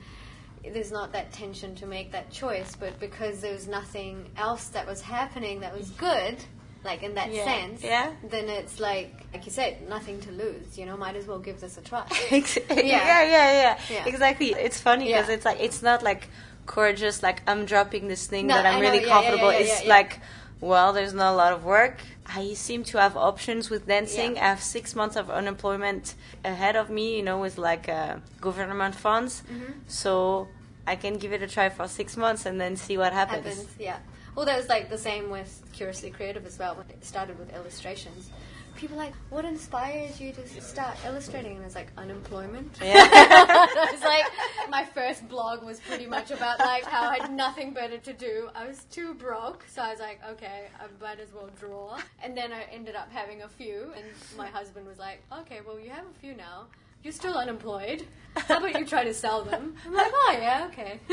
there's 0.64 0.92
not 0.92 1.12
that 1.12 1.32
tension 1.32 1.74
to 1.76 1.86
make 1.86 2.12
that 2.12 2.30
choice. 2.30 2.76
But 2.78 2.98
because 3.00 3.40
there 3.40 3.52
was 3.52 3.68
nothing 3.68 4.30
else 4.36 4.68
that 4.68 4.86
was 4.86 5.00
happening 5.00 5.60
that 5.60 5.76
was 5.76 5.90
mm. 5.90 5.98
good, 5.98 6.36
like 6.84 7.02
in 7.02 7.14
that 7.14 7.32
Yeah. 7.32 7.44
sense, 7.44 7.82
Yeah. 7.82 8.10
then 8.28 8.48
it's 8.48 8.80
like, 8.80 9.12
like 9.32 9.44
you 9.46 9.52
said, 9.52 9.88
nothing 9.88 10.20
to 10.20 10.30
lose. 10.32 10.76
You 10.78 10.86
know, 10.86 10.96
might 10.96 11.16
as 11.16 11.26
well 11.26 11.38
give 11.38 11.60
this 11.60 11.78
a 11.78 11.80
try. 11.82 12.04
Ex- 12.30 12.58
Yeah. 12.70 12.76
yeah, 12.76 13.22
yeah, 13.22 13.78
yeah. 13.90 14.04
Exactly. 14.06 14.50
It's 14.52 14.80
funny 14.80 15.06
because 15.06 15.28
it's 15.28 15.44
like 15.44 15.60
it's 15.60 15.82
not 15.82 16.02
like 16.02 16.28
courageous. 16.66 17.22
Like 17.22 17.42
I'm 17.46 17.64
dropping 17.66 18.08
this 18.08 18.26
thing 18.26 18.46
No, 18.48 18.54
that 18.56 18.66
I'm 18.66 18.80
really 18.80 19.04
comfortable. 19.04 19.50
it's 19.50 19.84
like, 19.86 20.20
well, 20.60 20.92
there's 20.92 21.14
not 21.14 21.32
a 21.34 21.36
lot 21.36 21.52
of 21.52 21.64
work. 21.64 21.98
I 22.26 22.54
seem 22.54 22.84
to 22.84 22.98
have 22.98 23.16
options 23.16 23.68
with 23.70 23.86
dancing. 23.86 24.36
Yeah. 24.36 24.44
I 24.44 24.48
have 24.48 24.62
six 24.62 24.94
months 24.94 25.16
of 25.16 25.28
unemployment 25.30 26.14
ahead 26.44 26.76
of 26.76 26.88
me. 26.90 27.16
You 27.16 27.22
know, 27.22 27.38
with 27.40 27.58
like 27.58 27.88
uh, 27.88 28.16
government 28.40 28.94
funds. 28.94 29.42
Mm-hmm. 29.50 29.72
So 29.88 30.48
I 30.86 30.96
can 30.96 31.18
give 31.18 31.32
it 31.32 31.42
a 31.42 31.48
try 31.48 31.68
for 31.68 31.86
six 31.88 32.16
months 32.16 32.46
and 32.46 32.60
then 32.60 32.76
see 32.76 32.96
what 32.98 33.12
happens. 33.12 33.46
happens. 33.46 33.68
Yeah. 33.78 33.98
Well, 34.34 34.46
that 34.46 34.56
was 34.56 34.68
like 34.68 34.88
the 34.88 34.98
same 34.98 35.28
with 35.30 35.62
Curiously 35.72 36.10
Creative 36.10 36.44
as 36.46 36.58
well. 36.58 36.74
When 36.74 36.88
it 36.88 37.04
started 37.04 37.38
with 37.38 37.54
illustrations, 37.54 38.30
people 38.76 38.96
were 38.96 39.02
like, 39.02 39.14
"What 39.28 39.44
inspires 39.44 40.20
you 40.20 40.32
to 40.32 40.60
start 40.60 40.96
illustrating?" 41.04 41.56
And 41.56 41.64
it's 41.66 41.74
like 41.74 41.88
unemployment. 41.98 42.76
Yeah. 42.82 43.04
it 43.68 43.92
was 43.92 44.02
like 44.02 44.24
my 44.70 44.84
first 44.84 45.28
blog 45.28 45.62
was 45.62 45.80
pretty 45.80 46.06
much 46.06 46.30
about 46.30 46.58
like 46.60 46.84
how 46.84 47.08
I 47.08 47.18
had 47.18 47.32
nothing 47.32 47.72
better 47.74 47.98
to 47.98 48.12
do. 48.12 48.48
I 48.54 48.66
was 48.66 48.84
too 48.90 49.12
broke, 49.14 49.64
so 49.68 49.82
I 49.82 49.90
was 49.90 50.00
like, 50.00 50.20
okay, 50.30 50.68
I 50.80 50.84
might 51.02 51.20
as 51.20 51.32
well 51.34 51.50
draw. 51.60 51.98
And 52.22 52.36
then 52.36 52.52
I 52.52 52.62
ended 52.72 52.94
up 52.96 53.10
having 53.12 53.42
a 53.42 53.48
few, 53.48 53.92
and 53.96 54.06
my 54.36 54.46
husband 54.48 54.86
was 54.86 54.98
like, 54.98 55.22
okay, 55.40 55.60
well 55.66 55.78
you 55.78 55.90
have 55.90 56.06
a 56.06 56.18
few 56.20 56.34
now. 56.34 56.66
You're 57.02 57.12
still 57.12 57.36
unemployed. 57.36 58.06
How 58.36 58.58
about 58.58 58.78
you 58.78 58.86
try 58.86 59.04
to 59.04 59.12
sell 59.12 59.42
them? 59.44 59.74
I'm 59.84 59.92
like, 59.92 60.12
oh 60.14 60.36
yeah, 60.40 60.68
okay. 60.72 61.00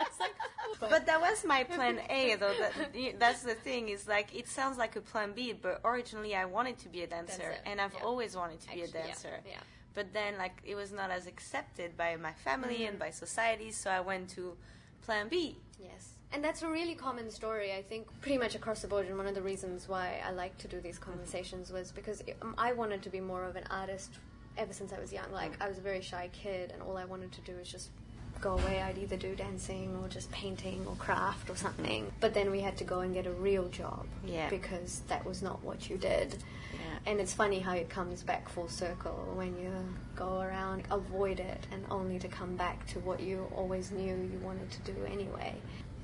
It's 0.00 0.20
like, 0.20 0.34
oh, 0.68 0.86
But 0.88 1.06
that 1.06 1.20
was 1.34 1.44
my 1.44 1.64
plan 1.64 2.00
A, 2.10 2.36
though. 2.36 2.54
That, 2.58 3.18
that's 3.18 3.42
the 3.42 3.54
thing. 3.54 3.88
Is 3.88 4.06
like 4.08 4.34
it 4.34 4.48
sounds 4.48 4.78
like 4.78 4.96
a 4.96 5.00
plan 5.00 5.32
B, 5.32 5.52
but 5.52 5.80
originally 5.84 6.34
I 6.34 6.44
wanted 6.44 6.78
to 6.78 6.88
be 6.88 7.02
a 7.02 7.06
dancer, 7.06 7.38
Dancer, 7.38 7.58
and 7.66 7.80
I've 7.80 7.94
yeah. 7.94 8.04
always 8.04 8.36
wanted 8.36 8.60
to 8.60 8.68
be 8.72 8.80
a 8.80 8.84
Actually, 8.84 9.00
yeah, 9.00 9.06
dancer. 9.06 9.40
yeah. 9.46 9.60
But 9.94 10.12
then, 10.12 10.38
like, 10.38 10.56
it 10.64 10.74
was 10.74 10.90
not 10.90 11.10
as 11.10 11.26
accepted 11.28 11.96
by 11.96 12.16
my 12.16 12.32
family 12.32 12.78
Mm-hmm. 12.78 12.88
and 12.88 12.98
by 12.98 13.10
society, 13.10 13.70
so 13.70 13.90
I 13.90 14.00
went 14.00 14.28
to 14.30 14.56
plan 15.02 15.28
B. 15.28 15.56
Yes. 15.80 16.14
And 16.32 16.42
that's 16.42 16.62
a 16.62 16.68
really 16.68 16.96
common 16.96 17.30
story, 17.30 17.72
I 17.72 17.82
think, 17.82 18.08
pretty 18.20 18.38
much 18.38 18.56
across 18.56 18.82
the 18.82 18.88
board. 18.88 19.06
And 19.06 19.16
one 19.16 19.28
of 19.28 19.36
the 19.36 19.42
reasons 19.42 19.88
why 19.88 20.20
I 20.26 20.32
like 20.32 20.58
to 20.58 20.68
do 20.68 20.80
these 20.80 20.98
conversations 20.98 21.70
was 21.70 21.92
because 21.92 22.24
um, 22.42 22.56
I 22.58 22.72
wanted 22.72 23.02
to 23.02 23.10
be 23.10 23.20
more 23.20 23.44
of 23.44 23.54
an 23.54 23.62
artist 23.70 24.10
ever 24.56 24.72
since 24.72 24.92
I 24.92 24.98
was 24.98 25.12
young. 25.12 25.30
Like, 25.30 25.52
I 25.62 25.68
was 25.68 25.78
a 25.78 25.80
very 25.80 26.00
shy 26.00 26.28
kid, 26.32 26.72
and 26.72 26.82
all 26.82 26.96
I 26.96 27.04
wanted 27.04 27.30
to 27.32 27.40
do 27.42 27.54
was 27.56 27.68
just 27.70 27.90
go 28.40 28.52
away. 28.58 28.82
I'd 28.82 28.98
either 28.98 29.16
do 29.16 29.34
dancing 29.34 29.96
or 30.02 30.08
just 30.08 30.30
painting 30.30 30.84
or 30.86 30.94
craft 30.96 31.50
or 31.50 31.56
something. 31.56 32.10
But 32.20 32.34
then 32.34 32.50
we 32.50 32.60
had 32.60 32.76
to 32.78 32.84
go 32.84 33.00
and 33.00 33.14
get 33.14 33.26
a 33.26 33.32
real 33.32 33.68
job 33.68 34.06
Yeah. 34.24 34.48
because 34.50 35.02
that 35.08 35.24
was 35.24 35.42
not 35.42 35.62
what 35.64 35.88
you 35.88 35.96
did. 35.96 36.36
Yeah. 36.72 36.78
And 37.06 37.20
it's 37.20 37.32
funny 37.32 37.58
how 37.60 37.72
it 37.74 37.88
comes 37.88 38.22
back 38.22 38.48
full 38.48 38.68
circle 38.68 39.32
when 39.34 39.56
you 39.58 39.72
go 40.16 40.40
around, 40.40 40.84
avoid 40.90 41.40
it, 41.40 41.66
and 41.72 41.84
only 41.90 42.18
to 42.18 42.28
come 42.28 42.56
back 42.56 42.86
to 42.88 43.00
what 43.00 43.20
you 43.20 43.46
always 43.54 43.90
knew 43.90 44.14
you 44.14 44.38
wanted 44.42 44.70
to 44.70 44.92
do 44.92 45.04
anyway. 45.10 45.54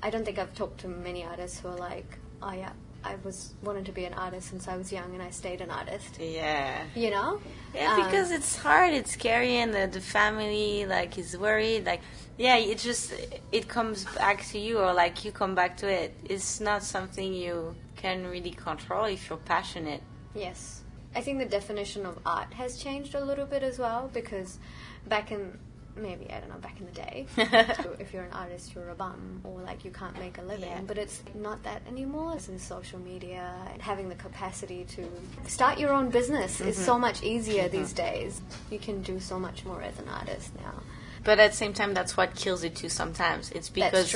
I 0.03 0.09
don't 0.09 0.25
think 0.25 0.39
I've 0.39 0.55
talked 0.55 0.79
to 0.81 0.87
many 0.87 1.23
artists 1.23 1.59
who 1.59 1.67
are 1.67 1.77
like, 1.77 2.17
oh 2.41 2.51
yeah, 2.53 2.71
I 3.03 3.15
was 3.23 3.53
wanted 3.63 3.85
to 3.85 3.91
be 3.91 4.05
an 4.05 4.13
artist 4.13 4.49
since 4.49 4.67
I 4.67 4.77
was 4.77 4.91
young 4.91 5.13
and 5.13 5.21
I 5.21 5.29
stayed 5.31 5.61
an 5.61 5.71
artist. 5.71 6.19
Yeah. 6.19 6.83
You 6.95 7.09
know? 7.09 7.41
Yeah, 7.73 7.95
Um, 7.95 8.03
because 8.03 8.31
it's 8.31 8.55
hard, 8.55 8.93
it's 8.93 9.13
scary, 9.13 9.57
and 9.57 9.73
the, 9.73 9.87
the 9.87 10.01
family 10.01 10.85
like 10.85 11.17
is 11.17 11.37
worried. 11.37 11.85
Like, 11.85 12.01
yeah, 12.37 12.57
it 12.57 12.77
just 12.77 13.13
it 13.51 13.67
comes 13.67 14.05
back 14.05 14.45
to 14.47 14.59
you, 14.59 14.79
or 14.79 14.93
like 14.93 15.25
you 15.25 15.31
come 15.31 15.55
back 15.55 15.77
to 15.77 15.87
it. 15.87 16.13
It's 16.25 16.59
not 16.59 16.83
something 16.83 17.33
you 17.33 17.75
can 17.95 18.27
really 18.27 18.51
control 18.51 19.05
if 19.05 19.29
you're 19.29 19.37
passionate. 19.37 20.01
Yes. 20.35 20.81
I 21.15 21.21
think 21.21 21.39
the 21.39 21.45
definition 21.45 22.05
of 22.05 22.19
art 22.25 22.53
has 22.53 22.77
changed 22.77 23.15
a 23.15 23.23
little 23.23 23.45
bit 23.45 23.63
as 23.63 23.77
well 23.77 24.09
because 24.13 24.59
back 25.07 25.31
in 25.31 25.57
maybe 25.95 26.29
I 26.31 26.39
don't 26.39 26.49
know 26.49 26.57
back 26.57 26.79
in 26.79 26.85
the 26.85 26.91
day. 26.91 27.25
If 27.99 28.13
you're 28.13 28.23
an 28.23 28.33
artist 28.33 28.73
you're 28.73 28.89
a 28.89 28.95
bum 28.95 29.41
or 29.43 29.61
like 29.61 29.85
you 29.85 29.91
can't 29.91 30.17
make 30.19 30.37
a 30.37 30.41
living. 30.41 30.69
Yeah. 30.69 30.81
but 30.85 30.97
it's 30.97 31.21
not 31.35 31.63
that 31.63 31.81
anymore. 31.87 32.33
It's 32.35 32.49
in 32.49 32.59
social 32.59 32.99
media 32.99 33.53
and 33.71 33.81
having 33.81 34.09
the 34.09 34.15
capacity 34.15 34.85
to 34.95 35.07
start 35.47 35.79
your 35.79 35.93
own 35.93 36.09
business 36.09 36.61
is 36.61 36.77
so 36.77 36.93
mm-hmm. 36.93 37.01
much 37.01 37.23
easier 37.23 37.63
mm-hmm. 37.63 37.77
these 37.77 37.93
days. 37.93 38.41
You 38.69 38.79
can 38.79 39.01
do 39.01 39.19
so 39.19 39.39
much 39.39 39.65
more 39.65 39.81
as 39.81 39.97
an 39.99 40.07
artist 40.09 40.55
now. 40.55 40.81
But 41.23 41.39
at 41.39 41.51
the 41.51 41.57
same 41.57 41.73
time, 41.73 41.93
that's 41.93 42.17
what 42.17 42.35
kills 42.35 42.63
it 42.63 42.75
too. 42.75 42.89
Sometimes. 42.89 43.51
It's 43.51 43.69
because 43.69 44.15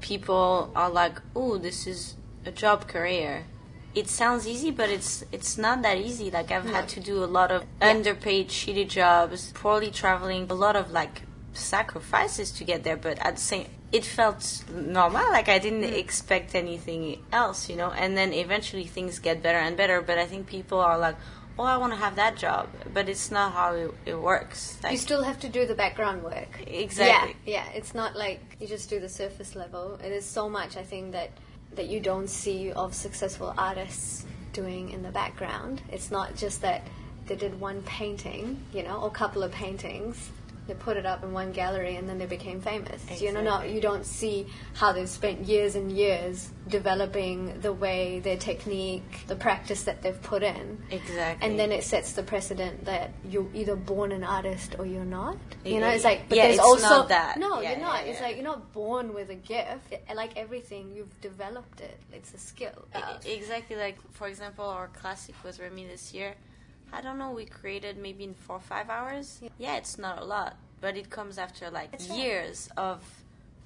people 0.00 0.70
are 0.74 0.90
like, 0.90 1.20
"Oh, 1.36 1.58
this 1.58 1.86
is 1.86 2.16
a 2.46 2.50
job 2.50 2.88
career." 2.88 3.44
It 3.98 4.08
sounds 4.08 4.46
easy, 4.46 4.70
but 4.70 4.90
it's 4.90 5.24
it's 5.32 5.58
not 5.58 5.82
that 5.82 5.98
easy. 5.98 6.30
Like 6.30 6.52
I've 6.52 6.70
had 6.76 6.86
to 6.90 7.00
do 7.00 7.24
a 7.24 7.30
lot 7.38 7.50
of 7.50 7.64
underpaid, 7.80 8.48
shitty 8.48 8.88
jobs, 8.88 9.50
poorly 9.62 9.90
traveling, 9.90 10.46
a 10.48 10.54
lot 10.54 10.76
of 10.76 10.92
like 10.92 11.22
sacrifices 11.52 12.52
to 12.52 12.62
get 12.70 12.84
there. 12.84 12.96
But 12.96 13.18
at 13.18 13.34
the 13.38 13.42
same, 13.42 13.66
it 13.90 14.04
felt 14.04 14.62
normal. 14.70 15.26
Like 15.32 15.48
I 15.48 15.58
didn't 15.58 15.82
mm. 15.82 15.98
expect 16.04 16.54
anything 16.54 17.02
else, 17.32 17.68
you 17.68 17.74
know. 17.74 17.90
And 17.90 18.16
then 18.16 18.32
eventually 18.32 18.86
things 18.86 19.18
get 19.18 19.42
better 19.42 19.58
and 19.58 19.76
better. 19.76 20.00
But 20.00 20.16
I 20.16 20.26
think 20.26 20.46
people 20.46 20.78
are 20.78 20.96
like, 20.96 21.16
"Oh, 21.58 21.64
I 21.64 21.76
want 21.76 21.92
to 21.92 21.98
have 21.98 22.14
that 22.14 22.36
job," 22.36 22.68
but 22.94 23.08
it's 23.08 23.32
not 23.32 23.52
how 23.52 23.74
it, 23.74 23.90
it 24.06 24.18
works. 24.32 24.78
Like, 24.80 24.92
you 24.92 24.98
still 24.98 25.24
have 25.24 25.40
to 25.40 25.48
do 25.48 25.66
the 25.66 25.74
background 25.74 26.22
work 26.22 26.52
Exactly. 26.68 27.34
Yeah, 27.44 27.64
yeah. 27.64 27.78
It's 27.78 27.94
not 27.96 28.14
like 28.14 28.40
you 28.60 28.68
just 28.68 28.88
do 28.88 29.00
the 29.00 29.08
surface 29.08 29.56
level. 29.56 29.98
It 30.06 30.12
is 30.12 30.24
so 30.24 30.48
much, 30.48 30.76
I 30.76 30.84
think, 30.84 31.10
that 31.18 31.30
that 31.74 31.88
you 31.88 32.00
don't 32.00 32.28
see 32.28 32.72
of 32.72 32.94
successful 32.94 33.54
artists 33.56 34.24
doing 34.52 34.90
in 34.90 35.02
the 35.02 35.10
background. 35.10 35.82
It's 35.90 36.10
not 36.10 36.36
just 36.36 36.62
that 36.62 36.82
they 37.26 37.36
did 37.36 37.60
one 37.60 37.82
painting, 37.82 38.62
you 38.72 38.82
know, 38.82 39.00
or 39.02 39.08
a 39.08 39.10
couple 39.10 39.42
of 39.42 39.52
paintings. 39.52 40.30
They 40.68 40.74
put 40.74 40.98
it 40.98 41.06
up 41.06 41.24
in 41.24 41.32
one 41.32 41.50
gallery 41.52 41.96
and 41.96 42.06
then 42.06 42.18
they 42.18 42.26
became 42.26 42.60
famous. 42.60 43.02
You 43.20 43.32
know, 43.32 43.40
no, 43.42 43.54
Exactly. 43.54 43.74
you 43.74 43.80
don't 43.80 44.04
see 44.04 44.46
how 44.74 44.92
they've 44.92 45.08
spent 45.08 45.46
years 45.46 45.74
and 45.76 45.90
years 45.90 46.50
developing 46.68 47.58
the 47.60 47.72
way, 47.72 48.20
their 48.20 48.36
technique, 48.36 49.24
the 49.28 49.34
practice 49.34 49.84
that 49.84 50.02
they've 50.02 50.22
put 50.22 50.42
in. 50.42 50.78
Exactly. 50.90 51.48
And 51.48 51.58
then 51.58 51.72
it 51.72 51.84
sets 51.84 52.12
the 52.12 52.22
precedent 52.22 52.84
that 52.84 53.12
you're 53.26 53.48
either 53.54 53.76
born 53.76 54.12
an 54.12 54.22
artist 54.22 54.76
or 54.78 54.84
you're 54.84 55.06
not. 55.06 55.38
You 55.64 55.80
know, 55.80 55.88
it's 55.88 56.04
like, 56.04 56.28
but 56.28 56.36
yeah, 56.36 56.44
there's 56.44 56.56
it's 56.56 56.64
also 56.64 56.88
not 56.88 57.08
that. 57.08 57.38
no, 57.38 57.62
Yeah, 57.62 57.70
you're 57.70 57.80
not. 57.80 58.04
yeah, 58.04 58.10
It's 58.10 58.20
yeah. 58.20 58.26
like 58.26 58.36
you're 58.36 58.44
not 58.44 58.70
born 58.74 59.14
with 59.14 59.30
a 59.30 59.34
gift. 59.36 59.94
Like 60.14 60.36
everything, 60.36 60.92
you've 60.94 61.18
developed 61.22 61.80
it. 61.80 61.98
It's 62.12 62.34
a 62.34 62.38
skill. 62.38 62.84
Exactly. 63.24 63.76
Like 63.76 63.96
for 64.12 64.28
example, 64.28 64.66
our 64.66 64.88
classic 64.88 65.34
was 65.42 65.58
Remy 65.58 65.86
this 65.86 66.12
year. 66.12 66.34
I 66.92 67.00
don't 67.00 67.18
know. 67.18 67.30
We 67.30 67.44
created 67.44 67.98
maybe 67.98 68.24
in 68.24 68.34
four 68.34 68.56
or 68.56 68.60
five 68.60 68.90
hours. 68.90 69.40
Yeah, 69.58 69.76
it's 69.76 69.98
not 69.98 70.18
a 70.20 70.24
lot, 70.24 70.56
but 70.80 70.96
it 70.96 71.10
comes 71.10 71.38
after 71.38 71.70
like 71.70 71.90
It's 71.92 72.08
years 72.08 72.68
of 72.76 73.02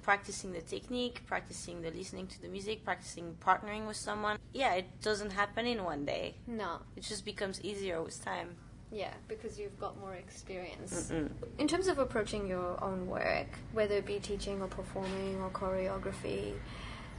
practicing 0.01 0.51
the 0.51 0.61
technique, 0.61 1.21
practicing 1.25 1.81
the 1.81 1.91
listening 1.91 2.27
to 2.27 2.41
the 2.41 2.49
music, 2.49 2.83
practicing 2.83 3.35
partnering 3.45 3.87
with 3.87 3.95
someone. 3.95 4.37
Yeah, 4.53 4.73
it 4.73 5.01
doesn't 5.01 5.31
happen 5.31 5.65
in 5.65 5.83
one 5.83 6.05
day. 6.05 6.35
No, 6.45 6.79
It 6.97 7.03
just 7.03 7.23
becomes 7.25 7.61
easier 7.63 8.01
with 8.01 8.23
time. 8.23 8.57
yeah, 8.91 9.13
because 9.27 9.57
you've 9.57 9.79
got 9.79 9.97
more 9.99 10.13
experience. 10.15 11.09
Mm. 11.11 11.29
In 11.57 11.67
terms 11.67 11.87
of 11.87 11.97
approaching 11.99 12.47
your 12.47 12.83
own 12.83 13.07
work, 13.07 13.47
whether 13.71 13.95
it 13.95 14.05
be 14.05 14.19
teaching 14.19 14.61
or 14.61 14.67
performing 14.67 15.41
or 15.41 15.49
choreography, 15.49 16.53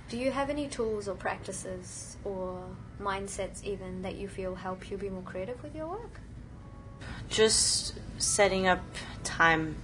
do 0.08 0.16
you 0.16 0.30
have 0.30 0.50
any 0.50 0.68
tools 0.68 1.08
or 1.08 1.14
practices 1.14 2.16
or 2.24 2.62
mindsets 3.00 3.62
even 3.64 4.02
that 4.02 4.16
you 4.16 4.28
feel 4.28 4.54
help 4.54 4.90
you 4.90 4.96
be 4.96 5.08
more 5.08 5.22
creative 5.22 5.62
with 5.62 5.74
your 5.74 5.88
work? 5.88 6.20
just 7.28 7.98
setting 8.18 8.66
up 8.66 8.82
time 9.22 9.76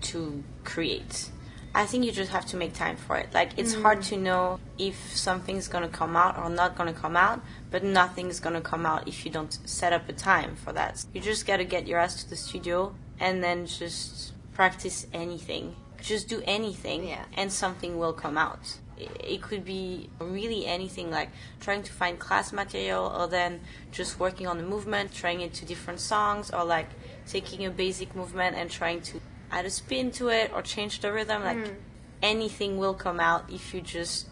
to 0.00 0.42
create. 0.64 1.30
I 1.74 1.84
think 1.84 2.04
you 2.04 2.12
just 2.12 2.30
have 2.30 2.46
to 2.46 2.56
make 2.56 2.72
time 2.72 2.96
for 2.96 3.16
it. 3.16 3.34
Like 3.34 3.58
it's 3.58 3.74
hard 3.74 3.98
mm. 3.98 4.08
to 4.08 4.16
know 4.16 4.60
if 4.78 5.14
something's 5.14 5.68
gonna 5.68 5.88
come 5.88 6.16
out 6.16 6.38
or 6.38 6.48
not 6.48 6.74
gonna 6.74 6.94
come 6.94 7.16
out, 7.16 7.42
but 7.70 7.84
nothing's 7.84 8.40
gonna 8.40 8.62
come 8.62 8.86
out 8.86 9.06
if 9.06 9.26
you 9.26 9.30
don't 9.30 9.52
set 9.68 9.92
up 9.92 10.08
a 10.08 10.12
time 10.14 10.56
for 10.56 10.72
that. 10.72 11.04
You 11.12 11.20
just 11.20 11.46
gotta 11.46 11.64
get 11.64 11.86
your 11.86 11.98
ass 11.98 12.22
to 12.24 12.30
the 12.30 12.36
studio 12.36 12.94
and 13.20 13.44
then 13.44 13.66
just 13.66 14.32
practice 14.54 15.06
anything. 15.12 15.76
Just 16.00 16.28
do 16.28 16.42
anything, 16.46 17.08
Yeah. 17.08 17.24
and 17.34 17.52
something 17.52 17.98
will 17.98 18.12
come 18.12 18.38
out. 18.38 18.78
It 18.98 19.42
could 19.42 19.64
be 19.64 20.08
really 20.18 20.66
anything, 20.66 21.10
like 21.10 21.30
trying 21.60 21.82
to 21.82 21.92
find 21.92 22.18
class 22.18 22.52
material, 22.52 23.12
or 23.14 23.26
then 23.26 23.60
just 23.92 24.18
working 24.18 24.46
on 24.46 24.58
the 24.58 24.64
movement, 24.64 25.12
trying 25.12 25.40
it 25.40 25.52
to 25.54 25.66
different 25.66 26.00
songs, 26.00 26.50
or 26.50 26.64
like 26.64 26.88
taking 27.26 27.66
a 27.66 27.70
basic 27.70 28.14
movement 28.14 28.56
and 28.56 28.70
trying 28.70 29.00
to 29.02 29.20
add 29.50 29.64
a 29.64 29.70
spin 29.70 30.10
to 30.12 30.28
it 30.28 30.50
or 30.54 30.62
change 30.62 31.00
the 31.00 31.12
rhythm. 31.12 31.44
Like 31.44 31.66
hmm. 31.66 31.74
anything 32.22 32.78
will 32.78 32.94
come 32.94 33.20
out 33.20 33.50
if 33.50 33.74
you 33.74 33.80
just 33.80 34.28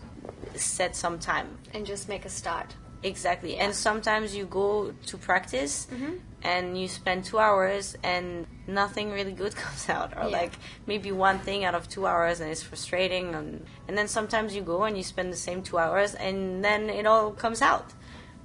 set 0.54 0.96
some 0.96 1.18
time. 1.18 1.58
And 1.72 1.84
just 1.84 2.08
make 2.08 2.24
a 2.24 2.30
start. 2.30 2.74
Exactly. 3.02 3.56
And 3.58 3.74
sometimes 3.74 4.34
you 4.34 4.46
go 4.46 4.94
to 5.06 5.18
practice 5.18 5.86
mm-hmm. 5.92 6.14
And 6.44 6.78
you 6.80 6.86
spend 6.88 7.24
two 7.24 7.38
hours 7.38 7.96
and 8.02 8.46
nothing 8.66 9.10
really 9.10 9.32
good 9.32 9.54
comes 9.64 9.88
out. 9.88 10.12
Or 10.16 10.24
Yeah. 10.28 10.38
like 10.42 10.52
maybe 10.86 11.10
one 11.10 11.38
thing 11.38 11.64
out 11.64 11.74
of 11.74 11.88
two 11.88 12.06
hours 12.06 12.40
and 12.40 12.50
it's 12.50 12.62
frustrating. 12.62 13.34
And, 13.34 13.64
and 13.88 13.96
then 13.98 14.06
sometimes 14.08 14.54
you 14.54 14.62
go 14.62 14.84
and 14.84 14.96
you 14.96 15.02
spend 15.02 15.32
the 15.32 15.36
same 15.36 15.62
two 15.62 15.78
hours 15.78 16.14
and 16.14 16.62
then 16.64 16.90
it 16.90 17.06
all 17.06 17.32
comes 17.32 17.62
out. 17.62 17.86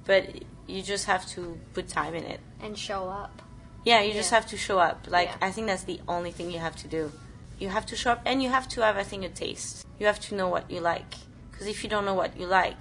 But 0.06 0.24
you 0.66 0.82
just 0.82 1.04
have 1.06 1.26
to 1.34 1.58
put 1.74 1.88
time 1.88 2.14
in 2.14 2.24
it. 2.24 2.40
And 2.60 2.76
show 2.76 3.08
up. 3.08 3.42
Yeah, 3.84 4.00
you 4.02 4.12
just 4.12 4.30
have 4.30 4.46
to 4.48 4.56
show 4.56 4.78
up. 4.78 5.06
Like 5.08 5.28
Yeah. 5.28 5.36
I 5.48 5.50
think 5.52 5.66
that's 5.66 5.84
the 5.84 6.00
only 6.08 6.32
thing 6.32 6.50
you 6.50 6.58
have 6.58 6.76
to 6.76 6.88
do. 6.88 7.12
You 7.58 7.68
have 7.68 7.84
to 7.86 7.96
show 7.96 8.12
up, 8.12 8.22
and 8.24 8.42
you 8.42 8.48
have 8.48 8.66
to 8.68 8.80
have, 8.80 8.96
I 8.96 9.02
think, 9.02 9.22
a 9.22 9.28
taste. 9.28 9.86
You 9.98 10.06
have 10.06 10.18
to 10.20 10.34
know 10.34 10.48
what 10.48 10.70
you 10.70 10.80
like. 10.80 11.12
Because 11.50 11.66
if 11.66 11.84
you 11.84 11.90
don't 11.90 12.06
know 12.06 12.14
what 12.14 12.34
you 12.40 12.46
like, 12.46 12.78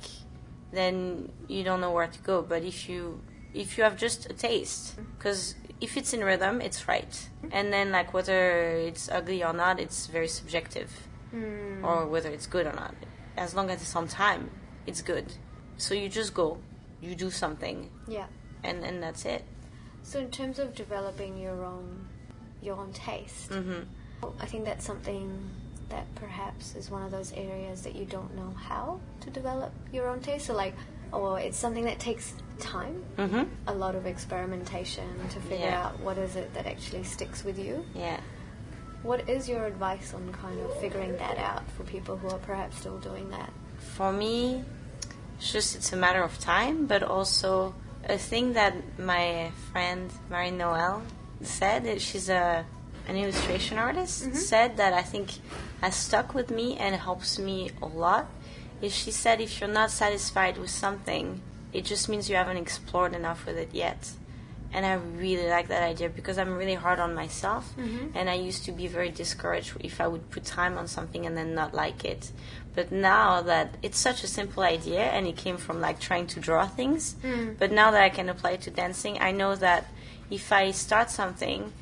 then 0.71 1.29
you 1.49 1.63
don't 1.65 1.81
know 1.81 1.91
where 1.91 2.07
to 2.07 2.19
go. 2.19 2.41
But 2.41 2.63
if 2.63 2.87
you 2.87 3.19
if 3.53 3.77
you 3.77 3.83
have 3.83 3.97
just 3.97 4.29
a 4.29 4.33
taste, 4.33 4.95
because 5.17 5.55
if 5.81 5.95
it's 5.97 6.13
in 6.13 6.23
rhythm, 6.23 6.61
it's 6.61 6.87
right. 6.87 7.29
And 7.51 7.71
then 7.73 7.91
like 7.91 8.13
whether 8.13 8.71
it's 8.71 9.09
ugly 9.09 9.43
or 9.43 9.53
not, 9.53 9.79
it's 9.79 10.07
very 10.07 10.27
subjective, 10.27 10.91
Mm. 11.33 11.83
or 11.83 12.07
whether 12.07 12.29
it's 12.29 12.47
good 12.47 12.65
or 12.65 12.73
not. 12.73 12.95
As 13.37 13.53
long 13.53 13.69
as 13.69 13.81
it's 13.81 13.95
on 13.95 14.07
time, 14.07 14.49
it's 14.87 15.01
good. 15.01 15.25
So 15.77 15.93
you 15.93 16.09
just 16.09 16.33
go, 16.33 16.57
you 17.01 17.15
do 17.15 17.29
something, 17.31 17.89
Yeah. 18.07 18.25
and 18.63 18.83
and 18.83 19.01
that's 19.01 19.25
it. 19.25 19.43
So 20.03 20.19
in 20.19 20.31
terms 20.31 20.57
of 20.59 20.73
developing 20.73 21.37
your 21.37 21.63
own 21.63 22.07
your 22.61 22.75
own 22.77 22.91
taste, 22.93 23.53
hmm 23.53 23.81
I 24.39 24.45
think 24.45 24.65
that's 24.65 24.85
something 24.85 25.49
that 25.89 26.05
perhaps 26.15 26.75
is 26.75 26.91
one 26.91 27.03
of 27.03 27.11
those 27.11 27.31
areas 27.33 27.81
that 27.83 27.95
you 27.95 28.05
don't 28.05 28.35
know 28.35 28.51
how 28.57 28.99
to 29.21 29.29
develop 29.29 29.71
your 29.93 30.07
own 30.09 30.19
taste. 30.19 30.47
So 30.47 30.53
like, 30.53 30.75
oh 31.13 31.35
it's 31.35 31.57
something 31.57 31.85
that 31.85 31.99
takes 31.99 32.33
time, 32.59 33.03
hmm 33.17 33.43
a 33.67 33.73
lot 33.73 33.95
of 33.95 34.05
experimentation 34.05 35.07
to 35.29 35.39
figure 35.41 35.65
Yeah. 35.65 35.85
out 35.85 35.99
what 35.99 36.17
is 36.17 36.35
it 36.35 36.53
that 36.53 36.65
actually 36.65 37.03
sticks 37.03 37.43
with 37.43 37.57
you. 37.59 37.85
Yeah. 37.95 38.19
What 39.03 39.29
is 39.29 39.47
your 39.47 39.65
advice 39.65 40.13
on 40.13 40.31
kind 40.33 40.59
of 40.59 40.75
figuring 40.79 41.15
that 41.17 41.37
out 41.37 41.63
for 41.77 41.83
people 41.83 42.17
who 42.17 42.27
are 42.29 42.39
perhaps 42.39 42.77
still 42.79 42.97
doing 42.99 43.29
that? 43.31 43.51
For 43.95 44.11
me, 44.11 44.63
it's 45.37 45.51
just 45.53 45.75
it's 45.75 45.93
a 45.93 45.97
matter 45.97 46.21
of 46.21 46.37
time, 46.39 46.85
but 46.85 47.01
also 47.03 47.73
a 48.03 48.17
thing 48.17 48.53
that 48.53 48.73
my 48.99 49.51
friend 49.71 50.11
Marie 50.29 50.51
Noel 50.51 51.01
said. 51.41 51.85
that 51.85 52.01
She's 52.01 52.29
a 52.29 52.65
an 53.07 53.15
illustration 53.15 53.77
artist. 53.77 54.35
Said 54.35 54.77
that 54.77 54.93
I 54.93 55.01
think 55.01 55.29
has 55.81 55.95
stuck 55.95 56.33
with 56.33 56.51
me 56.51 56.75
and 56.77 56.93
helps 56.95 57.39
me 57.39 57.71
a 57.81 57.85
lot. 57.87 58.27
Is 58.81 58.93
she 58.95 59.11
said 59.11 59.41
if 59.41 59.59
you're 59.59 59.69
not 59.81 59.91
satisfied 59.91 60.57
with 60.57 60.69
something, 60.69 61.41
it 61.73 61.85
just 61.85 62.09
means 62.09 62.29
you 62.29 62.35
haven't 62.35 62.57
explored 62.57 63.13
enough 63.13 63.45
with 63.45 63.57
it 63.57 63.69
yet. 63.73 64.11
And 64.71 64.85
I 64.85 64.93
really 64.93 65.49
like 65.49 65.67
that 65.69 65.81
idea 65.81 66.09
because 66.09 66.37
I'm 66.37 66.55
really 66.55 66.75
hard 66.75 66.99
on 66.99 67.15
myself, 67.15 67.73
mm-hmm. 67.75 68.15
and 68.15 68.29
I 68.29 68.35
used 68.35 68.65
to 68.65 68.71
be 68.71 68.85
very 68.85 69.09
discouraged 69.09 69.73
if 69.79 69.99
I 69.99 70.07
would 70.07 70.29
put 70.29 70.45
time 70.45 70.77
on 70.77 70.87
something 70.87 71.25
and 71.25 71.35
then 71.35 71.55
not 71.55 71.73
like 71.73 72.05
it. 72.05 72.31
But 72.75 72.91
now 72.91 73.41
that 73.41 73.75
it's 73.81 73.97
such 73.97 74.23
a 74.23 74.27
simple 74.27 74.61
idea 74.61 75.01
and 75.01 75.25
it 75.25 75.37
came 75.37 75.57
from 75.57 75.81
like 75.81 75.99
trying 75.99 76.27
to 76.27 76.39
draw 76.39 76.67
things, 76.67 77.15
mm. 77.23 77.57
but 77.57 77.71
now 77.71 77.89
that 77.89 78.03
I 78.03 78.09
can 78.09 78.29
apply 78.29 78.51
it 78.51 78.61
to 78.61 78.71
dancing, 78.71 79.19
I 79.19 79.31
know 79.31 79.55
that 79.55 79.87
if 80.29 80.51
I 80.51 80.69
start 80.69 81.09
something 81.09 81.73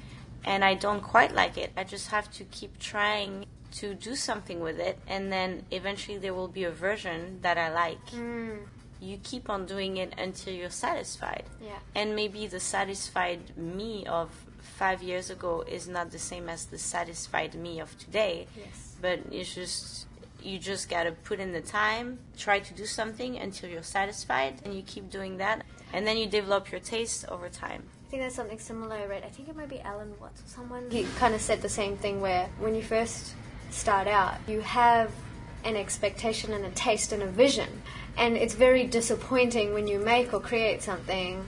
and 0.45 0.63
I 0.63 0.73
don't 0.73 1.01
quite 1.01 1.35
like 1.35 1.57
it, 1.57 1.71
I 1.75 1.83
just 1.83 2.07
have 2.11 2.31
to 2.35 2.45
keep 2.45 2.79
trying 2.79 3.47
to 3.73 3.93
do 3.95 4.15
something 4.15 4.61
with 4.61 4.79
it, 4.79 4.97
and 5.07 5.31
then 5.31 5.65
eventually 5.71 6.17
there 6.17 6.33
will 6.33 6.47
be 6.47 6.63
a 6.63 6.71
version 6.71 7.39
that 7.41 7.57
I 7.57 7.69
like. 7.69 8.05
Mm. 8.11 8.59
You 8.99 9.17
keep 9.23 9.49
on 9.49 9.65
doing 9.65 9.97
it 9.97 10.13
until 10.17 10.53
you're 10.53 10.69
satisfied. 10.69 11.43
Yeah. 11.61 11.77
And 11.95 12.15
maybe 12.15 12.47
the 12.47 12.59
satisfied 12.59 13.57
me 13.57 14.05
of 14.07 14.29
five 14.59 15.01
years 15.01 15.29
ago 15.29 15.63
is 15.67 15.87
not 15.87 16.11
the 16.11 16.19
same 16.19 16.49
as 16.49 16.65
the 16.65 16.77
satisfied 16.77 17.55
me 17.55 17.79
of 17.79 17.97
today. 17.97 18.47
Yes. 18.55 18.95
But 19.01 19.19
it's 19.31 19.53
just 19.53 20.07
you 20.43 20.59
just 20.59 20.89
gotta 20.89 21.11
put 21.11 21.39
in 21.39 21.51
the 21.51 21.61
time, 21.61 22.19
try 22.37 22.59
to 22.59 22.73
do 22.73 22.85
something 22.85 23.37
until 23.37 23.69
you're 23.69 23.83
satisfied, 23.83 24.61
and 24.63 24.73
you 24.73 24.81
keep 24.83 25.09
doing 25.09 25.37
that, 25.37 25.63
and 25.93 26.05
then 26.05 26.17
you 26.17 26.27
develop 26.27 26.71
your 26.71 26.79
taste 26.79 27.25
over 27.27 27.49
time. 27.49 27.83
I 28.07 28.09
think 28.09 28.23
that's 28.23 28.35
something 28.35 28.59
similar 28.59 28.95
I 28.95 29.05
read. 29.05 29.23
I 29.23 29.29
think 29.29 29.49
it 29.49 29.55
might 29.55 29.69
be 29.69 29.81
Alan 29.81 30.13
Watts 30.19 30.41
or 30.41 30.47
someone. 30.47 30.89
He 30.89 31.03
kind 31.17 31.35
of 31.35 31.41
said 31.41 31.61
the 31.61 31.69
same 31.69 31.97
thing 31.97 32.21
where 32.21 32.49
when 32.59 32.75
you 32.75 32.83
first 32.83 33.33
start 33.69 34.07
out, 34.07 34.35
you 34.47 34.61
have 34.61 35.11
an 35.65 35.75
expectation 35.75 36.53
and 36.53 36.65
a 36.65 36.69
taste 36.69 37.11
and 37.11 37.21
a 37.21 37.27
vision. 37.27 37.67
And 38.17 38.35
it's 38.35 38.55
very 38.55 38.85
disappointing 38.85 39.73
when 39.73 39.87
you 39.87 39.99
make 39.99 40.33
or 40.33 40.39
create 40.39 40.81
something 40.81 41.45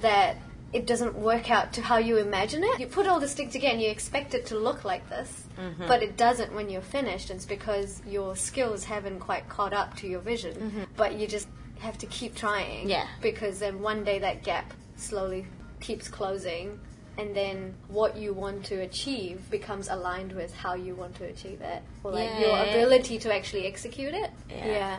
that 0.00 0.36
it 0.72 0.86
doesn't 0.86 1.14
work 1.14 1.50
out 1.50 1.72
to 1.74 1.82
how 1.82 1.96
you 1.96 2.18
imagine 2.18 2.62
it. 2.62 2.78
You 2.78 2.86
put 2.86 3.06
all 3.06 3.20
this 3.20 3.34
thing 3.34 3.50
together 3.50 3.72
and 3.72 3.82
you 3.82 3.88
expect 3.88 4.34
it 4.34 4.46
to 4.46 4.58
look 4.58 4.84
like 4.84 5.08
this, 5.08 5.44
mm-hmm. 5.58 5.86
but 5.86 6.02
it 6.02 6.16
doesn't 6.16 6.52
when 6.52 6.68
you're 6.68 6.82
finished. 6.82 7.30
It's 7.30 7.46
because 7.46 8.02
your 8.06 8.36
skills 8.36 8.84
haven't 8.84 9.20
quite 9.20 9.48
caught 9.48 9.72
up 9.72 9.96
to 9.98 10.08
your 10.08 10.20
vision. 10.20 10.54
Mm-hmm. 10.54 10.82
But 10.96 11.14
you 11.14 11.26
just 11.26 11.48
have 11.78 11.96
to 11.98 12.06
keep 12.06 12.34
trying. 12.34 12.88
Yeah. 12.88 13.06
Because 13.22 13.60
then 13.60 13.80
one 13.80 14.04
day 14.04 14.18
that 14.18 14.42
gap 14.42 14.74
slowly 14.96 15.46
keeps 15.80 16.08
closing 16.08 16.78
and 17.18 17.34
then 17.34 17.74
what 17.88 18.16
you 18.16 18.32
want 18.32 18.64
to 18.66 18.76
achieve 18.76 19.50
becomes 19.50 19.88
aligned 19.88 20.32
with 20.32 20.54
how 20.54 20.74
you 20.74 20.94
want 20.94 21.16
to 21.16 21.24
achieve 21.24 21.60
it 21.60 21.82
or 22.04 22.12
like 22.12 22.28
Yeah, 22.30 22.40
your 22.40 22.48
yeah, 22.50 22.64
yeah. 22.64 22.74
ability 22.74 23.18
to 23.18 23.34
actually 23.34 23.66
execute 23.66 24.14
it 24.14 24.30
Yeah. 24.48 24.98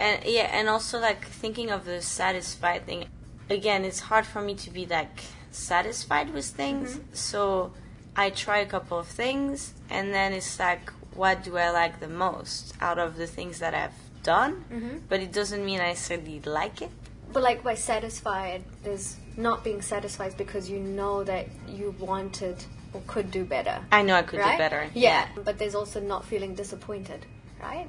And 0.00 0.24
yeah, 0.24 0.48
and 0.52 0.68
also 0.68 0.98
like 1.00 1.24
thinking 1.26 1.70
of 1.70 1.84
the 1.84 2.00
satisfied 2.02 2.86
thing. 2.86 3.06
Again, 3.50 3.84
it's 3.84 4.00
hard 4.00 4.26
for 4.26 4.40
me 4.42 4.54
to 4.56 4.70
be 4.70 4.86
like 4.86 5.22
satisfied 5.50 6.32
with 6.32 6.46
things. 6.46 6.94
Mm-hmm. 6.96 7.14
So 7.14 7.72
I 8.16 8.30
try 8.30 8.58
a 8.58 8.66
couple 8.66 8.98
of 8.98 9.06
things 9.08 9.74
and 9.90 10.12
then 10.12 10.32
it's 10.32 10.58
like 10.58 10.90
what 11.14 11.42
do 11.42 11.56
I 11.56 11.70
like 11.70 11.98
the 12.00 12.08
most 12.08 12.74
out 12.80 12.98
of 12.98 13.16
the 13.16 13.26
things 13.26 13.58
that 13.58 13.74
I've 13.74 13.92
done? 14.22 14.64
Mm-hmm. 14.72 14.98
But 15.08 15.20
it 15.20 15.32
doesn't 15.32 15.64
mean 15.64 15.80
I 15.80 15.88
necessarily 15.88 16.40
like 16.44 16.82
it. 16.82 16.90
but 17.32 17.42
like 17.42 17.62
by 17.62 17.74
satisfied 17.74 18.62
there's 18.84 19.16
not 19.36 19.62
being 19.64 19.82
satisfied 19.82 20.36
because 20.36 20.70
you 20.70 20.78
know 20.80 21.24
that 21.24 21.46
you 21.68 21.94
wanted 21.98 22.56
or 22.94 23.02
could 23.06 23.30
do 23.30 23.44
better 23.44 23.78
I 23.92 24.02
know 24.02 24.14
I 24.14 24.22
could 24.22 24.40
right 24.40 24.52
do 24.52 24.58
better. 24.58 24.88
yeah 24.94 25.28
but 25.44 25.58
there's 25.58 25.74
also 25.74 26.00
not 26.00 26.24
feeling 26.24 26.54
disappointed 26.54 27.26
right 27.62 27.86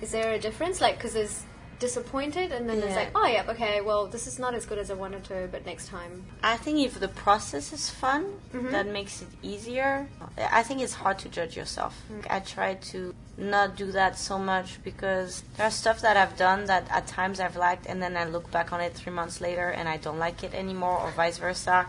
is 0.00 0.10
there 0.12 0.32
a 0.32 0.38
difference 0.38 0.80
like 0.80 0.96
because 0.96 1.12
there's 1.14 1.44
disappointed 1.78 2.52
and 2.52 2.68
then 2.68 2.78
Yeah. 2.78 2.94
like 2.94 3.10
oh 3.14 3.26
yeah 3.26 3.44
okay 3.48 3.80
well 3.80 4.06
this 4.06 4.26
is 4.26 4.38
not 4.38 4.54
as 4.54 4.66
good 4.66 4.78
as 4.78 4.90
i 4.90 4.94
wanted 4.94 5.24
to 5.24 5.48
but 5.50 5.64
next 5.64 5.88
time 5.88 6.24
I 6.42 6.56
think 6.56 6.78
if 6.80 6.98
the 6.98 7.08
process 7.08 7.72
is 7.72 7.90
fun, 7.90 8.24
mm-hmm. 8.52 8.70
that 8.72 8.86
makes 8.86 9.20
it 9.22 9.28
easier. 9.42 10.08
I 10.50 10.62
think 10.62 10.80
it's 10.80 10.94
hard 10.94 11.18
to 11.20 11.28
judge 11.28 11.56
yourself. 11.56 11.94
Mm. 12.10 12.26
I 12.30 12.40
try 12.40 12.74
to 12.92 13.14
not 13.36 13.76
do 13.76 13.92
that 13.92 14.18
so 14.18 14.38
much 14.38 14.82
because 14.82 15.42
there's 15.56 15.74
stuff 15.74 16.00
that 16.00 16.16
I've 16.16 16.36
done 16.36 16.64
that 16.66 16.88
at 16.90 17.06
times 17.06 17.40
I've 17.40 17.56
liked, 17.56 17.86
and 17.86 18.02
then 18.02 18.16
I 18.16 18.24
look 18.24 18.50
back 18.50 18.72
on 18.72 18.80
it 18.80 18.94
three 18.94 19.12
months 19.12 19.40
later 19.40 19.68
and 19.68 19.88
I 19.88 19.98
don't 19.98 20.18
like 20.18 20.42
it 20.42 20.54
anymore, 20.54 20.98
or 20.98 21.10
vice 21.10 21.38
versa. 21.38 21.86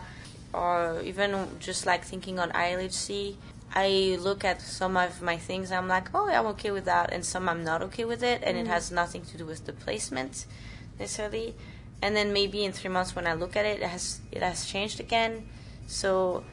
Or 0.52 1.00
even 1.02 1.48
just 1.60 1.86
like 1.86 2.04
thinking 2.04 2.38
on 2.38 2.50
ILHC, 2.50 3.36
I 3.74 4.18
look 4.20 4.44
at 4.44 4.60
some 4.60 4.96
of 4.96 5.22
my 5.22 5.36
things, 5.36 5.72
I'm 5.72 5.88
like, 5.88 6.14
oh, 6.14 6.28
I'm 6.28 6.46
okay 6.46 6.70
with 6.70 6.84
that, 6.84 7.12
and 7.12 7.24
some 7.24 7.48
I'm 7.48 7.64
not 7.64 7.82
okay 7.82 8.04
with 8.04 8.22
it, 8.22 8.42
and 8.44 8.56
it 8.56 8.66
mm. 8.66 8.70
has 8.70 8.90
nothing 8.90 9.22
to 9.22 9.38
do 9.38 9.46
with 9.46 9.64
the 9.66 9.72
placement 9.72 10.46
necessarily 10.98 11.54
and 12.02 12.16
then 12.16 12.32
maybe 12.32 12.64
in 12.64 12.72
three 12.72 12.90
months 12.90 13.14
when 13.14 13.26
I 13.26 13.34
look 13.34 13.56
at 13.56 13.64
it, 13.64 13.80
it 13.80 13.86
has 13.88 14.20
it 14.32 14.42
has 14.42 14.66
changed 14.66 14.98
again. 14.98 15.46
So 15.86 16.44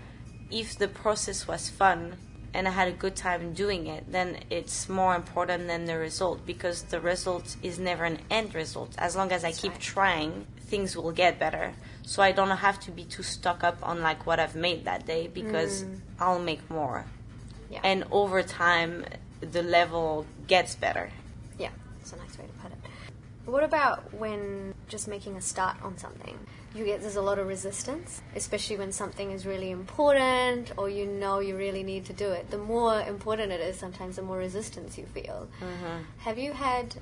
if 0.51 0.77
the 0.77 0.87
process 0.87 1.47
was 1.47 1.69
fun 1.69 2.17
and 2.53 2.67
I 2.67 2.71
had 2.71 2.87
a 2.87 2.91
good 2.91 3.15
time 3.15 3.53
doing 3.53 3.87
it, 3.87 4.11
then 4.11 4.37
it's 4.49 4.87
more 4.87 5.15
important 5.15 5.67
than 5.67 5.85
the 5.85 5.97
result 5.97 6.45
because 6.45 6.83
the 6.83 7.01
result 7.01 7.55
is 7.63 7.79
never 7.79 8.05
an 8.05 8.19
end 8.29 8.53
result. 8.53 8.93
As 8.97 9.15
long 9.15 9.31
as 9.31 9.43
I 9.43 9.51
keep 9.51 9.73
right. 9.73 9.81
trying, 9.81 10.47
things 10.69 10.95
will 10.95 11.11
get 11.11 11.39
better. 11.39 11.73
So 12.03 12.21
I 12.21 12.31
don't 12.31 12.49
have 12.49 12.79
to 12.81 12.91
be 12.91 13.03
too 13.03 13.23
stuck 13.23 13.63
up 13.63 13.77
on 13.81 14.01
like 14.01 14.25
what 14.25 14.39
I've 14.39 14.55
made 14.55 14.85
that 14.85 15.05
day 15.05 15.27
because 15.27 15.83
mm. 15.83 15.99
I'll 16.19 16.39
make 16.39 16.69
more. 16.69 17.05
Yeah. 17.69 17.81
And 17.83 18.05
over 18.11 18.41
time, 18.41 19.05
the 19.41 19.61
level 19.61 20.25
gets 20.47 20.75
better. 20.75 21.11
Yeah, 21.57 21.69
that's 21.97 22.13
a 22.13 22.17
nice 22.17 22.37
way 22.37 22.45
to 22.45 22.53
put 22.61 22.71
it. 22.71 22.77
What 23.45 23.63
about 23.63 24.13
when 24.13 24.73
just 24.87 25.07
making 25.07 25.35
a 25.37 25.41
start 25.41 25.77
on 25.81 25.97
something? 25.97 26.37
You 26.75 26.85
get 26.85 27.01
there's 27.01 27.15
a 27.15 27.21
lot 27.21 27.39
of 27.39 27.47
resistance, 27.47 28.21
especially 28.35 28.77
when 28.77 28.91
something 28.91 29.31
is 29.31 29.45
really 29.45 29.71
important 29.71 30.71
or 30.77 30.87
you 30.87 31.05
know 31.07 31.39
you 31.39 31.57
really 31.57 31.81
need 31.81 32.05
to 32.05 32.13
do 32.13 32.29
it. 32.29 32.51
The 32.51 32.59
more 32.59 33.01
important 33.01 33.51
it 33.51 33.59
is, 33.59 33.77
sometimes 33.77 34.17
the 34.17 34.21
more 34.21 34.37
resistance 34.37 34.97
you 34.97 35.05
feel. 35.07 35.47
Mm-hmm. 35.61 36.03
Have 36.19 36.37
you 36.37 36.53
had 36.53 36.95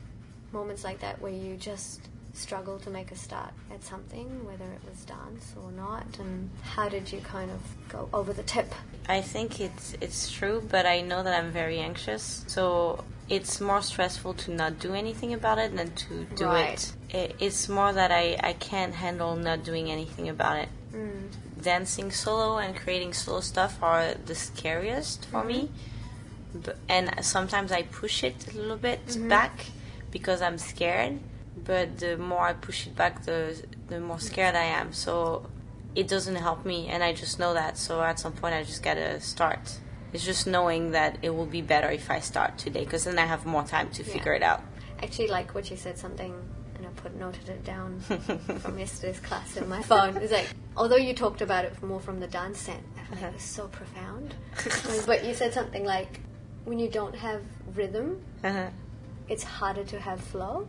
moments 0.54 0.86
like 0.86 1.00
that 1.00 1.22
where 1.22 1.34
you 1.34 1.58
just 1.58 2.00
struggle 2.38 2.78
to 2.80 2.90
make 2.90 3.12
a 3.12 3.16
start 3.16 3.52
at 3.74 3.84
something, 3.84 4.46
whether 4.46 4.66
it 4.66 4.82
was 4.90 5.04
dance 5.06 5.54
or 5.62 5.72
not? 5.72 6.06
And 6.20 6.50
how 6.62 6.88
did 6.90 7.12
you 7.12 7.20
kind 7.22 7.52
of 7.52 7.60
go 7.90 8.10
over 8.14 8.34
the 8.34 8.44
tip? 8.44 8.74
I 9.10 9.22
think 9.22 9.60
it's 9.60 9.96
it's 10.02 10.32
true, 10.32 10.64
but 10.70 10.86
I 10.86 11.02
know 11.02 11.24
that 11.24 11.34
I'm 11.38 11.52
very 11.52 11.80
anxious. 11.80 12.44
So 12.48 13.04
it's 13.30 13.60
more 13.60 13.82
stressful 13.82 14.34
to 14.36 14.52
not 14.52 14.80
do 14.80 14.94
anything 14.94 15.34
about 15.34 15.58
it 15.58 15.76
than 15.76 15.92
to 15.96 16.26
do 16.36 16.46
Right. 16.46 16.94
it. 17.10 17.16
it. 17.16 17.36
It's 17.40 17.68
more 17.68 17.92
that 17.92 18.12
I, 18.12 18.38
I 18.42 18.54
can't 18.54 18.94
handle 18.96 19.36
not 19.36 19.64
doing 19.64 19.92
anything 19.92 20.30
about 20.30 20.58
it. 20.60 20.70
Mm. 20.94 21.28
Dancing 21.62 22.12
solo 22.12 22.58
and 22.58 22.76
creating 22.76 23.14
solo 23.14 23.42
stuff 23.42 23.82
are 23.84 24.14
the 24.14 24.36
scariest 24.36 25.26
for 25.26 25.44
me. 25.44 25.70
And 26.88 27.14
sometimes 27.26 27.72
I 27.72 27.82
push 27.84 28.24
it 28.24 28.54
a 28.54 28.58
little 28.58 28.78
bit 28.78 29.00
back 29.28 29.66
because 30.12 30.42
I'm 30.42 30.58
scared. 30.58 31.20
But 31.66 31.98
the 31.98 32.18
more 32.18 32.48
I 32.48 32.54
push 32.54 32.88
it 32.88 32.96
back, 32.96 33.24
the 33.24 33.62
the 33.88 34.00
more 34.00 34.20
scared 34.20 34.56
I 34.56 34.64
am. 34.66 34.94
So 34.94 35.50
it 35.96 36.08
doesn't 36.08 36.36
help 36.36 36.66
me, 36.66 36.88
and 36.88 37.04
I 37.04 37.14
just 37.14 37.40
know 37.40 37.54
that. 37.54 37.78
So 37.78 38.02
at 38.02 38.20
some 38.20 38.34
point, 38.34 38.54
I 38.56 38.64
just 38.64 38.84
gotta 38.84 39.20
start. 39.20 39.80
It's 40.14 40.24
just 40.24 40.48
knowing 40.48 40.92
that 40.92 41.18
it 41.22 41.32
will 41.32 41.46
be 41.46 41.62
better 41.62 41.90
if 41.92 42.10
I 42.10 42.20
start 42.22 42.58
today, 42.58 42.86
because 42.86 43.04
then 43.04 43.20
I 43.20 43.26
have 43.26 43.46
more 43.46 43.64
time 43.64 43.90
to 43.92 44.04
figure 44.04 44.34
it 44.34 44.42
out. 44.44 44.62
Actually, 45.04 45.28
like 45.28 45.54
what 45.54 45.70
you 45.70 45.76
said, 45.78 45.98
something, 45.98 46.34
and 46.76 46.86
I 46.86 46.90
put 46.92 47.16
noted 47.16 47.50
it 47.50 47.64
down 47.66 48.00
from 48.62 48.80
yesterday's 48.80 49.20
class 49.20 49.58
in 49.58 49.68
my 49.68 49.82
phone. 49.84 50.16
It's 50.18 50.32
like, 50.32 50.48
although 50.78 50.96
you 50.96 51.14
talked 51.14 51.42
about 51.42 51.66
it 51.66 51.82
more 51.84 52.00
from 52.00 52.20
the 52.20 52.28
dance 52.28 52.60
sense, 52.60 52.84
like 53.12 53.22
it 53.22 53.34
was 53.34 53.44
so 53.44 53.68
profound. 53.68 54.34
but 55.06 55.26
you 55.26 55.34
said 55.34 55.54
something 55.54 55.84
like, 55.84 56.22
when 56.66 56.80
you 56.80 56.90
don't 56.90 57.16
have 57.16 57.42
rhythm, 57.76 58.22
Uh-huh. 58.44 58.70
it's 59.28 59.44
harder 59.44 59.84
to 59.84 60.00
have 60.00 60.20
flow. 60.22 60.68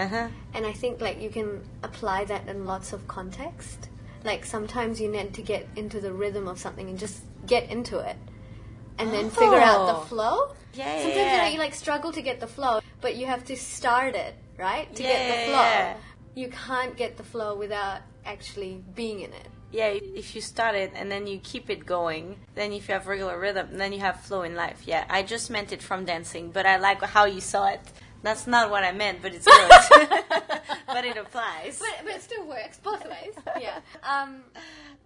Uh-huh. 0.00 0.28
And 0.54 0.66
I 0.66 0.72
think 0.72 1.00
like 1.00 1.20
you 1.20 1.30
can 1.30 1.62
apply 1.82 2.24
that 2.26 2.48
in 2.48 2.64
lots 2.66 2.92
of 2.92 3.06
context. 3.08 3.88
Like 4.24 4.44
sometimes 4.44 5.00
you 5.00 5.08
need 5.10 5.34
to 5.34 5.42
get 5.42 5.66
into 5.76 6.00
the 6.00 6.12
rhythm 6.12 6.48
of 6.48 6.58
something 6.58 6.88
and 6.88 6.98
just 6.98 7.22
get 7.46 7.70
into 7.70 7.98
it, 7.98 8.16
and 8.98 9.12
then 9.12 9.30
figure 9.30 9.58
out 9.70 9.80
Oh. 9.80 9.86
the 10.00 10.06
flow. 10.06 10.36
Yeah, 10.74 10.84
yeah, 10.86 11.02
Sometimes 11.02 11.16
yeah. 11.16 11.36
you, 11.36 11.42
know, 11.42 11.52
you 11.54 11.58
like 11.58 11.74
struggle 11.74 12.12
to 12.12 12.22
get 12.22 12.38
the 12.40 12.46
flow, 12.46 12.80
but 13.00 13.16
you 13.16 13.26
have 13.26 13.44
to 13.46 13.56
start 13.56 14.14
it 14.14 14.34
right 14.58 14.94
to 14.96 15.02
Yeah, 15.02 15.08
get 15.08 15.28
the 15.28 15.44
flow. 15.52 15.60
yeah. 15.62 15.96
You 16.34 16.48
can't 16.66 16.96
get 16.96 17.16
the 17.16 17.24
flow 17.24 17.56
without 17.56 18.00
actually 18.24 18.82
being 18.94 19.20
in 19.20 19.32
it. 19.32 19.48
Yeah, 19.72 19.86
if 20.22 20.34
you 20.34 20.40
start 20.40 20.74
it 20.74 20.92
and 20.94 21.10
then 21.10 21.26
you 21.26 21.38
keep 21.38 21.70
it 21.70 21.86
going, 21.86 22.36
then 22.56 22.72
if 22.72 22.88
you 22.88 22.94
have 22.94 23.06
regular 23.06 23.38
rhythm, 23.38 23.68
then 23.78 23.92
you 23.92 24.00
have 24.00 24.20
flow 24.20 24.42
in 24.42 24.54
life. 24.54 24.82
Yeah, 24.84 25.04
I 25.08 25.22
just 25.22 25.48
meant 25.50 25.72
it 25.72 25.82
from 25.82 26.04
dancing, 26.04 26.50
but 26.50 26.66
I 26.66 26.76
like 26.76 27.00
how 27.02 27.24
you 27.24 27.40
saw 27.40 27.66
it. 27.68 27.80
That's 28.22 28.46
not 28.46 28.70
what 28.70 28.84
I 28.84 28.92
meant, 28.92 29.22
but 29.22 29.34
it's 29.34 29.46
good. 29.46 29.68
but 30.86 31.04
it 31.04 31.16
applies. 31.16 31.78
But, 31.78 32.04
but 32.04 32.14
it 32.14 32.22
still 32.22 32.46
works 32.46 32.78
both 32.78 33.04
ways. 33.04 33.34
yeah. 33.60 33.80
Um, 34.02 34.42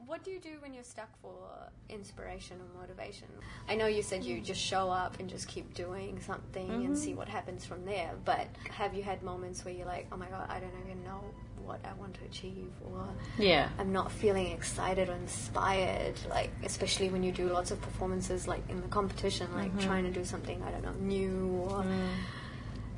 what 0.07 0.24
do 0.24 0.31
you 0.31 0.40
do 0.40 0.50
when 0.61 0.74
you're 0.74 0.85
stuck 0.85 1.09
for 1.20 1.48
inspiration 1.88 2.59
or 2.61 2.81
motivation? 2.81 3.29
I 3.68 3.74
know 3.74 3.87
you 3.87 4.03
said 4.03 4.24
you 4.24 4.38
hmm. 4.38 4.44
just 4.44 4.61
show 4.61 4.90
up 4.90 5.18
and 5.20 5.29
just 5.29 5.48
keep 5.48 5.74
doing 5.74 6.20
something 6.20 6.68
and 6.68 6.85
mm-hmm. 6.85 6.94
see 6.94 7.14
what 7.14 7.29
happens 7.29 7.64
from 7.64 7.85
there. 7.85 8.11
But 8.24 8.48
have 8.70 8.94
you 8.94 9.03
had 9.03 9.22
moments 9.22 9.64
where 9.64 9.72
you're 9.72 9.87
like, 9.87 10.07
oh 10.12 10.16
my 10.16 10.27
god, 10.27 10.46
I 10.50 10.61
don't 10.61 10.74
even 10.85 11.03
know 11.05 11.22
what 11.64 11.81
I 11.85 11.94
want 11.94 12.14
to 12.14 12.24
achieve, 12.24 12.70
or 12.85 13.09
Yeah. 13.38 13.68
I'm 13.79 13.92
not 13.92 14.12
feeling 14.12 14.48
excited 14.48 15.09
or 15.09 15.14
inspired? 15.14 16.14
Like, 16.29 16.50
especially 16.62 17.09
when 17.09 17.22
you 17.22 17.33
do 17.33 17.48
lots 17.48 17.70
of 17.70 17.81
performances, 17.81 18.46
like 18.46 18.68
in 18.68 18.83
the 18.83 18.88
competition, 18.88 19.48
like 19.55 19.70
mm-hmm. 19.70 19.87
trying 19.87 20.05
to 20.05 20.11
do 20.11 20.24
something 20.24 20.62
I 20.62 20.70
don't 20.70 20.85
know 20.85 20.92
new 20.92 21.64
or 21.64 21.83
mm. 21.83 22.09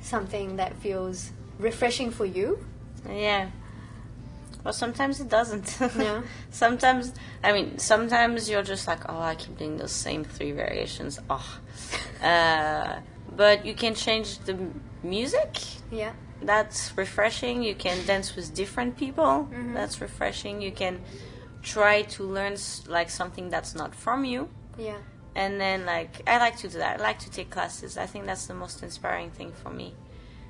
Something 0.01 0.57
that 0.57 0.75
feels 0.77 1.31
refreshing 1.59 2.11
for 2.11 2.25
you. 2.25 2.65
Yeah. 3.09 3.49
Well, 4.63 4.73
sometimes 4.73 5.19
it 5.19 5.29
doesn't. 5.29 5.77
Yeah. 5.97 6.23
sometimes, 6.51 7.13
I 7.43 7.53
mean, 7.53 7.77
sometimes 7.79 8.49
you're 8.49 8.63
just 8.63 8.87
like, 8.87 8.99
oh, 9.09 9.19
I 9.19 9.35
keep 9.35 9.57
doing 9.57 9.77
those 9.77 9.91
same 9.91 10.23
three 10.23 10.51
variations. 10.51 11.19
Oh. 11.29 11.59
uh, 12.23 12.99
but 13.35 13.65
you 13.65 13.73
can 13.73 13.95
change 13.95 14.39
the 14.39 14.57
music. 15.03 15.59
Yeah. 15.91 16.13
That's 16.41 16.91
refreshing. 16.97 17.63
You 17.63 17.75
can 17.75 18.05
dance 18.05 18.35
with 18.35 18.53
different 18.53 18.97
people. 18.97 19.47
That's 19.73 20.01
refreshing. 20.01 20.61
You 20.61 20.71
can 20.71 21.01
try 21.63 22.03
to 22.03 22.23
learn 22.23 22.55
like 22.87 23.09
something 23.09 23.49
that's 23.49 23.73
not 23.73 23.95
from 23.95 24.25
you. 24.25 24.49
Yeah. 24.77 24.97
And 25.37 25.61
then, 25.61 25.85
like, 25.85 26.27
I 26.27 26.39
like 26.39 26.57
to 26.57 26.67
do 26.67 26.79
that. 26.79 26.99
I 26.99 27.03
like 27.03 27.19
to 27.19 27.29
take 27.29 27.51
classes. 27.51 27.95
I 27.95 28.07
think 28.07 28.25
that's 28.25 28.47
the 28.47 28.55
most 28.55 28.81
inspiring 28.81 29.29
thing 29.29 29.51
for 29.51 29.69
me. 29.69 29.93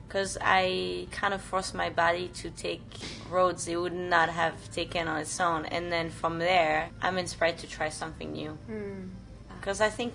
Because 0.07 0.37
I 0.39 1.07
kind 1.11 1.33
of 1.33 1.41
force 1.41 1.73
my 1.73 1.89
body 1.89 2.29
to 2.35 2.49
take 2.49 2.81
roads 3.29 3.67
it 3.67 3.75
would 3.75 3.91
not 3.91 4.29
have 4.29 4.71
taken 4.71 5.09
on 5.09 5.19
its 5.19 5.37
own. 5.41 5.65
And 5.65 5.91
then 5.91 6.09
from 6.09 6.39
there, 6.39 6.89
I'm 7.01 7.17
inspired 7.17 7.57
to 7.57 7.67
try 7.67 7.89
something 7.89 8.31
new. 8.31 8.51
Hmm. 8.51 9.09
Because 9.59 9.81
I 9.81 9.89
think 9.89 10.13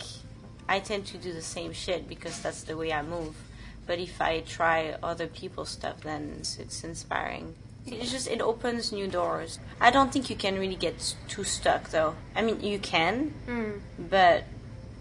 I 0.67 0.81
tend 0.81 1.05
to 1.09 1.19
do 1.19 1.35
the 1.35 1.43
same 1.43 1.75
shit 1.75 2.09
because 2.09 2.41
that's 2.41 2.63
the 2.63 2.75
way 2.75 2.95
I 2.95 3.03
move. 3.03 3.37
But 3.87 3.99
if 3.99 4.23
I 4.23 4.41
try 4.41 4.97
other 5.03 5.27
people's 5.27 5.69
stuff, 5.69 6.01
then 6.01 6.37
it's, 6.39 6.57
it's 6.57 6.83
inspiring. 6.83 7.55
It's 7.85 8.11
just, 8.11 8.27
it 8.27 8.41
opens 8.41 8.91
new 8.91 9.07
doors. 9.07 9.59
I 9.83 9.91
don't 9.91 10.11
think 10.11 10.31
you 10.31 10.37
can 10.37 10.59
really 10.59 10.77
get 10.77 11.15
too 11.29 11.45
stuck, 11.45 11.91
though. 11.91 12.15
I 12.35 12.41
mean, 12.41 12.63
you 12.63 12.79
can, 12.79 13.35
hmm. 13.45 13.73
but 13.99 14.45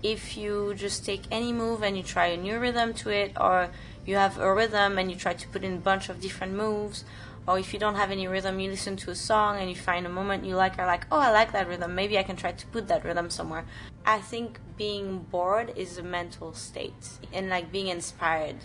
if 0.04 0.38
you 0.38 0.74
just 0.76 1.06
take 1.06 1.24
any 1.32 1.54
move 1.54 1.84
and 1.84 1.96
you 1.98 2.04
try 2.04 2.28
a 2.28 2.38
new 2.38 2.60
rhythm 2.60 2.94
to 2.96 3.10
it, 3.10 3.34
or 3.40 3.70
you 4.06 4.16
have 4.16 4.38
a 4.38 4.54
rhythm 4.54 4.98
and 4.98 5.12
you 5.12 5.18
try 5.18 5.34
to 5.34 5.48
put 5.50 5.64
in 5.64 5.74
a 5.74 5.78
bunch 5.78 6.10
of 6.10 6.20
different 6.20 6.54
moves, 6.54 7.04
or 7.48 7.58
if 7.58 7.74
you 7.74 7.80
don't 7.80 7.96
have 7.96 8.12
any 8.12 8.28
rhythm, 8.28 8.60
you 8.60 8.70
listen 8.70 8.96
to 8.96 9.12
a 9.12 9.16
song 9.16 9.58
and 9.58 9.70
you 9.70 9.76
find 9.76 10.06
a 10.06 10.10
moment 10.10 10.46
you 10.46 10.56
like, 10.56 10.78
are 10.78 10.86
like, 10.86 11.06
oh, 11.12 11.20
I 11.20 11.32
like 11.32 11.52
that 11.54 11.68
rhythm. 11.68 11.96
Maybe 11.96 12.18
I 12.18 12.24
can 12.24 12.36
try 12.36 12.52
to 12.52 12.68
put 12.68 12.88
that 12.88 13.04
rhythm 13.04 13.30
somewhere. 13.30 13.66
I 14.06 14.20
think 14.20 14.60
being 14.78 15.26
bored 15.32 15.74
is 15.76 15.98
a 15.98 16.04
mental 16.04 16.54
state, 16.54 17.10
and 17.34 17.50
like 17.50 17.72
being 17.72 17.88
inspired. 17.88 18.58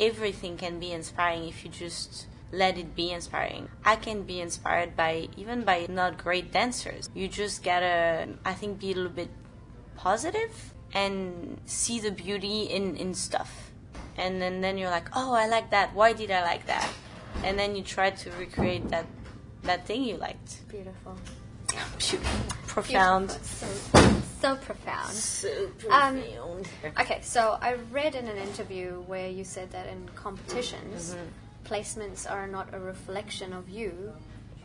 Everything 0.00 0.56
can 0.56 0.80
be 0.80 0.90
inspiring 0.92 1.48
if 1.48 1.64
you 1.64 1.70
just 1.70 2.26
let 2.52 2.78
it 2.78 2.94
be 2.94 3.10
inspiring. 3.10 3.68
I 3.84 3.96
can 3.96 4.22
be 4.22 4.40
inspired 4.40 4.96
by 4.96 5.28
even 5.36 5.62
by 5.62 5.86
not 5.88 6.18
great 6.18 6.52
dancers. 6.52 7.08
You 7.14 7.28
just 7.28 7.62
gotta, 7.64 8.28
I 8.44 8.54
think, 8.54 8.80
be 8.80 8.92
a 8.92 8.94
little 8.94 9.10
bit 9.10 9.30
positive 9.96 10.73
and 10.94 11.60
see 11.66 12.00
the 12.00 12.10
beauty 12.10 12.62
in, 12.62 12.96
in 12.96 13.14
stuff. 13.14 13.70
And 14.16 14.40
then, 14.40 14.60
then 14.60 14.78
you're 14.78 14.90
like, 14.90 15.08
oh, 15.14 15.32
I 15.32 15.48
like 15.48 15.70
that. 15.70 15.94
Why 15.94 16.12
did 16.12 16.30
I 16.30 16.42
like 16.42 16.66
that? 16.66 16.88
And 17.42 17.58
then 17.58 17.74
you 17.74 17.82
try 17.82 18.10
to 18.10 18.30
recreate 18.32 18.88
that 18.90 19.06
that 19.64 19.86
thing 19.86 20.04
you 20.04 20.16
liked. 20.16 20.68
Beautiful. 20.68 21.16
Profound. 22.66 23.30
So, 23.30 23.66
so 24.40 24.56
profound. 24.56 25.10
So 25.12 25.48
Um, 25.90 26.22
profound. 26.22 26.68
Okay, 27.00 27.18
so 27.22 27.58
I 27.60 27.74
read 27.90 28.14
in 28.14 28.28
an 28.28 28.36
interview 28.36 29.02
where 29.06 29.28
you 29.28 29.42
said 29.42 29.70
that 29.72 29.86
in 29.88 30.08
competitions, 30.14 31.16
placements 31.64 32.30
are 32.30 32.46
not 32.46 32.72
a 32.74 32.78
reflection 32.78 33.52
of 33.52 33.68
you, 33.68 34.12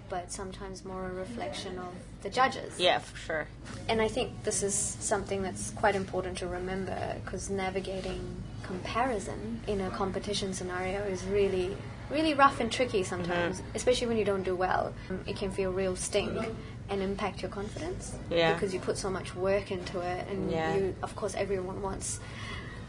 but 0.10 0.32
sometimes 0.32 0.84
more 0.84 1.06
a 1.08 1.14
reflection 1.14 1.78
of 1.78 1.94
the 2.24 2.30
judges. 2.30 2.80
yeah, 2.80 3.00
for 3.00 3.18
sure. 3.18 3.48
And 3.88 4.02
I 4.02 4.08
think 4.08 4.44
this 4.44 4.64
is 4.64 4.74
something 4.74 5.42
that's 5.42 5.72
quite 5.72 5.96
important 5.96 6.38
to 6.40 6.48
remember 6.48 7.16
because 7.24 7.50
navigating 7.50 8.44
comparison 8.64 9.62
in 9.68 9.82
a 9.82 9.90
competition 9.92 10.54
scenario 10.54 11.02
is 11.04 11.24
really, 11.26 11.76
really 12.10 12.34
rough 12.34 12.60
and 12.60 12.72
tricky 12.72 13.04
sometimes, 13.04 13.58
mm-hmm. 13.62 13.76
especially 13.76 14.08
when 14.08 14.18
you 14.18 14.26
don't 14.26 14.44
do 14.44 14.56
well. 14.56 14.94
It 15.28 15.36
can 15.38 15.52
feel 15.52 15.72
real 15.72 15.96
sting 15.96 16.56
and 16.90 17.02
impact 17.02 17.42
your 17.42 17.52
confidence 17.52 18.16
Yeah. 18.30 18.54
because 18.54 18.74
you 18.74 18.80
put 18.80 18.98
so 18.98 19.10
much 19.10 19.36
work 19.36 19.72
into 19.72 20.00
it, 20.02 20.28
and 20.30 20.52
Yeah. 20.52 20.76
you, 20.76 20.96
of 21.04 21.16
course, 21.16 21.36
everyone 21.36 21.82
wants 21.84 22.20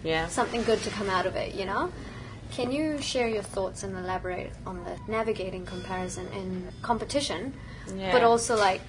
Yeah. 0.02 0.26
something 0.28 0.62
good 0.64 0.82
to 0.84 0.90
come 0.90 1.10
out 1.10 1.26
of 1.26 1.36
it, 1.36 1.54
you 1.54 1.66
know? 1.66 1.92
Can 2.50 2.70
you 2.72 3.00
share 3.00 3.28
your 3.28 3.42
thoughts 3.42 3.82
and 3.82 3.96
elaborate 3.96 4.52
on 4.66 4.84
the 4.84 4.96
navigating 5.10 5.64
comparison 5.64 6.26
in 6.32 6.68
competition, 6.82 7.54
Yeah. 7.94 8.12
but 8.12 8.22
also 8.22 8.56
like 8.56 8.82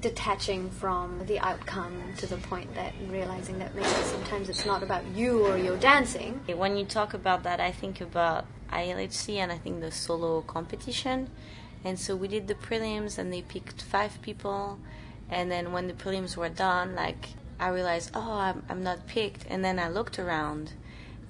detaching 0.00 0.70
from 0.70 1.26
the 1.26 1.38
outcome 1.40 2.02
to 2.16 2.26
the 2.26 2.38
point 2.38 2.74
that 2.74 2.94
realizing 3.08 3.58
that 3.58 3.74
maybe 3.74 3.86
sometimes 4.04 4.48
it's 4.48 4.64
not 4.64 4.82
about 4.82 5.04
you 5.14 5.46
or 5.46 5.58
your 5.58 5.76
dancing. 5.76 6.40
When 6.46 6.76
you 6.76 6.86
talk 6.86 7.12
about 7.12 7.42
that, 7.42 7.60
I 7.60 7.70
think 7.70 8.00
about 8.00 8.46
ILHC 8.72 9.36
and 9.36 9.52
I 9.52 9.58
think 9.58 9.80
the 9.80 9.92
solo 9.92 10.40
competition. 10.40 11.28
And 11.84 11.98
so 11.98 12.16
we 12.16 12.28
did 12.28 12.48
the 12.48 12.54
prelims 12.54 13.18
and 13.18 13.32
they 13.32 13.42
picked 13.42 13.82
five 13.82 14.20
people. 14.22 14.78
And 15.28 15.50
then 15.50 15.72
when 15.72 15.86
the 15.86 15.92
prelims 15.94 16.36
were 16.36 16.48
done, 16.48 16.94
like 16.94 17.30
I 17.58 17.68
realized, 17.68 18.10
oh, 18.14 18.32
I'm, 18.32 18.64
I'm 18.70 18.82
not 18.82 19.06
picked. 19.06 19.44
And 19.50 19.62
then 19.62 19.78
I 19.78 19.88
looked 19.88 20.18
around 20.18 20.72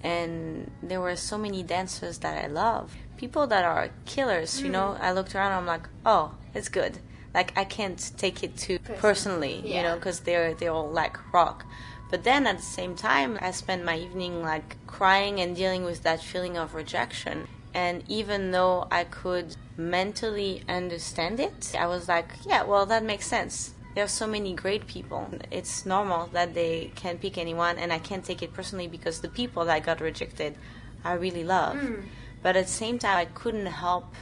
and 0.02 0.70
there 0.82 1.00
were 1.00 1.16
so 1.16 1.36
many 1.36 1.62
dancers 1.62 2.18
that 2.18 2.44
I 2.44 2.48
love. 2.48 2.94
People 3.16 3.46
that 3.48 3.64
are 3.64 3.90
killers, 4.06 4.60
you 4.60 4.68
mm. 4.68 4.72
know. 4.72 4.96
I 5.00 5.12
looked 5.12 5.34
around, 5.34 5.52
I'm 5.52 5.66
like, 5.66 5.88
oh, 6.06 6.34
it's 6.54 6.68
good. 6.68 6.98
Like 7.34 7.56
I 7.56 7.64
can't 7.64 8.10
take 8.16 8.42
it 8.42 8.56
too 8.56 8.78
personally, 8.98 9.62
you 9.64 9.82
know, 9.82 9.94
because 9.94 10.20
they're 10.20 10.54
they 10.54 10.66
all 10.66 10.88
like 10.88 11.16
rock. 11.32 11.64
But 12.10 12.24
then 12.24 12.46
at 12.46 12.56
the 12.56 12.62
same 12.62 12.96
time, 12.96 13.38
I 13.40 13.52
spent 13.52 13.84
my 13.84 13.96
evening 13.96 14.42
like 14.42 14.76
crying 14.88 15.40
and 15.40 15.54
dealing 15.54 15.84
with 15.84 16.02
that 16.02 16.20
feeling 16.20 16.56
of 16.56 16.74
rejection. 16.74 17.46
And 17.72 18.02
even 18.08 18.50
though 18.50 18.88
I 18.90 19.04
could 19.04 19.54
mentally 19.76 20.64
understand 20.68 21.38
it, 21.38 21.72
I 21.78 21.86
was 21.86 22.08
like, 22.08 22.32
yeah, 22.44 22.64
well, 22.64 22.84
that 22.86 23.04
makes 23.04 23.26
sense. 23.28 23.74
There 23.94 24.04
are 24.04 24.08
so 24.08 24.26
many 24.26 24.54
great 24.54 24.86
people. 24.86 25.28
It's 25.50 25.84
normal 25.84 26.26
that 26.28 26.54
they 26.54 26.92
can 26.94 27.18
pick 27.18 27.38
anyone, 27.38 27.78
and 27.78 27.92
I 27.92 27.98
can't 27.98 28.24
take 28.24 28.42
it 28.42 28.52
personally 28.52 28.88
because 28.88 29.20
the 29.20 29.28
people 29.28 29.64
that 29.64 29.84
got 29.84 30.00
rejected, 30.00 30.56
I 31.04 31.14
really 31.14 31.44
love. 31.44 31.76
Mm. 31.76 32.04
But 32.42 32.56
at 32.56 32.66
the 32.66 32.72
same 32.72 32.98
time, 32.98 33.16
I 33.16 33.24
couldn't 33.26 33.66
help 33.66 34.14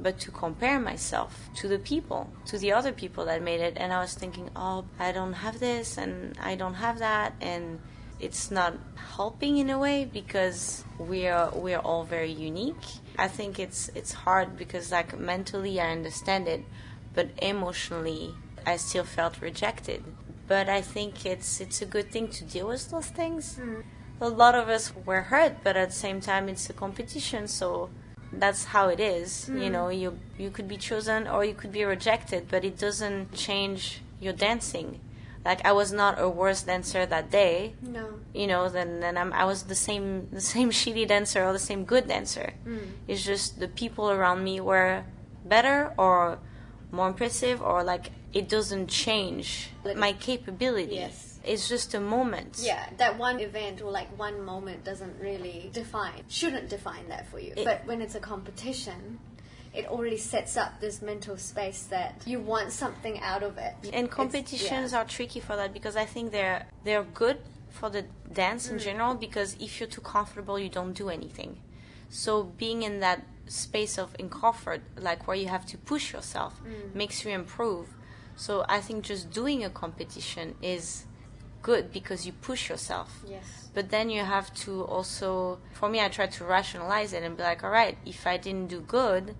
but 0.00 0.18
to 0.18 0.30
compare 0.32 0.80
myself 0.80 1.48
to 1.54 1.68
the 1.68 1.78
people, 1.78 2.28
to 2.46 2.58
the 2.58 2.72
other 2.72 2.92
people 2.92 3.24
that 3.26 3.42
made 3.42 3.60
it. 3.60 3.74
And 3.76 3.92
I 3.92 4.00
was 4.00 4.14
thinking, 4.14 4.50
oh, 4.56 4.84
I 4.98 5.12
don't 5.12 5.34
have 5.34 5.60
this, 5.60 5.98
and 5.98 6.36
I 6.40 6.56
don't 6.56 6.74
have 6.74 6.98
that, 6.98 7.34
and 7.40 7.78
it's 8.18 8.50
not 8.50 8.74
helping 9.16 9.58
in 9.58 9.68
a 9.70 9.78
way 9.78 10.04
because 10.04 10.84
we 10.98 11.26
are 11.26 11.50
we 11.50 11.74
are 11.74 11.82
all 11.82 12.04
very 12.04 12.30
unique. 12.30 12.84
I 13.18 13.28
think 13.28 13.58
it's 13.58 13.90
it's 13.94 14.12
hard 14.12 14.56
because 14.56 14.90
like 14.92 15.18
mentally 15.18 15.80
I 15.80 15.90
understand 15.90 16.48
it, 16.48 16.64
but 17.14 17.30
emotionally 17.42 18.34
I 18.66 18.76
still 18.76 19.04
felt 19.04 19.40
rejected. 19.40 20.04
But 20.48 20.68
I 20.68 20.80
think 20.82 21.24
it's 21.24 21.60
it's 21.60 21.80
a 21.82 21.86
good 21.86 22.10
thing 22.10 22.28
to 22.28 22.44
deal 22.44 22.66
with 22.68 22.90
those 22.90 23.06
things. 23.06 23.58
Mm. 23.60 23.82
A 24.20 24.28
lot 24.28 24.54
of 24.54 24.68
us 24.68 24.92
were 25.06 25.22
hurt, 25.22 25.64
but 25.64 25.76
at 25.76 25.90
the 25.90 25.94
same 25.94 26.20
time 26.20 26.48
it's 26.48 26.68
a 26.70 26.72
competition, 26.72 27.48
so 27.48 27.90
that's 28.32 28.64
how 28.66 28.88
it 28.88 29.00
is. 29.00 29.48
You 29.48 29.70
know, 29.70 29.88
you 29.88 30.18
you 30.38 30.50
could 30.50 30.68
be 30.68 30.76
chosen 30.76 31.26
or 31.26 31.44
you 31.44 31.54
could 31.54 31.72
be 31.72 31.84
rejected, 31.84 32.48
but 32.48 32.64
it 32.64 32.78
doesn't 32.78 33.32
change 33.34 34.02
your 34.20 34.32
dancing. 34.32 35.00
Like 35.44 35.64
I 35.64 35.72
was 35.72 35.90
not 35.92 36.20
a 36.20 36.28
worse 36.28 36.62
dancer 36.62 37.04
that 37.04 37.30
day, 37.30 37.74
No. 37.82 38.04
you 38.32 38.46
know, 38.46 38.68
than 38.68 39.00
than 39.00 39.16
I'm, 39.18 39.32
I 39.32 39.44
was 39.44 39.64
the 39.64 39.74
same 39.74 40.28
the 40.32 40.40
same 40.40 40.70
shitty 40.70 41.08
dancer 41.08 41.44
or 41.44 41.52
the 41.52 41.58
same 41.70 41.84
good 41.84 42.06
dancer. 42.08 42.52
Mm. 42.66 42.78
It's 43.08 43.24
just 43.24 43.58
the 43.58 43.68
people 43.68 44.10
around 44.10 44.44
me 44.44 44.60
were 44.60 45.04
better 45.44 45.92
or 45.98 46.38
more 46.92 47.08
impressive 47.08 47.60
or 47.60 47.82
like 47.82 48.12
it 48.32 48.48
doesn't 48.48 48.88
change 48.88 49.70
my 49.96 50.12
capability. 50.14 50.94
Yes. 50.96 51.38
It's 51.44 51.68
just 51.68 51.94
a 51.94 52.00
moment. 52.00 52.60
Yeah, 52.62 52.88
that 52.98 53.18
one 53.18 53.40
event 53.40 53.82
or 53.82 53.90
like 53.90 54.16
one 54.18 54.42
moment 54.44 54.84
doesn't 54.84 55.18
really 55.20 55.70
define, 55.72 56.22
shouldn't 56.28 56.68
define 56.68 57.08
that 57.08 57.26
for 57.28 57.38
you. 57.40 57.52
It- 57.56 57.64
but 57.64 57.84
when 57.84 58.00
it's 58.00 58.14
a 58.14 58.20
competition, 58.20 59.18
it 59.74 59.86
already 59.86 60.18
sets 60.18 60.56
up 60.56 60.80
this 60.80 61.02
mental 61.02 61.36
space 61.36 61.84
that 61.84 62.22
you 62.26 62.38
want 62.38 62.70
something 62.72 63.18
out 63.20 63.42
of 63.42 63.58
it. 63.58 63.74
And 63.92 64.10
competitions 64.10 64.92
yeah. 64.92 64.98
are 65.00 65.04
tricky 65.04 65.40
for 65.40 65.56
that 65.56 65.72
because 65.72 65.96
I 65.96 66.04
think 66.04 66.30
they're 66.30 66.66
they're 66.84 67.04
good 67.04 67.38
for 67.70 67.88
the 67.90 68.04
dance 68.32 68.68
Mm. 68.68 68.72
in 68.72 68.78
general 68.78 69.14
because 69.14 69.56
if 69.58 69.80
you're 69.80 69.88
too 69.88 70.02
comfortable 70.02 70.58
you 70.58 70.68
don't 70.68 70.92
do 70.92 71.08
anything. 71.08 71.58
So 72.10 72.44
being 72.44 72.82
in 72.82 73.00
that 73.00 73.22
space 73.46 73.98
of 73.98 74.14
in 74.18 74.28
comfort, 74.28 74.82
like 74.96 75.26
where 75.26 75.36
you 75.36 75.48
have 75.48 75.66
to 75.66 75.78
push 75.78 76.12
yourself, 76.12 76.52
Mm. 76.62 76.94
makes 76.94 77.24
you 77.24 77.30
improve. 77.32 77.88
So 78.42 78.64
I 78.68 78.80
think 78.80 79.04
just 79.04 79.30
doing 79.30 79.62
a 79.62 79.70
competition 79.70 80.56
is 80.60 81.04
good 81.62 81.92
because 81.92 82.26
you 82.26 82.32
push 82.32 82.68
yourself. 82.70 83.22
Yes. 83.24 83.70
But 83.72 83.90
then 83.90 84.10
you 84.10 84.24
have 84.24 84.52
to 84.64 84.82
also, 84.82 85.60
for 85.74 85.88
me, 85.88 86.00
I 86.00 86.08
try 86.08 86.26
to 86.26 86.44
rationalize 86.44 87.12
it 87.12 87.22
and 87.22 87.36
be 87.36 87.44
like, 87.44 87.62
all 87.62 87.70
right, 87.70 87.96
if 88.04 88.26
I 88.26 88.38
didn't 88.38 88.66
do 88.66 88.80
good, 88.80 89.36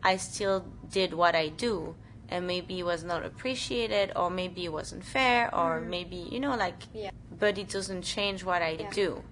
I 0.00 0.16
still 0.16 0.64
did 0.88 1.12
what 1.12 1.34
I 1.34 1.48
do. 1.48 1.96
And 2.28 2.46
maybe 2.46 2.78
it 2.78 2.84
was 2.84 3.02
not 3.02 3.24
appreciated, 3.24 4.12
or 4.14 4.30
maybe 4.30 4.64
it 4.64 4.72
wasn't 4.72 5.04
fair, 5.04 5.52
or 5.52 5.80
mm-hmm. 5.80 5.90
maybe, 5.90 6.16
you 6.16 6.38
know, 6.38 6.54
like, 6.54 6.82
Yeah. 6.94 7.10
but 7.36 7.58
it 7.58 7.68
doesn't 7.68 8.02
change 8.02 8.44
what 8.44 8.62
I 8.62 8.76
Yeah. 8.78 8.90
do. 8.90 9.24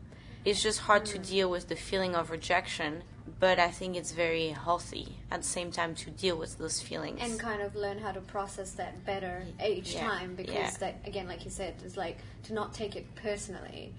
It's 0.45 0.61
just 0.61 0.80
hard 0.80 1.07
to 1.07 1.18
mm. 1.20 1.28
deal 1.28 1.49
with 1.49 1.68
the 1.68 1.76
feeling 1.76 2.16
of 2.16 2.33
rejection, 2.33 3.05
but 3.41 3.59
I 3.59 3.70
think 3.70 3.97
it's 3.97 4.12
very 4.12 4.49
healthy 4.49 5.16
at 5.31 5.43
the 5.43 5.47
same 5.49 5.70
time 5.70 5.95
to 5.97 6.11
deal 6.11 6.37
with 6.37 6.59
those 6.59 6.81
feelings. 6.81 7.20
and 7.23 7.39
kind 7.39 7.62
of 7.62 7.75
learn 7.77 7.99
how 7.99 8.12
to 8.12 8.20
process 8.20 8.73
that 8.73 9.05
better 9.07 9.45
each 9.66 9.95
Yeah, 9.95 10.09
time 10.09 10.35
because 10.35 10.55
yeah. 10.55 10.70
that 10.81 10.95
again 11.07 11.29
like 11.29 11.45
you 11.45 11.51
said 11.51 11.75
is 11.85 11.97
like 11.97 12.18
to 12.45 12.53
not 12.53 12.75
take 12.75 12.97
it 12.97 13.07
personally 13.14 13.93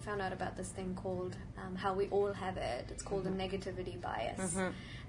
found 0.00 0.20
out 0.20 0.32
about 0.32 0.56
this 0.56 0.68
thing 0.68 0.94
called 1.00 1.36
um, 1.64 1.76
how 1.76 1.92
we 1.94 2.06
all 2.08 2.32
have 2.32 2.56
it 2.56 2.86
it's 2.90 3.02
called 3.02 3.24
Mm-hmm. 3.24 3.40
a 3.40 3.44
negativity 3.48 4.00
bias 4.00 4.56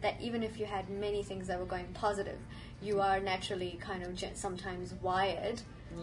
that 0.02 0.16
even 0.22 0.44
if 0.44 0.60
you 0.60 0.66
had 0.66 0.88
many 0.90 1.24
things 1.24 1.48
that 1.48 1.58
were 1.60 1.66
going 1.66 1.88
positive 1.94 2.38
you 2.82 3.00
are 3.02 3.20
naturally 3.20 3.78
kind 3.82 4.04
of 4.04 4.10
sometimes 4.38 4.94
wired 5.02 5.62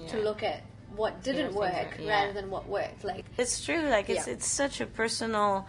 to 0.09 0.19
look 0.23 0.43
at 0.43 0.63
what 0.97 1.23
didn't 1.23 1.55
work 1.55 1.99
yeah. 2.01 2.11
rather 2.11 2.33
than 2.33 2.51
what 2.51 2.67
worked 2.69 3.05
like 3.05 3.25
It's 3.39 3.65
true. 3.65 3.83
Like 3.89 4.11
it's 4.11 4.27
Yeah. 4.27 4.33
it's 4.35 4.47
such 4.47 4.81
a 4.81 4.87
personal 4.87 5.67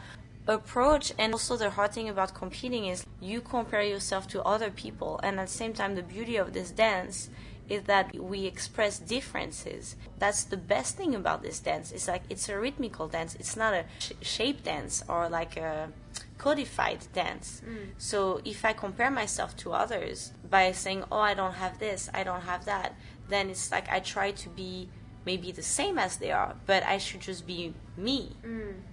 approach, 0.48 1.14
and 1.18 1.34
also 1.34 1.58
the 1.58 1.70
hard 1.72 1.94
thing 1.94 2.10
about 2.10 2.34
competing 2.34 2.86
is 2.86 3.06
you 3.20 3.42
compare 3.42 3.82
yourself 3.84 4.28
to 4.30 4.44
other 4.44 4.72
people, 4.72 5.20
and 5.24 5.40
at 5.40 5.48
the 5.48 5.54
same 5.54 5.74
time, 5.74 5.96
the 5.96 6.04
beauty 6.04 6.38
of 6.38 6.54
this 6.54 6.72
dance 6.72 7.30
is 7.70 7.84
that 7.84 8.14
we 8.20 8.46
express 8.46 9.00
differences. 9.00 9.96
That's 10.20 10.44
the 10.44 10.58
best 10.58 10.98
thing 10.98 11.16
about 11.16 11.42
this 11.42 11.60
dance. 11.60 11.92
It's 11.94 12.08
like 12.08 12.24
it's 12.30 12.50
a 12.50 12.60
rhythmical 12.60 13.08
dance. 13.08 13.36
It's 13.36 13.56
not 13.56 13.74
a 13.74 13.86
sh- 14.00 14.12
shape 14.22 14.64
dance 14.64 15.04
or 15.08 15.30
like 15.30 15.56
a 15.56 15.90
codified 16.38 17.08
dance. 17.14 17.62
Mm. 17.66 17.92
So 17.98 18.42
if 18.44 18.66
I 18.66 18.74
compare 18.74 19.10
myself 19.10 19.56
to 19.58 19.72
others 19.72 20.34
by 20.50 20.74
saying, 20.74 21.06
"Oh, 21.12 21.20
I 21.20 21.34
don't 21.34 21.54
have 21.54 21.80
this, 21.80 22.10
I 22.14 22.24
don't 22.24 22.42
have 22.42 22.66
that," 22.66 22.96
then 23.30 23.50
it's 23.50 23.72
like 23.72 23.88
I 23.90 24.00
try 24.02 24.32
to 24.32 24.50
be 24.50 24.90
maybe 25.26 25.52
the 25.52 25.62
same 25.64 25.98
as 26.00 26.18
they 26.18 26.32
are, 26.32 26.56
but 26.66 26.84
I 26.84 26.98
should 26.98 27.22
just 27.22 27.46
be 27.46 27.74
me. 27.98 28.36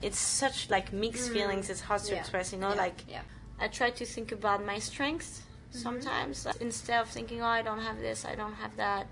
It's 0.02 0.18
such 0.18 0.68
like 0.70 0.92
mixed 0.92 1.30
feelings. 1.30 1.70
It's 1.70 1.80
hard 1.80 2.02
to 2.04 2.12
Mm. 2.12 2.14
Yeah. 2.14 2.20
express, 2.20 2.52
you 2.52 2.58
know. 2.58 2.70
Yeah. 2.74 2.84
Like 2.86 2.98
Yeah. 3.08 3.22
I 3.60 3.68
try 3.68 3.90
to 3.90 4.04
think 4.04 4.32
about 4.32 4.64
my 4.64 4.78
strengths 4.78 5.32
Mm-hmm. 5.40 5.78
sometimes 5.86 6.46
like, 6.46 6.60
instead 6.62 6.98
of 7.02 7.08
thinking, 7.10 7.42
"Oh, 7.42 7.46
I 7.60 7.60
don't 7.60 7.80
have 7.88 7.98
this, 7.98 8.24
I 8.24 8.34
don't 8.34 8.54
have 8.54 8.74
that." 8.76 9.06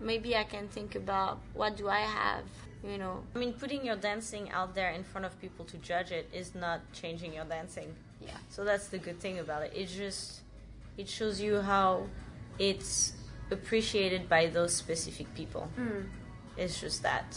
Maybe 0.00 0.30
I 0.36 0.44
can 0.44 0.66
think 0.68 0.94
about 0.94 1.34
what 1.52 1.76
do 1.76 1.86
I 1.88 2.00
have. 2.00 2.44
You 2.82 2.96
know, 2.96 3.24
I 3.34 3.38
mean, 3.38 3.52
putting 3.52 3.84
your 3.84 3.96
dancing 3.96 4.50
out 4.58 4.74
there 4.74 4.90
in 4.98 5.02
front 5.04 5.24
of 5.26 5.32
people 5.40 5.64
to 5.66 5.76
judge 5.78 6.10
it 6.12 6.26
is 6.32 6.54
not 6.54 6.78
changing 7.00 7.34
your 7.34 7.44
dancing. 7.44 7.90
yeah 8.20 8.38
So 8.54 8.64
that's 8.64 8.86
the 8.94 8.98
good 9.06 9.18
thing 9.20 9.36
about 9.44 9.60
it. 9.66 9.72
It 9.82 9.86
just 10.04 10.40
it 10.96 11.08
shows 11.08 11.36
you 11.46 11.60
how 11.60 12.06
it's 12.58 13.12
appreciated 13.50 14.28
by 14.28 14.46
those 14.46 14.72
specific 14.74 15.26
people. 15.34 15.68
Mm. 15.78 16.06
It's 16.58 16.80
just 16.80 17.02
that. 17.02 17.36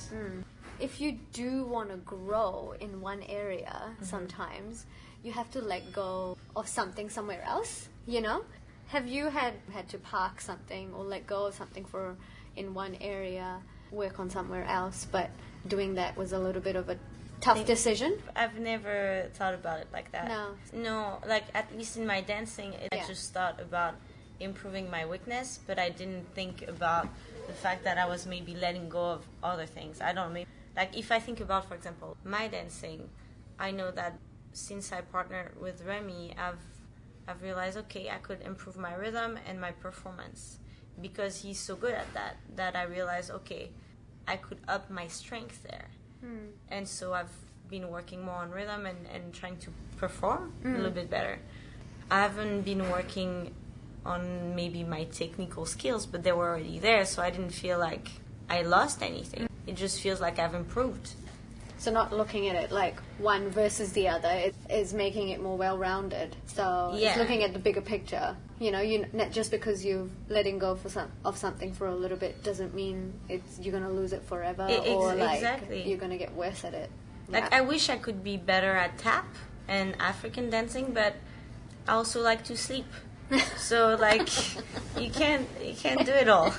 if 0.80 1.00
you 1.00 1.20
do 1.32 1.64
want 1.66 1.90
to 1.92 1.98
grow 1.98 2.74
in 2.80 3.02
one 3.02 3.22
area 3.30 3.76
Mm-hmm. 3.84 4.06
sometimes 4.06 4.86
you 5.24 5.32
have 5.32 5.50
to 5.52 5.62
let 5.62 5.84
go 5.94 6.36
of 6.56 6.68
something 6.68 7.08
somewhere 7.18 7.44
else 7.46 7.88
you 8.08 8.20
know 8.22 8.44
have 8.88 9.06
you 9.08 9.24
had 9.30 9.54
had 9.78 9.88
to 9.94 9.98
park 10.00 10.42
something 10.42 10.86
or 10.96 11.04
let 11.06 11.28
go 11.28 11.46
of 11.48 11.54
something 11.54 11.86
for 11.86 12.16
in 12.56 12.74
one 12.74 12.96
area 13.00 13.50
work 13.92 14.20
on 14.20 14.28
somewhere 14.38 14.66
else 14.66 15.06
but 15.12 15.30
doing 15.68 15.94
that 16.00 16.18
was 16.18 16.32
a 16.34 16.40
little 16.40 16.62
bit 16.70 16.76
of 16.76 16.90
a 16.90 16.98
tough 17.42 17.64
decision 17.66 18.12
I've 18.36 18.58
never 18.58 19.30
thought 19.38 19.54
about 19.62 19.78
it 19.84 19.88
like 19.98 20.12
that. 20.16 20.28
No. 20.28 20.44
No, 20.88 20.98
like 21.34 21.46
at 21.60 21.68
least 21.78 21.98
in 21.98 22.06
my 22.14 22.22
dancing, 22.22 22.70
it, 22.74 22.90
Yeah. 22.94 23.04
I 23.04 23.08
just 23.08 23.34
thought 23.34 23.58
about 23.68 23.94
improving 24.40 24.90
my 24.98 25.04
weakness, 25.06 25.60
but 25.68 25.78
I 25.80 25.90
didn't 25.90 26.26
think 26.38 26.56
about 26.76 27.08
the 27.52 27.58
fact 27.58 27.84
that 27.84 27.98
I 27.98 28.06
was 28.06 28.26
maybe 28.26 28.56
letting 28.56 28.90
go 28.90 29.06
of 29.12 29.26
other 29.44 29.66
things. 29.66 30.02
I 30.02 30.14
don't 30.14 30.28
know. 30.28 30.34
Maybe, 30.34 30.50
like 30.76 30.98
if 30.98 31.12
I 31.12 31.20
think 31.20 31.40
about, 31.40 31.68
for 31.68 31.76
example, 31.76 32.18
my 32.24 32.48
dancing, 32.48 33.10
I 33.60 33.72
know 33.72 33.92
that 33.92 34.18
since 34.54 34.92
I 34.92 35.02
partnered 35.02 35.60
with 35.60 35.84
Remy, 35.86 36.36
I've 36.38 36.66
I've 37.28 37.42
realized 37.42 37.78
okay, 37.78 38.10
I 38.10 38.18
could 38.18 38.42
improve 38.42 38.78
my 38.78 38.94
rhythm 38.94 39.38
and 39.48 39.60
my 39.60 39.72
performance 39.72 40.60
because 41.02 41.42
he's 41.44 41.60
so 41.60 41.76
good 41.76 41.94
at 41.94 42.14
that. 42.14 42.38
That 42.56 42.76
I 42.76 42.84
realized 42.84 43.32
okay, 43.32 43.72
I 44.28 44.38
could 44.38 44.60
up 44.68 44.90
my 44.90 45.08
strength 45.08 45.64
there 45.64 45.90
hmm. 46.22 46.48
and 46.70 46.88
so 46.88 47.14
I've 47.14 47.36
been 47.70 47.90
working 47.90 48.24
more 48.24 48.36
on 48.36 48.52
rhythm 48.52 48.86
and, 48.86 49.08
and 49.14 49.34
trying 49.34 49.58
to 49.58 49.70
perform 49.98 50.54
a 50.64 50.70
little 50.70 50.90
hmm. 50.90 50.96
bit 50.96 51.10
better. 51.10 51.40
I 52.10 52.22
haven't 52.22 52.62
been 52.62 52.90
working 52.90 53.54
on 54.06 54.56
maybe 54.56 54.84
my 54.84 55.04
technical 55.06 55.66
skills, 55.66 56.06
but 56.06 56.24
they 56.24 56.32
were 56.32 56.50
already 56.50 56.80
there, 56.80 57.06
so 57.06 57.22
I 57.22 57.30
didn't 57.30 57.52
feel 57.52 57.78
like 57.80 58.10
I 58.50 58.62
lost 58.64 59.02
anything. 59.02 59.44
Mm. 59.44 59.48
It 59.68 59.76
just 59.76 60.02
feels 60.02 60.20
like 60.20 60.40
I've 60.40 60.56
improved. 60.56 61.12
so 61.78 61.90
not 61.92 62.14
looking 62.14 62.48
at 62.48 62.56
it 62.64 62.72
like 62.72 62.98
one 63.18 63.50
versus 63.50 63.92
the 63.94 64.08
other 64.08 64.30
it 64.30 64.54
is 64.70 64.94
making 64.94 65.30
it 65.30 65.42
more 65.42 65.58
well-rounded 65.58 66.30
so 66.46 66.64
Yeah. 66.94 67.10
it's 67.10 67.18
looking 67.18 67.42
at 67.44 67.54
the 67.54 67.60
bigger 67.68 67.82
picture 67.82 68.38
you 68.60 68.70
know 68.74 68.82
you 68.82 68.98
just 69.32 69.50
because 69.50 69.84
you're 69.84 70.08
letting 70.30 70.60
go 70.60 70.76
for 70.76 70.90
some 70.90 71.10
of 71.26 71.34
something 71.46 71.74
for 71.74 71.88
a 71.88 71.96
little 72.04 72.18
bit 72.26 72.34
doesn't 72.44 72.76
mean 72.82 72.98
it's 73.34 73.58
you're 73.62 73.74
gonna 73.78 73.90
lose 74.02 74.14
it 74.14 74.22
forever 74.32 74.68
E- 74.70 74.74
ex- 74.76 74.90
or 74.90 75.16
like 75.16 75.38
exactly. 75.42 75.82
you're 75.90 75.98
gonna 75.98 76.20
get 76.26 76.32
worse 76.44 76.62
at 76.70 76.76
it 76.84 76.90
Like 77.36 77.46
Yeah. 77.50 77.58
I 77.60 77.62
wish 77.74 77.90
I 77.90 77.98
could 77.98 78.22
be 78.32 78.38
better 78.38 78.74
at 78.84 78.92
tap 79.00 79.26
and 79.68 79.88
African 80.12 80.46
dancing, 80.52 80.88
but 80.94 81.14
I 81.88 81.94
also 82.00 82.22
like 82.22 82.42
to 82.52 82.56
sleep. 82.68 82.90
So 83.58 83.96
like 84.00 84.30
you 85.00 85.10
can't 85.10 85.48
you 85.64 85.74
can't 85.74 86.06
do 86.06 86.12
it 86.12 86.28
all. 86.28 86.54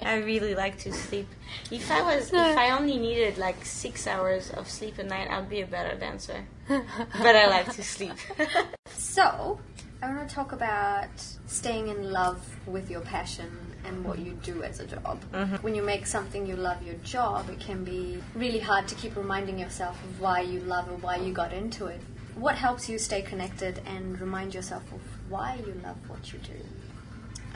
I 0.00 0.16
really 0.16 0.54
like 0.54 0.78
to 0.80 0.92
sleep. 0.92 1.28
If 1.70 1.90
I 1.90 2.02
was 2.02 2.28
if 2.32 2.34
I 2.34 2.70
only 2.70 2.98
needed 2.98 3.38
like 3.38 3.64
six 3.64 4.06
hours 4.06 4.50
of 4.50 4.68
sleep 4.68 4.98
a 4.98 5.04
night, 5.04 5.30
I'd 5.30 5.48
be 5.48 5.60
a 5.60 5.66
better 5.66 5.96
dancer. 5.96 6.44
but 6.68 7.36
I 7.36 7.46
like 7.46 7.72
to 7.74 7.82
sleep. 7.82 8.14
So, 8.94 9.58
I 10.02 10.08
want 10.08 10.28
to 10.28 10.34
talk 10.34 10.52
about 10.52 11.10
staying 11.46 11.88
in 11.88 12.12
love 12.12 12.40
with 12.66 12.90
your 12.90 13.00
passion 13.02 13.50
and 13.84 14.04
what 14.04 14.18
you 14.18 14.32
do 14.42 14.62
as 14.62 14.80
a 14.80 14.86
job. 14.86 15.20
Mm-hmm. 15.32 15.56
When 15.56 15.74
you 15.74 15.82
make 15.82 16.06
something 16.06 16.46
you 16.46 16.56
love 16.56 16.82
your 16.82 16.94
job, 16.96 17.50
it 17.50 17.60
can 17.60 17.84
be 17.84 18.22
really 18.34 18.58
hard 18.58 18.88
to 18.88 18.94
keep 18.94 19.16
reminding 19.16 19.58
yourself 19.58 20.02
of 20.02 20.20
why 20.20 20.40
you 20.40 20.60
love 20.60 20.88
it, 20.88 21.02
why 21.02 21.16
you 21.16 21.32
got 21.32 21.52
into 21.52 21.86
it. 21.86 22.00
What 22.34 22.54
helps 22.54 22.88
you 22.88 22.98
stay 22.98 23.22
connected 23.22 23.80
and 23.86 24.18
remind 24.20 24.54
yourself 24.54 24.82
of 24.92 25.00
why 25.32 25.58
you 25.66 25.74
love 25.82 25.96
what 26.08 26.32
you 26.32 26.38
do? 26.40 26.60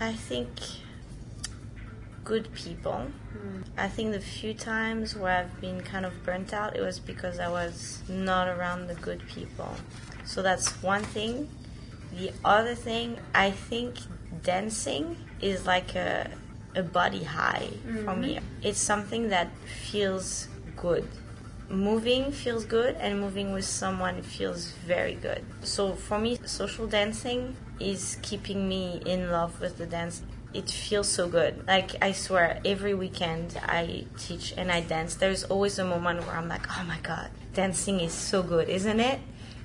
I 0.00 0.12
think 0.12 0.50
good 2.24 2.52
people. 2.54 3.06
Hmm. 3.32 3.60
I 3.76 3.88
think 3.88 4.12
the 4.12 4.20
few 4.20 4.54
times 4.54 5.14
where 5.14 5.36
I've 5.40 5.60
been 5.60 5.82
kind 5.82 6.06
of 6.06 6.12
burnt 6.24 6.52
out, 6.52 6.74
it 6.74 6.80
was 6.80 6.98
because 6.98 7.38
I 7.38 7.48
was 7.48 8.02
not 8.08 8.48
around 8.48 8.88
the 8.88 8.94
good 8.94 9.22
people. 9.28 9.72
So 10.24 10.42
that's 10.42 10.82
one 10.82 11.02
thing. 11.02 11.48
The 12.12 12.32
other 12.44 12.74
thing, 12.74 13.18
I 13.34 13.50
think 13.50 13.96
dancing 14.42 15.16
is 15.40 15.66
like 15.66 15.94
a, 15.94 16.30
a 16.74 16.82
body 16.82 17.24
high 17.24 17.68
for 18.04 18.16
me. 18.16 18.36
Hmm. 18.36 18.44
It's 18.62 18.80
something 18.80 19.28
that 19.28 19.48
feels 19.90 20.48
good. 20.76 21.06
Moving 21.68 22.30
feels 22.30 22.64
good, 22.64 22.94
and 22.96 23.20
moving 23.20 23.52
with 23.52 23.64
someone 23.64 24.22
feels 24.22 24.70
very 24.86 25.14
good. 25.14 25.44
So 25.62 25.94
for 25.94 26.18
me, 26.18 26.38
social 26.46 26.86
dancing 26.86 27.56
is 27.80 28.18
keeping 28.22 28.68
me 28.68 29.02
in 29.04 29.30
love 29.30 29.60
with 29.60 29.76
the 29.78 29.86
dance. 29.86 30.22
It 30.54 30.70
feels 30.70 31.08
so 31.08 31.28
good. 31.28 31.66
Like, 31.66 31.96
I 32.00 32.12
swear, 32.12 32.60
every 32.64 32.94
weekend 32.94 33.58
I 33.62 34.06
teach 34.16 34.54
and 34.56 34.70
I 34.70 34.80
dance, 34.80 35.16
there's 35.16 35.44
always 35.44 35.78
a 35.78 35.84
moment 35.84 36.20
where 36.26 36.36
I'm 36.36 36.48
like, 36.48 36.66
oh 36.78 36.84
my 36.84 36.98
god, 37.02 37.30
dancing 37.52 38.00
is 38.00 38.12
so 38.12 38.42
good, 38.42 38.68
isn't 38.68 39.00
it? 39.00 39.20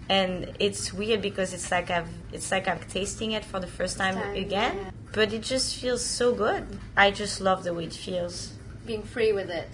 and 0.10 0.52
it's 0.60 0.92
weird 0.92 1.22
because 1.22 1.54
it's 1.54 1.72
like 1.72 1.90
I've 1.90 2.10
it's 2.34 2.52
like 2.52 2.68
I'm 2.68 2.80
tasting 2.90 3.32
it 3.32 3.46
for 3.46 3.60
the 3.62 3.68
first 3.68 3.98
time, 3.98 4.16
Time, 4.16 4.36
again, 4.36 4.76
yeah. 4.76 4.92
but 5.14 5.32
it 5.32 5.42
just 5.42 5.78
feels 5.78 6.04
so 6.04 6.34
good. 6.34 6.68
I 6.98 7.12
just 7.12 7.40
love 7.40 7.64
the 7.64 7.74
way 7.74 7.86
it 7.86 7.94
feels. 7.94 8.52
Being 8.86 9.04
free 9.04 9.32
with 9.32 9.50
it. 9.50 9.70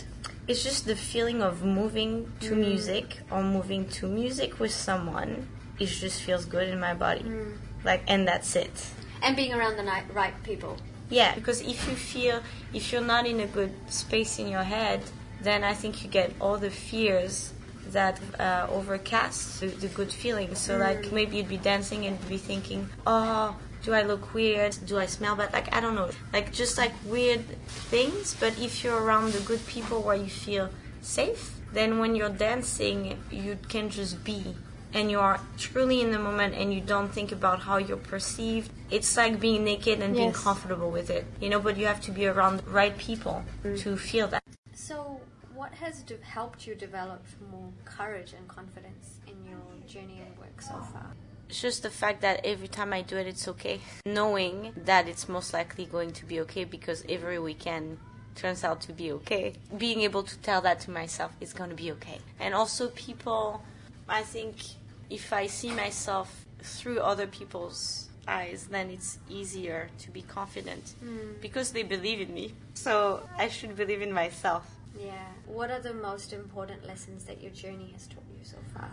It's 0.47 0.63
just 0.63 0.85
the 0.85 0.95
feeling 0.95 1.41
of 1.41 1.63
moving 1.63 2.31
to 2.41 2.51
Mm. 2.51 2.57
music 2.69 3.19
or 3.29 3.43
moving 3.43 3.87
to 3.99 4.07
music 4.07 4.59
with 4.59 4.71
someone. 4.71 5.47
It 5.79 5.87
just 5.87 6.21
feels 6.21 6.45
good 6.45 6.67
in 6.69 6.79
my 6.79 6.93
body, 6.93 7.23
Mm. 7.23 7.57
like, 7.83 8.03
and 8.07 8.27
that's 8.27 8.55
it. 8.55 8.71
And 9.21 9.35
being 9.35 9.53
around 9.53 9.75
the 9.77 9.83
ni- 9.83 10.09
right 10.13 10.33
people. 10.43 10.77
Yeah, 11.09 11.35
because 11.35 11.61
if 11.61 11.87
you 11.87 11.95
feel 11.95 12.41
if 12.73 12.91
you're 12.91 13.01
not 13.15 13.25
in 13.25 13.39
a 13.39 13.47
good 13.47 13.71
space 13.89 14.39
in 14.39 14.47
your 14.49 14.63
head, 14.63 15.01
then 15.41 15.63
I 15.63 15.73
think 15.73 16.03
you 16.03 16.09
get 16.09 16.31
all 16.41 16.57
the 16.57 16.69
fears 16.71 17.53
that 17.91 18.19
uh, 18.39 18.67
overcast 18.69 19.59
the, 19.61 19.67
the 19.67 19.87
good 19.87 20.11
feelings. 20.11 20.59
So 20.59 20.77
like 20.77 21.11
maybe 21.11 21.37
you'd 21.37 21.47
be 21.47 21.57
dancing 21.57 22.05
and 22.05 22.17
be 22.27 22.37
thinking, 22.37 22.89
oh. 23.05 23.55
Do 23.83 23.93
I 23.93 24.03
look 24.03 24.33
weird? 24.33 24.77
Do 24.85 24.97
I 24.97 25.05
smell 25.05 25.35
bad? 25.35 25.53
Like 25.53 25.73
I 25.75 25.79
don't 25.79 25.95
know, 25.95 26.09
like 26.33 26.53
just 26.53 26.77
like 26.77 26.93
weird 27.05 27.45
things. 27.67 28.35
But 28.39 28.57
if 28.59 28.83
you're 28.83 29.01
around 29.01 29.33
the 29.33 29.41
good 29.41 29.65
people 29.67 30.01
where 30.01 30.15
you 30.15 30.29
feel 30.29 30.69
safe, 31.01 31.55
then 31.73 31.99
when 31.99 32.15
you're 32.15 32.29
dancing, 32.29 33.17
you 33.31 33.57
can 33.69 33.89
just 33.89 34.23
be 34.23 34.55
and 34.93 35.11
you 35.11 35.19
are 35.19 35.39
truly 35.57 36.01
in 36.01 36.11
the 36.11 36.19
moment 36.19 36.55
and 36.55 36.73
you 36.73 36.81
don't 36.81 37.09
think 37.09 37.31
about 37.31 37.59
how 37.59 37.77
you're 37.77 37.97
perceived. 37.97 38.71
It's 38.89 39.17
like 39.17 39.39
being 39.39 39.63
naked 39.63 40.01
and 40.01 40.15
being 40.15 40.31
comfortable 40.31 40.89
with 40.89 41.09
it, 41.09 41.25
you 41.41 41.49
know, 41.49 41.59
but 41.59 41.77
you 41.77 41.85
have 41.85 42.01
to 42.01 42.11
be 42.11 42.25
around 42.25 42.57
the 42.57 42.69
right 42.69 42.97
people 42.97 43.43
mm. 43.63 43.77
to 43.79 43.97
feel 43.97 44.27
that. 44.29 44.43
So, 44.73 45.19
what 45.53 45.73
has 45.73 46.03
de- 46.03 46.17
helped 46.23 46.65
you 46.65 46.75
develop 46.75 47.21
more 47.51 47.69
courage 47.83 48.33
and 48.33 48.47
confidence 48.47 49.19
in 49.27 49.35
your 49.49 49.59
journey 49.87 50.21
and 50.25 50.37
work 50.37 50.61
so 50.61 50.75
far? 50.93 51.13
It's 51.49 51.61
just 51.61 51.83
the 51.83 51.89
fact 51.89 52.21
that 52.21 52.41
every 52.43 52.67
time 52.67 52.91
I 52.93 53.01
do 53.01 53.17
it, 53.17 53.27
it's 53.27 53.47
okay. 53.47 53.79
Knowing 54.05 54.73
that 54.85 55.07
it's 55.07 55.29
most 55.29 55.53
likely 55.53 55.85
going 55.85 56.11
to 56.13 56.25
be 56.25 56.41
okay 56.41 56.65
because 56.65 57.03
every 57.07 57.39
weekend 57.39 57.97
turns 58.35 58.63
out 58.63 58.81
to 58.81 58.93
be 58.93 59.11
okay. 59.13 59.53
Being 59.77 60.01
able 60.01 60.23
to 60.23 60.37
tell 60.39 60.61
that 60.61 60.79
to 60.81 60.91
myself 60.91 61.31
is 61.39 61.53
going 61.53 61.69
to 61.69 61.75
be 61.75 61.91
okay. 61.93 62.19
And 62.39 62.53
also, 62.53 62.89
people, 62.89 63.63
I 64.09 64.23
think 64.23 64.55
if 65.09 65.31
I 65.31 65.47
see 65.47 65.71
myself 65.71 66.45
through 66.61 66.99
other 66.99 67.27
people's 67.27 68.09
eyes, 68.27 68.67
then 68.69 68.89
it's 68.89 69.19
easier 69.29 69.89
to 69.99 70.11
be 70.11 70.21
confident 70.21 70.95
hmm. 70.99 71.33
because 71.41 71.71
they 71.71 71.83
believe 71.83 72.19
in 72.19 72.33
me. 72.33 72.53
So 72.73 73.21
I 73.37 73.47
should 73.47 73.75
believe 73.75 74.01
in 74.01 74.11
myself. 74.11 74.69
Yeah. 74.99 75.13
What 75.45 75.71
are 75.71 75.79
the 75.79 75.93
most 75.93 76.33
important 76.33 76.85
lessons 76.85 77.23
that 77.25 77.41
your 77.41 77.51
journey 77.51 77.91
has 77.93 78.07
taught 78.07 78.25
you 78.37 78.43
so 78.43 78.57
far? 78.73 78.89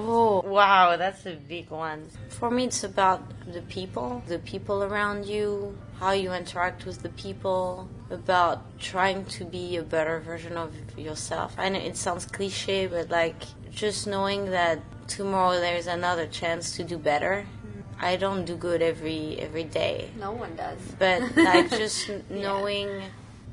Oh, 0.00 0.42
wow, 0.46 0.96
that's 0.96 1.26
a 1.26 1.34
big 1.34 1.70
one. 1.70 2.08
For 2.28 2.50
me, 2.50 2.64
it's 2.66 2.84
about 2.84 3.20
the 3.52 3.62
people, 3.62 4.22
the 4.28 4.38
people 4.38 4.84
around 4.84 5.26
you, 5.26 5.76
how 5.98 6.12
you 6.12 6.32
interact 6.32 6.86
with 6.86 7.02
the 7.02 7.08
people, 7.10 7.88
about 8.10 8.78
trying 8.78 9.24
to 9.36 9.44
be 9.44 9.76
a 9.76 9.82
better 9.82 10.20
version 10.20 10.56
of 10.56 10.72
yourself. 10.96 11.54
I 11.58 11.68
know 11.68 11.80
it 11.80 11.96
sounds 11.96 12.26
cliche, 12.26 12.86
but 12.86 13.10
like 13.10 13.42
just 13.72 14.06
knowing 14.06 14.50
that 14.52 14.78
tomorrow 15.08 15.58
there's 15.58 15.88
another 15.88 16.26
chance 16.26 16.76
to 16.76 16.84
do 16.84 16.96
better. 16.96 17.44
Mm-hmm. 17.66 18.04
I 18.04 18.16
don't 18.16 18.44
do 18.44 18.54
good 18.56 18.80
every 18.82 19.36
every 19.40 19.64
day 19.64 20.10
No 20.20 20.30
one 20.30 20.54
does. 20.54 20.78
but 20.98 21.36
like 21.36 21.70
just 21.82 22.08
knowing 22.30 23.02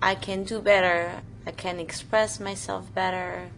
I 0.01 0.13
can 0.13 0.43
do 0.43 0.61
better, 0.61 1.11
I 1.47 1.51
can 1.51 1.79
express 1.79 2.39
myself 2.39 2.93
better, 2.93 3.49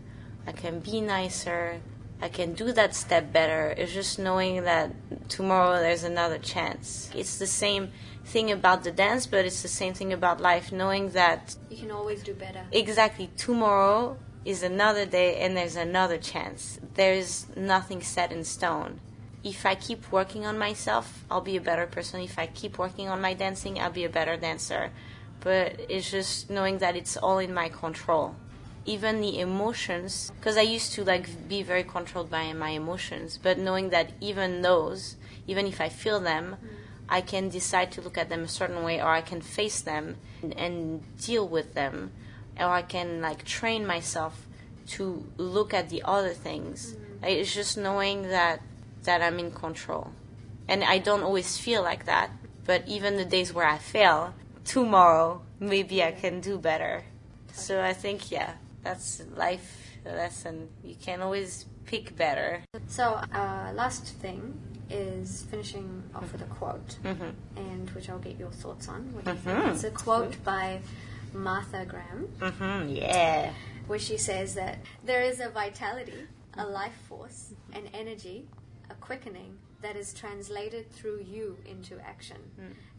I 0.45 0.53
can 0.53 0.79
be 0.79 1.01
nicer, 1.01 1.81
I 2.21 2.29
can 2.29 2.53
do 2.53 2.71
that 2.71 2.95
step 2.95 3.31
better. 3.31 3.73
It's 3.77 3.93
just 3.93 4.17
knowing 4.17 4.63
that 4.63 4.91
tomorrow 5.29 5.73
there's 5.79 6.03
another 6.03 6.39
chance. 6.39 7.11
It's 7.15 7.37
the 7.37 7.47
same 7.47 7.91
thing 8.25 8.51
about 8.51 8.83
the 8.83 8.91
dance, 8.91 9.27
but 9.27 9.45
it's 9.45 9.61
the 9.61 9.67
same 9.67 9.93
thing 9.93 10.11
about 10.13 10.41
life. 10.41 10.71
Knowing 10.71 11.09
that 11.11 11.55
You 11.69 11.77
can 11.77 11.91
always 11.91 12.23
do 12.23 12.33
better. 12.33 12.63
exactly 12.71 13.29
tomorrow 13.37 14.17
is 14.45 14.63
another 14.63 15.05
day 15.05 15.37
and 15.41 15.55
there's 15.55 15.75
another 15.75 16.17
chance. 16.17 16.79
There's 16.95 17.45
nothing 17.55 18.01
set 18.01 18.31
in 18.31 18.43
stone. 18.43 18.99
If 19.43 19.65
I 19.65 19.75
keep 19.75 20.11
working 20.11 20.45
on 20.45 20.57
myself, 20.57 21.23
I'll 21.29 21.41
be 21.41 21.55
a 21.55 21.61
better 21.61 21.85
person. 21.85 22.21
If 22.21 22.39
I 22.39 22.47
keep 22.47 22.77
working 22.79 23.07
on 23.09 23.21
my 23.21 23.33
dancing, 23.33 23.79
I'll 23.79 23.91
be 23.91 24.03
a 24.05 24.09
better 24.09 24.35
dancer. 24.35 24.91
But 25.41 25.79
it's 25.87 26.09
just 26.09 26.49
knowing 26.49 26.79
that 26.79 26.95
it's 26.95 27.15
all 27.15 27.37
in 27.37 27.53
my 27.53 27.69
control. 27.69 28.35
Even 28.87 29.19
the 29.19 29.39
emotions, 29.39 30.31
because 30.39 30.57
I 30.57 30.61
used 30.61 30.93
to 30.93 31.03
like 31.03 31.27
be 31.49 31.61
very 31.61 31.83
controlled 31.83 32.31
by 32.31 32.53
my 32.53 32.69
emotions, 32.69 33.37
but 33.37 33.59
knowing 33.59 33.89
that 33.89 34.13
even 34.21 34.61
those, 34.61 35.17
even 35.45 35.67
if 35.67 35.81
I 35.81 35.89
feel 35.89 36.21
them, 36.21 36.55
mm. 36.55 36.67
I 37.09 37.19
can 37.19 37.49
decide 37.49 37.91
to 37.91 38.01
look 38.01 38.17
at 38.17 38.29
them 38.29 38.43
a 38.43 38.47
certain 38.47 38.83
way, 38.83 39.01
or 39.01 39.09
I 39.09 39.21
can 39.21 39.41
face 39.41 39.81
them 39.81 40.15
and, 40.41 40.57
and 40.57 41.17
deal 41.19 41.45
with 41.45 41.73
them, 41.73 42.11
or 42.57 42.69
I 42.69 42.81
can 42.81 43.21
like 43.21 43.43
train 43.43 43.85
myself 43.85 44.47
to 44.95 45.25
look 45.35 45.73
at 45.73 45.89
the 45.89 46.01
other 46.05 46.33
things. 46.33 46.95
Mm. 46.95 47.27
It's 47.27 47.53
just 47.53 47.77
knowing 47.77 48.23
that 48.29 48.61
that 49.03 49.21
I'm 49.21 49.37
in 49.37 49.51
control, 49.51 50.11
and 50.67 50.81
I 50.83 50.97
don't 50.99 51.23
always 51.23 51.57
feel 51.57 51.83
like 51.83 52.05
that. 52.05 52.31
But 52.65 52.87
even 52.87 53.17
the 53.17 53.25
days 53.25 53.53
where 53.53 53.67
I 53.67 53.79
fail, 53.79 54.33
tomorrow 54.63 55.41
maybe 55.59 56.01
I 56.01 56.13
can 56.13 56.39
do 56.39 56.57
better. 56.57 57.03
So 57.51 57.81
I 57.81 57.93
think 57.93 58.31
yeah, 58.31 58.53
that's 58.87 59.21
life 59.35 59.69
lesson. 60.05 60.69
You 60.83 60.95
can 60.95 61.21
always 61.21 61.65
pick 61.85 62.15
better. 62.15 62.63
So, 62.87 63.03
uh, 63.41 63.71
last 63.73 64.05
thing 64.23 64.41
is 64.89 65.43
finishing 65.51 66.03
off 66.15 66.31
with 66.31 66.41
a 66.41 66.51
quote, 66.59 66.91
Mhm. 67.03 67.33
and 67.57 67.89
which 67.91 68.09
I'll 68.09 68.19
get 68.29 68.37
your 68.39 68.51
thoughts 68.51 68.87
on. 68.87 69.13
What 69.13 69.25
do 69.25 69.31
you 69.31 69.37
think? 69.37 69.67
It's 69.73 69.83
a 69.83 69.91
quote 69.91 70.41
by 70.45 70.81
Martha 71.33 71.85
Graham, 71.85 72.21
hmm 72.39 72.87
yeah. 72.89 73.53
where 73.87 73.99
she 73.99 74.17
says 74.17 74.53
that 74.55 74.75
there 75.03 75.21
is 75.21 75.39
a 75.41 75.49
vitality, 75.49 76.21
a 76.53 76.65
life 76.65 76.97
force, 77.09 77.53
an 77.73 77.87
energy, 77.93 78.47
a 78.89 78.95
quickening 78.95 79.57
that 79.81 79.95
is 79.97 80.13
translated 80.13 80.89
through 80.91 81.19
you 81.35 81.57
into 81.65 81.99
action. 81.99 82.41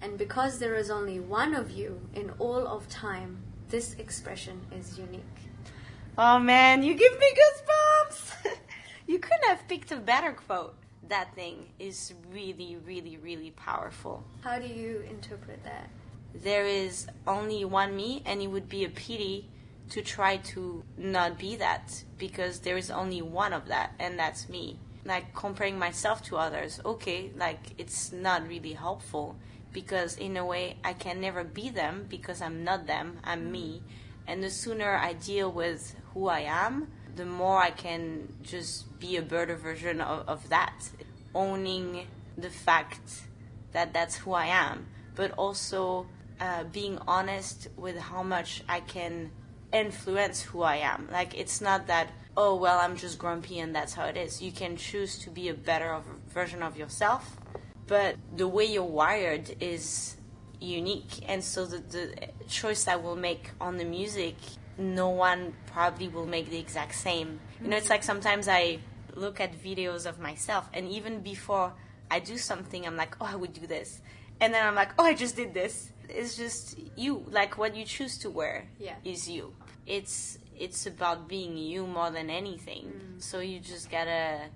And 0.03 0.19
because 0.19 0.59
there 0.59 0.77
is 0.83 0.91
only 0.91 1.19
one 1.19 1.55
of 1.55 1.71
you 1.71 1.91
in 2.15 2.31
all 2.39 2.67
of 2.67 2.89
time, 2.89 3.31
this 3.71 3.95
expression 3.95 4.61
is 4.71 4.99
unique. 4.99 5.48
Oh 6.21 6.41
man, 6.41 6.83
you 6.83 6.95
give 6.95 7.17
me 7.17 7.27
goosebumps. 7.31 8.57
you 9.07 9.21
couldn't 9.21 9.45
have 9.45 9.69
picked 9.69 9.93
a 9.93 9.97
better 9.99 10.33
quote. 10.33 10.75
That 11.09 11.33
thing 11.37 11.69
is 11.79 12.13
really, 12.33 12.77
really, 12.85 13.19
really 13.19 13.53
powerful. 13.53 14.25
How 14.41 14.59
do 14.59 14.67
you 14.67 15.05
interpret 15.09 15.63
that? 15.63 15.89
There 16.35 16.67
is 16.67 17.07
only 17.29 17.65
one 17.65 17.95
me, 17.95 18.25
and 18.27 18.43
it 18.43 18.49
would 18.49 18.69
be 18.69 18.85
a 18.85 18.89
pity 18.89 19.47
to 19.91 20.03
try 20.03 20.39
to 20.39 20.83
not 20.97 21.39
be 21.39 21.55
that 21.55 22.03
because 22.19 22.59
there 22.59 22.77
is 22.77 22.91
only 22.91 23.23
one 23.23 23.53
of 23.53 23.69
that, 23.69 23.93
and 24.01 24.19
that's 24.19 24.49
me. 24.49 24.81
Like 25.05 25.33
comparing 25.37 25.79
myself 25.79 26.25
to 26.25 26.37
others, 26.37 26.81
okay, 26.85 27.31
like 27.37 27.61
it's 27.79 28.11
not 28.11 28.49
really 28.49 28.73
helpful 28.73 29.37
because 29.73 30.17
in 30.17 30.37
a 30.37 30.45
way 30.45 30.79
I 30.83 30.95
can 30.95 31.21
never 31.21 31.45
be 31.45 31.71
them 31.71 32.07
because 32.09 32.43
I'm 32.43 32.65
not 32.65 32.89
them, 32.89 33.21
I'm 33.23 33.53
me. 33.53 33.83
And 34.27 34.43
the 34.43 34.51
sooner 34.51 34.95
I 34.95 35.15
deal 35.15 35.51
with 35.51 35.95
who 36.19 36.29
I 36.29 36.41
am, 36.41 36.89
the 37.15 37.25
more 37.25 37.59
I 37.63 37.71
can 37.71 38.35
just 38.43 38.99
be 38.99 39.17
a 39.17 39.23
better 39.23 39.57
version 39.57 40.01
of, 40.01 40.29
of 40.29 40.49
that. 40.49 40.75
Owning 41.35 42.07
the 42.37 42.51
fact 42.51 43.23
that 43.73 43.93
that's 43.93 44.17
who 44.17 44.33
I 44.33 44.47
am, 44.47 44.87
but 45.15 45.31
also 45.33 46.07
uh, 46.41 46.65
being 46.65 46.99
honest 47.07 47.69
with 47.77 47.97
how 47.99 48.23
much 48.23 48.63
I 48.69 48.81
can 48.81 49.31
influence 49.73 50.41
who 50.43 50.63
I 50.63 50.77
am. 50.77 51.09
Like 51.13 51.39
it's 51.39 51.61
not 51.61 51.87
that 51.87 52.11
oh 52.37 52.57
well 52.57 52.79
I'm 52.79 52.97
just 52.97 53.19
grumpy 53.19 53.61
and 53.61 53.75
that's 53.75 53.95
how 53.95 54.07
it 54.07 54.17
is. 54.17 54.43
You 54.43 54.51
can 54.51 54.77
choose 54.77 55.19
to 55.19 55.31
be 55.31 55.49
a 55.49 55.55
better 55.55 55.93
of, 55.93 56.05
version 56.29 56.63
of 56.63 56.77
yourself, 56.77 57.37
but 57.87 58.17
the 58.35 58.49
way 58.49 58.65
you're 58.65 58.83
wired 58.83 59.55
is 59.61 60.17
unique, 60.61 61.23
and 61.29 61.45
so 61.45 61.67
the, 61.67 61.79
the 61.79 62.29
choice 62.49 62.89
I 62.89 62.97
will 62.97 63.15
make 63.17 63.51
on 63.61 63.77
the 63.77 63.85
music, 63.85 64.35
no 64.79 65.09
one 65.11 65.53
probably 65.67 66.09
will 66.09 66.27
make 66.27 66.51
the 66.51 66.59
exact 66.59 66.95
same. 66.95 67.41
You 67.61 67.69
know, 67.69 67.77
it's 67.77 67.91
like 67.91 68.03
sometimes 68.03 68.49
I 68.49 68.79
look 69.15 69.41
at 69.41 69.61
videos 69.63 70.07
of 70.07 70.19
myself, 70.21 70.69
and 70.73 70.89
even 70.89 71.21
before 71.21 71.73
I 72.11 72.21
do 72.21 72.39
something, 72.39 72.87
I'm 72.87 72.97
like, 72.97 73.17
oh, 73.21 73.27
I 73.27 73.37
would 73.37 73.53
do 73.53 73.67
this. 73.67 74.01
And 74.41 74.55
then 74.55 74.65
I'm 74.65 74.75
like, 74.77 74.91
oh, 74.99 75.05
I 75.05 75.15
just 75.15 75.35
did 75.37 75.53
this. 75.53 75.91
It's 76.09 76.37
just 76.37 76.79
you. 76.97 77.25
Like 77.29 77.59
what 77.59 77.75
you 77.77 77.85
choose 77.85 78.17
to 78.19 78.31
wear 78.31 78.69
Yeah. 78.79 78.95
is 79.05 79.29
you. 79.29 79.53
It's 79.87 80.39
it's 80.57 80.87
about 80.87 81.29
being 81.29 81.57
you 81.57 81.87
more 81.87 82.11
than 82.11 82.31
anything. 82.31 82.85
Mm. 82.87 83.23
So 83.23 83.41
you 83.41 83.59
just 83.61 83.91
gotta 83.91 84.49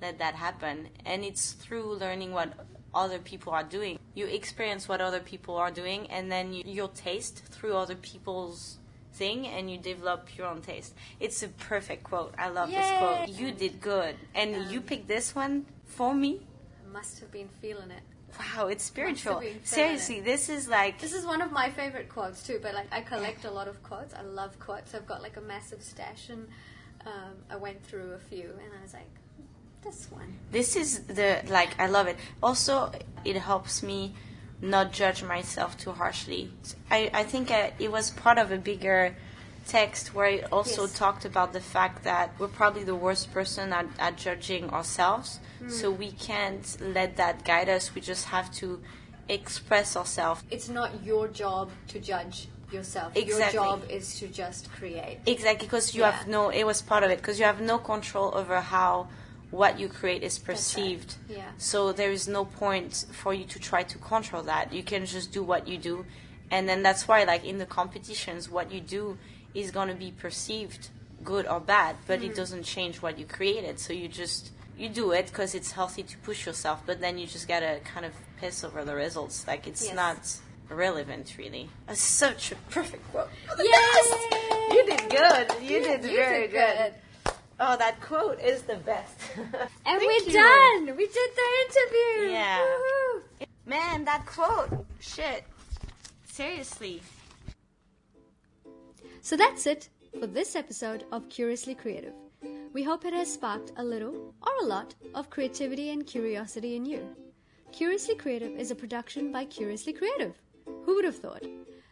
let 0.00 0.18
that 0.18 0.34
happen. 0.34 0.88
And 1.04 1.24
it's 1.24 1.52
through 1.52 1.94
learning 1.94 2.32
what 2.32 2.52
other 2.94 3.18
people 3.18 3.52
are 3.52 3.62
doing. 3.64 3.98
You 4.14 4.26
experience 4.26 4.88
what 4.88 5.00
other 5.00 5.20
people 5.20 5.56
are 5.56 5.70
doing, 5.70 6.10
and 6.10 6.32
then 6.32 6.52
you, 6.54 6.62
your 6.66 6.88
taste 6.88 7.42
through 7.50 7.76
other 7.76 7.94
people's 7.94 8.77
thing, 9.18 9.46
and 9.46 9.70
you 9.70 9.78
develop 9.78 10.22
your 10.36 10.46
own 10.46 10.60
taste. 10.62 10.94
It's 11.20 11.42
a 11.42 11.48
perfect 11.48 12.04
quote. 12.04 12.34
I 12.38 12.48
love 12.48 12.70
this 12.70 12.90
quote. 12.98 13.28
You 13.28 13.52
did 13.52 13.80
good, 13.80 14.14
and 14.34 14.70
you 14.70 14.80
picked 14.80 15.08
this 15.08 15.34
one 15.34 15.66
for 15.84 16.14
me. 16.14 16.46
Must 16.92 17.20
have 17.20 17.30
been 17.30 17.50
feeling 17.60 17.90
it. 17.90 18.02
Wow, 18.38 18.68
it's 18.68 18.84
spiritual. 18.84 19.42
Seriously, 19.64 20.20
this 20.20 20.48
is 20.48 20.68
like 20.68 21.00
This 21.00 21.14
is 21.14 21.24
one 21.24 21.42
of 21.42 21.50
my 21.50 21.70
favorite 21.70 22.08
quotes 22.08 22.42
too. 22.46 22.58
But 22.62 22.74
like, 22.74 22.86
I 22.92 23.00
collect 23.00 23.44
a 23.44 23.50
lot 23.50 23.68
of 23.68 23.82
quotes. 23.82 24.14
I 24.14 24.22
love 24.22 24.58
quotes. 24.60 24.94
I've 24.94 25.06
got 25.06 25.22
like 25.22 25.36
a 25.36 25.40
massive 25.40 25.82
stash, 25.82 26.28
and 26.28 26.46
um, 27.06 27.34
I 27.50 27.56
went 27.56 27.82
through 27.82 28.12
a 28.12 28.18
few, 28.18 28.48
and 28.62 28.70
I 28.78 28.82
was 28.82 28.92
like, 28.92 29.10
this 29.82 30.08
one. 30.10 30.30
this 30.50 30.76
is 30.76 30.90
the 31.04 31.42
like 31.48 31.78
I 31.78 31.86
love 31.86 32.06
it. 32.06 32.16
Also, 32.42 32.92
it 33.24 33.36
helps 33.36 33.82
me 33.82 34.14
not 34.60 34.92
judge 34.92 35.22
myself 35.22 35.76
too 35.78 35.92
harshly. 35.92 36.50
I 36.90 37.10
I 37.12 37.24
think 37.24 37.50
uh, 37.50 37.70
it 37.78 37.90
was 37.92 38.10
part 38.10 38.38
of 38.38 38.50
a 38.50 38.58
bigger 38.58 39.14
text 39.66 40.14
where 40.14 40.30
it 40.38 40.44
also 40.50 40.82
Yes. 40.82 40.98
talked 40.98 41.24
about 41.24 41.52
the 41.52 41.60
fact 41.60 42.02
that 42.04 42.30
we're 42.38 42.48
probably 42.48 42.84
the 42.84 42.94
worst 42.94 43.32
person 43.32 43.72
at, 43.72 43.86
at 43.98 44.16
judging 44.16 44.70
ourselves. 44.70 45.40
So 45.68 45.90
we 45.90 46.12
can't 46.12 46.66
let 46.80 47.16
that 47.16 47.44
guide 47.44 47.68
us. 47.68 47.94
We 47.94 48.00
just 48.00 48.26
have 48.26 48.50
to 48.54 48.80
express 49.28 49.96
ourselves. 49.96 50.42
It's 50.50 50.68
not 50.68 51.04
your 51.04 51.28
job 51.28 51.70
to 51.88 52.00
judge 52.00 52.48
yourself. 52.72 53.14
Your 53.16 53.50
job 53.50 53.82
is 53.90 54.18
to 54.20 54.28
just 54.28 54.70
create. 54.72 55.18
Exactly, 55.26 55.66
because 55.66 55.94
you 55.94 56.02
Yeah. 56.02 56.12
have 56.12 56.26
no. 56.28 56.48
It 56.48 56.64
was 56.64 56.80
part 56.80 57.02
of 57.04 57.10
it 57.10 57.18
because 57.18 57.38
you 57.38 57.44
have 57.44 57.60
no 57.60 57.78
control 57.78 58.32
over 58.34 58.60
how 58.60 59.08
what 59.50 59.78
you 59.80 59.88
create 59.88 60.22
is 60.22 60.38
right. 60.38 60.46
perceived. 60.46 61.14
Yeah. 61.28 61.50
So 61.58 61.92
there 61.92 62.10
is 62.10 62.28
no 62.28 62.44
point 62.44 63.06
for 63.12 63.32
you 63.32 63.44
to 63.44 63.58
try 63.58 63.82
to 63.84 63.98
control 63.98 64.42
that. 64.44 64.72
You 64.72 64.82
can 64.82 65.06
just 65.06 65.32
do 65.32 65.42
what 65.42 65.66
you 65.66 65.78
do, 65.78 66.04
and 66.50 66.68
then 66.68 66.82
that's 66.82 67.08
why, 67.08 67.24
like 67.24 67.44
in 67.44 67.58
the 67.58 67.66
competitions, 67.66 68.50
what 68.50 68.70
you 68.72 68.80
do 68.80 69.16
is 69.54 69.70
going 69.70 69.88
to 69.88 69.94
be 69.94 70.12
perceived 70.12 70.90
good 71.24 71.46
or 71.46 71.60
bad, 71.60 71.96
but 72.06 72.20
Mm-hmm. 72.20 72.30
it 72.30 72.36
doesn't 72.36 72.62
change 72.64 73.02
what 73.02 73.18
you 73.18 73.24
created. 73.26 73.80
So 73.80 73.92
you 73.92 74.08
just 74.08 74.50
you 74.76 74.88
do 74.88 75.10
it 75.10 75.26
because 75.26 75.54
it's 75.56 75.72
healthy 75.72 76.04
to 76.04 76.16
push 76.18 76.46
yourself, 76.46 76.82
but 76.86 77.00
then 77.00 77.18
you 77.18 77.26
just 77.26 77.48
gotta 77.48 77.80
kind 77.84 78.06
of 78.06 78.12
piss 78.40 78.62
over 78.62 78.84
the 78.84 78.94
results. 78.94 79.44
Like 79.46 79.66
it's 79.66 79.84
Yes. 79.86 79.94
not 79.96 80.76
relevant, 80.76 81.34
really. 81.36 81.68
That's 81.88 82.00
such 82.00 82.52
a 82.52 82.54
perfect 82.70 83.02
quote. 83.10 83.28
Yes! 83.58 84.26
You 84.70 84.84
did 84.84 85.08
good. 85.10 85.46
You 85.62 85.80
did 85.80 86.04
You 86.04 86.16
very 86.16 86.46
did 86.46 86.52
good. 86.52 86.94
Oh, 87.60 87.76
that 87.76 88.00
quote 88.00 88.40
is 88.40 88.62
the 88.62 88.76
best. 88.76 89.18
And 89.86 90.00
we're 90.00 90.12
you. 90.12 90.32
done. 90.32 90.96
We 90.96 91.06
did 91.06 91.30
the 91.40 91.50
interview. 91.66 92.32
Yeah. 92.32 92.58
Woohoo. 92.64 93.46
Man, 93.66 94.04
that 94.04 94.26
quote. 94.26 94.86
Shit. 95.00 95.44
Seriously. 96.26 97.02
So 99.22 99.36
that's 99.36 99.66
it 99.66 99.88
for 100.20 100.26
this 100.26 100.54
episode 100.56 101.04
of 101.10 101.28
Curiously 101.28 101.74
Creative. 101.74 102.12
We 102.72 102.82
hope 102.84 103.04
it 103.04 103.12
has 103.14 103.32
sparked 103.32 103.72
a 103.76 103.84
little 103.84 104.34
or 104.42 104.52
a 104.62 104.66
lot 104.66 104.94
of 105.14 105.30
creativity 105.30 105.90
and 105.90 106.06
curiosity 106.06 106.76
in 106.76 106.84
you. 106.86 107.08
Curiously 107.72 108.14
Creative 108.14 108.52
is 108.56 108.70
a 108.70 108.74
production 108.76 109.32
by 109.32 109.46
Curiously 109.46 109.92
Creative. 109.92 110.34
Who 110.84 110.94
would 110.94 111.04
have 111.04 111.16
thought? 111.16 111.42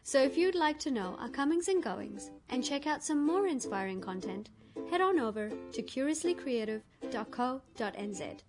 So 0.02 0.22
if 0.22 0.36
you'd 0.36 0.54
like 0.54 0.78
to 0.80 0.90
know 0.90 1.16
our 1.18 1.28
comings 1.28 1.68
and 1.68 1.82
goings 1.82 2.30
and 2.50 2.62
check 2.62 2.86
out 2.86 3.02
some 3.02 3.26
more 3.26 3.46
inspiring 3.48 4.00
content, 4.00 4.50
head 4.90 5.00
on 5.00 5.18
over 5.18 5.50
to 5.72 5.82
curiouslycreative.co.nz. 5.82 8.42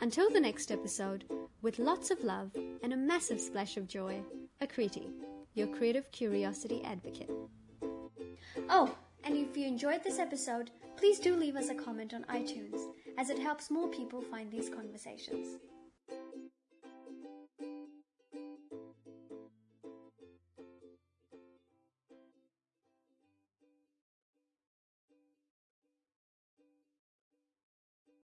Until 0.00 0.30
the 0.30 0.40
next 0.40 0.70
episode, 0.70 1.24
with 1.62 1.78
lots 1.78 2.10
of 2.10 2.22
love 2.22 2.50
and 2.82 2.92
a 2.92 2.96
massive 2.96 3.40
splash 3.40 3.76
of 3.76 3.88
joy, 3.88 4.20
Akriti, 4.62 5.10
your 5.54 5.66
creative 5.68 6.10
curiosity 6.12 6.82
advocate. 6.84 7.30
Oh, 8.68 8.94
and 9.24 9.36
if 9.36 9.56
you 9.56 9.66
enjoyed 9.66 10.04
this 10.04 10.18
episode, 10.18 10.70
please 10.96 11.18
do 11.18 11.34
leave 11.34 11.56
us 11.56 11.68
a 11.68 11.74
comment 11.74 12.14
on 12.14 12.24
iTunes, 12.24 12.80
as 13.18 13.30
it 13.30 13.38
helps 13.38 13.70
more 13.70 13.88
people 13.88 14.20
find 14.20 14.50
these 14.50 14.68
conversations. 14.68 15.58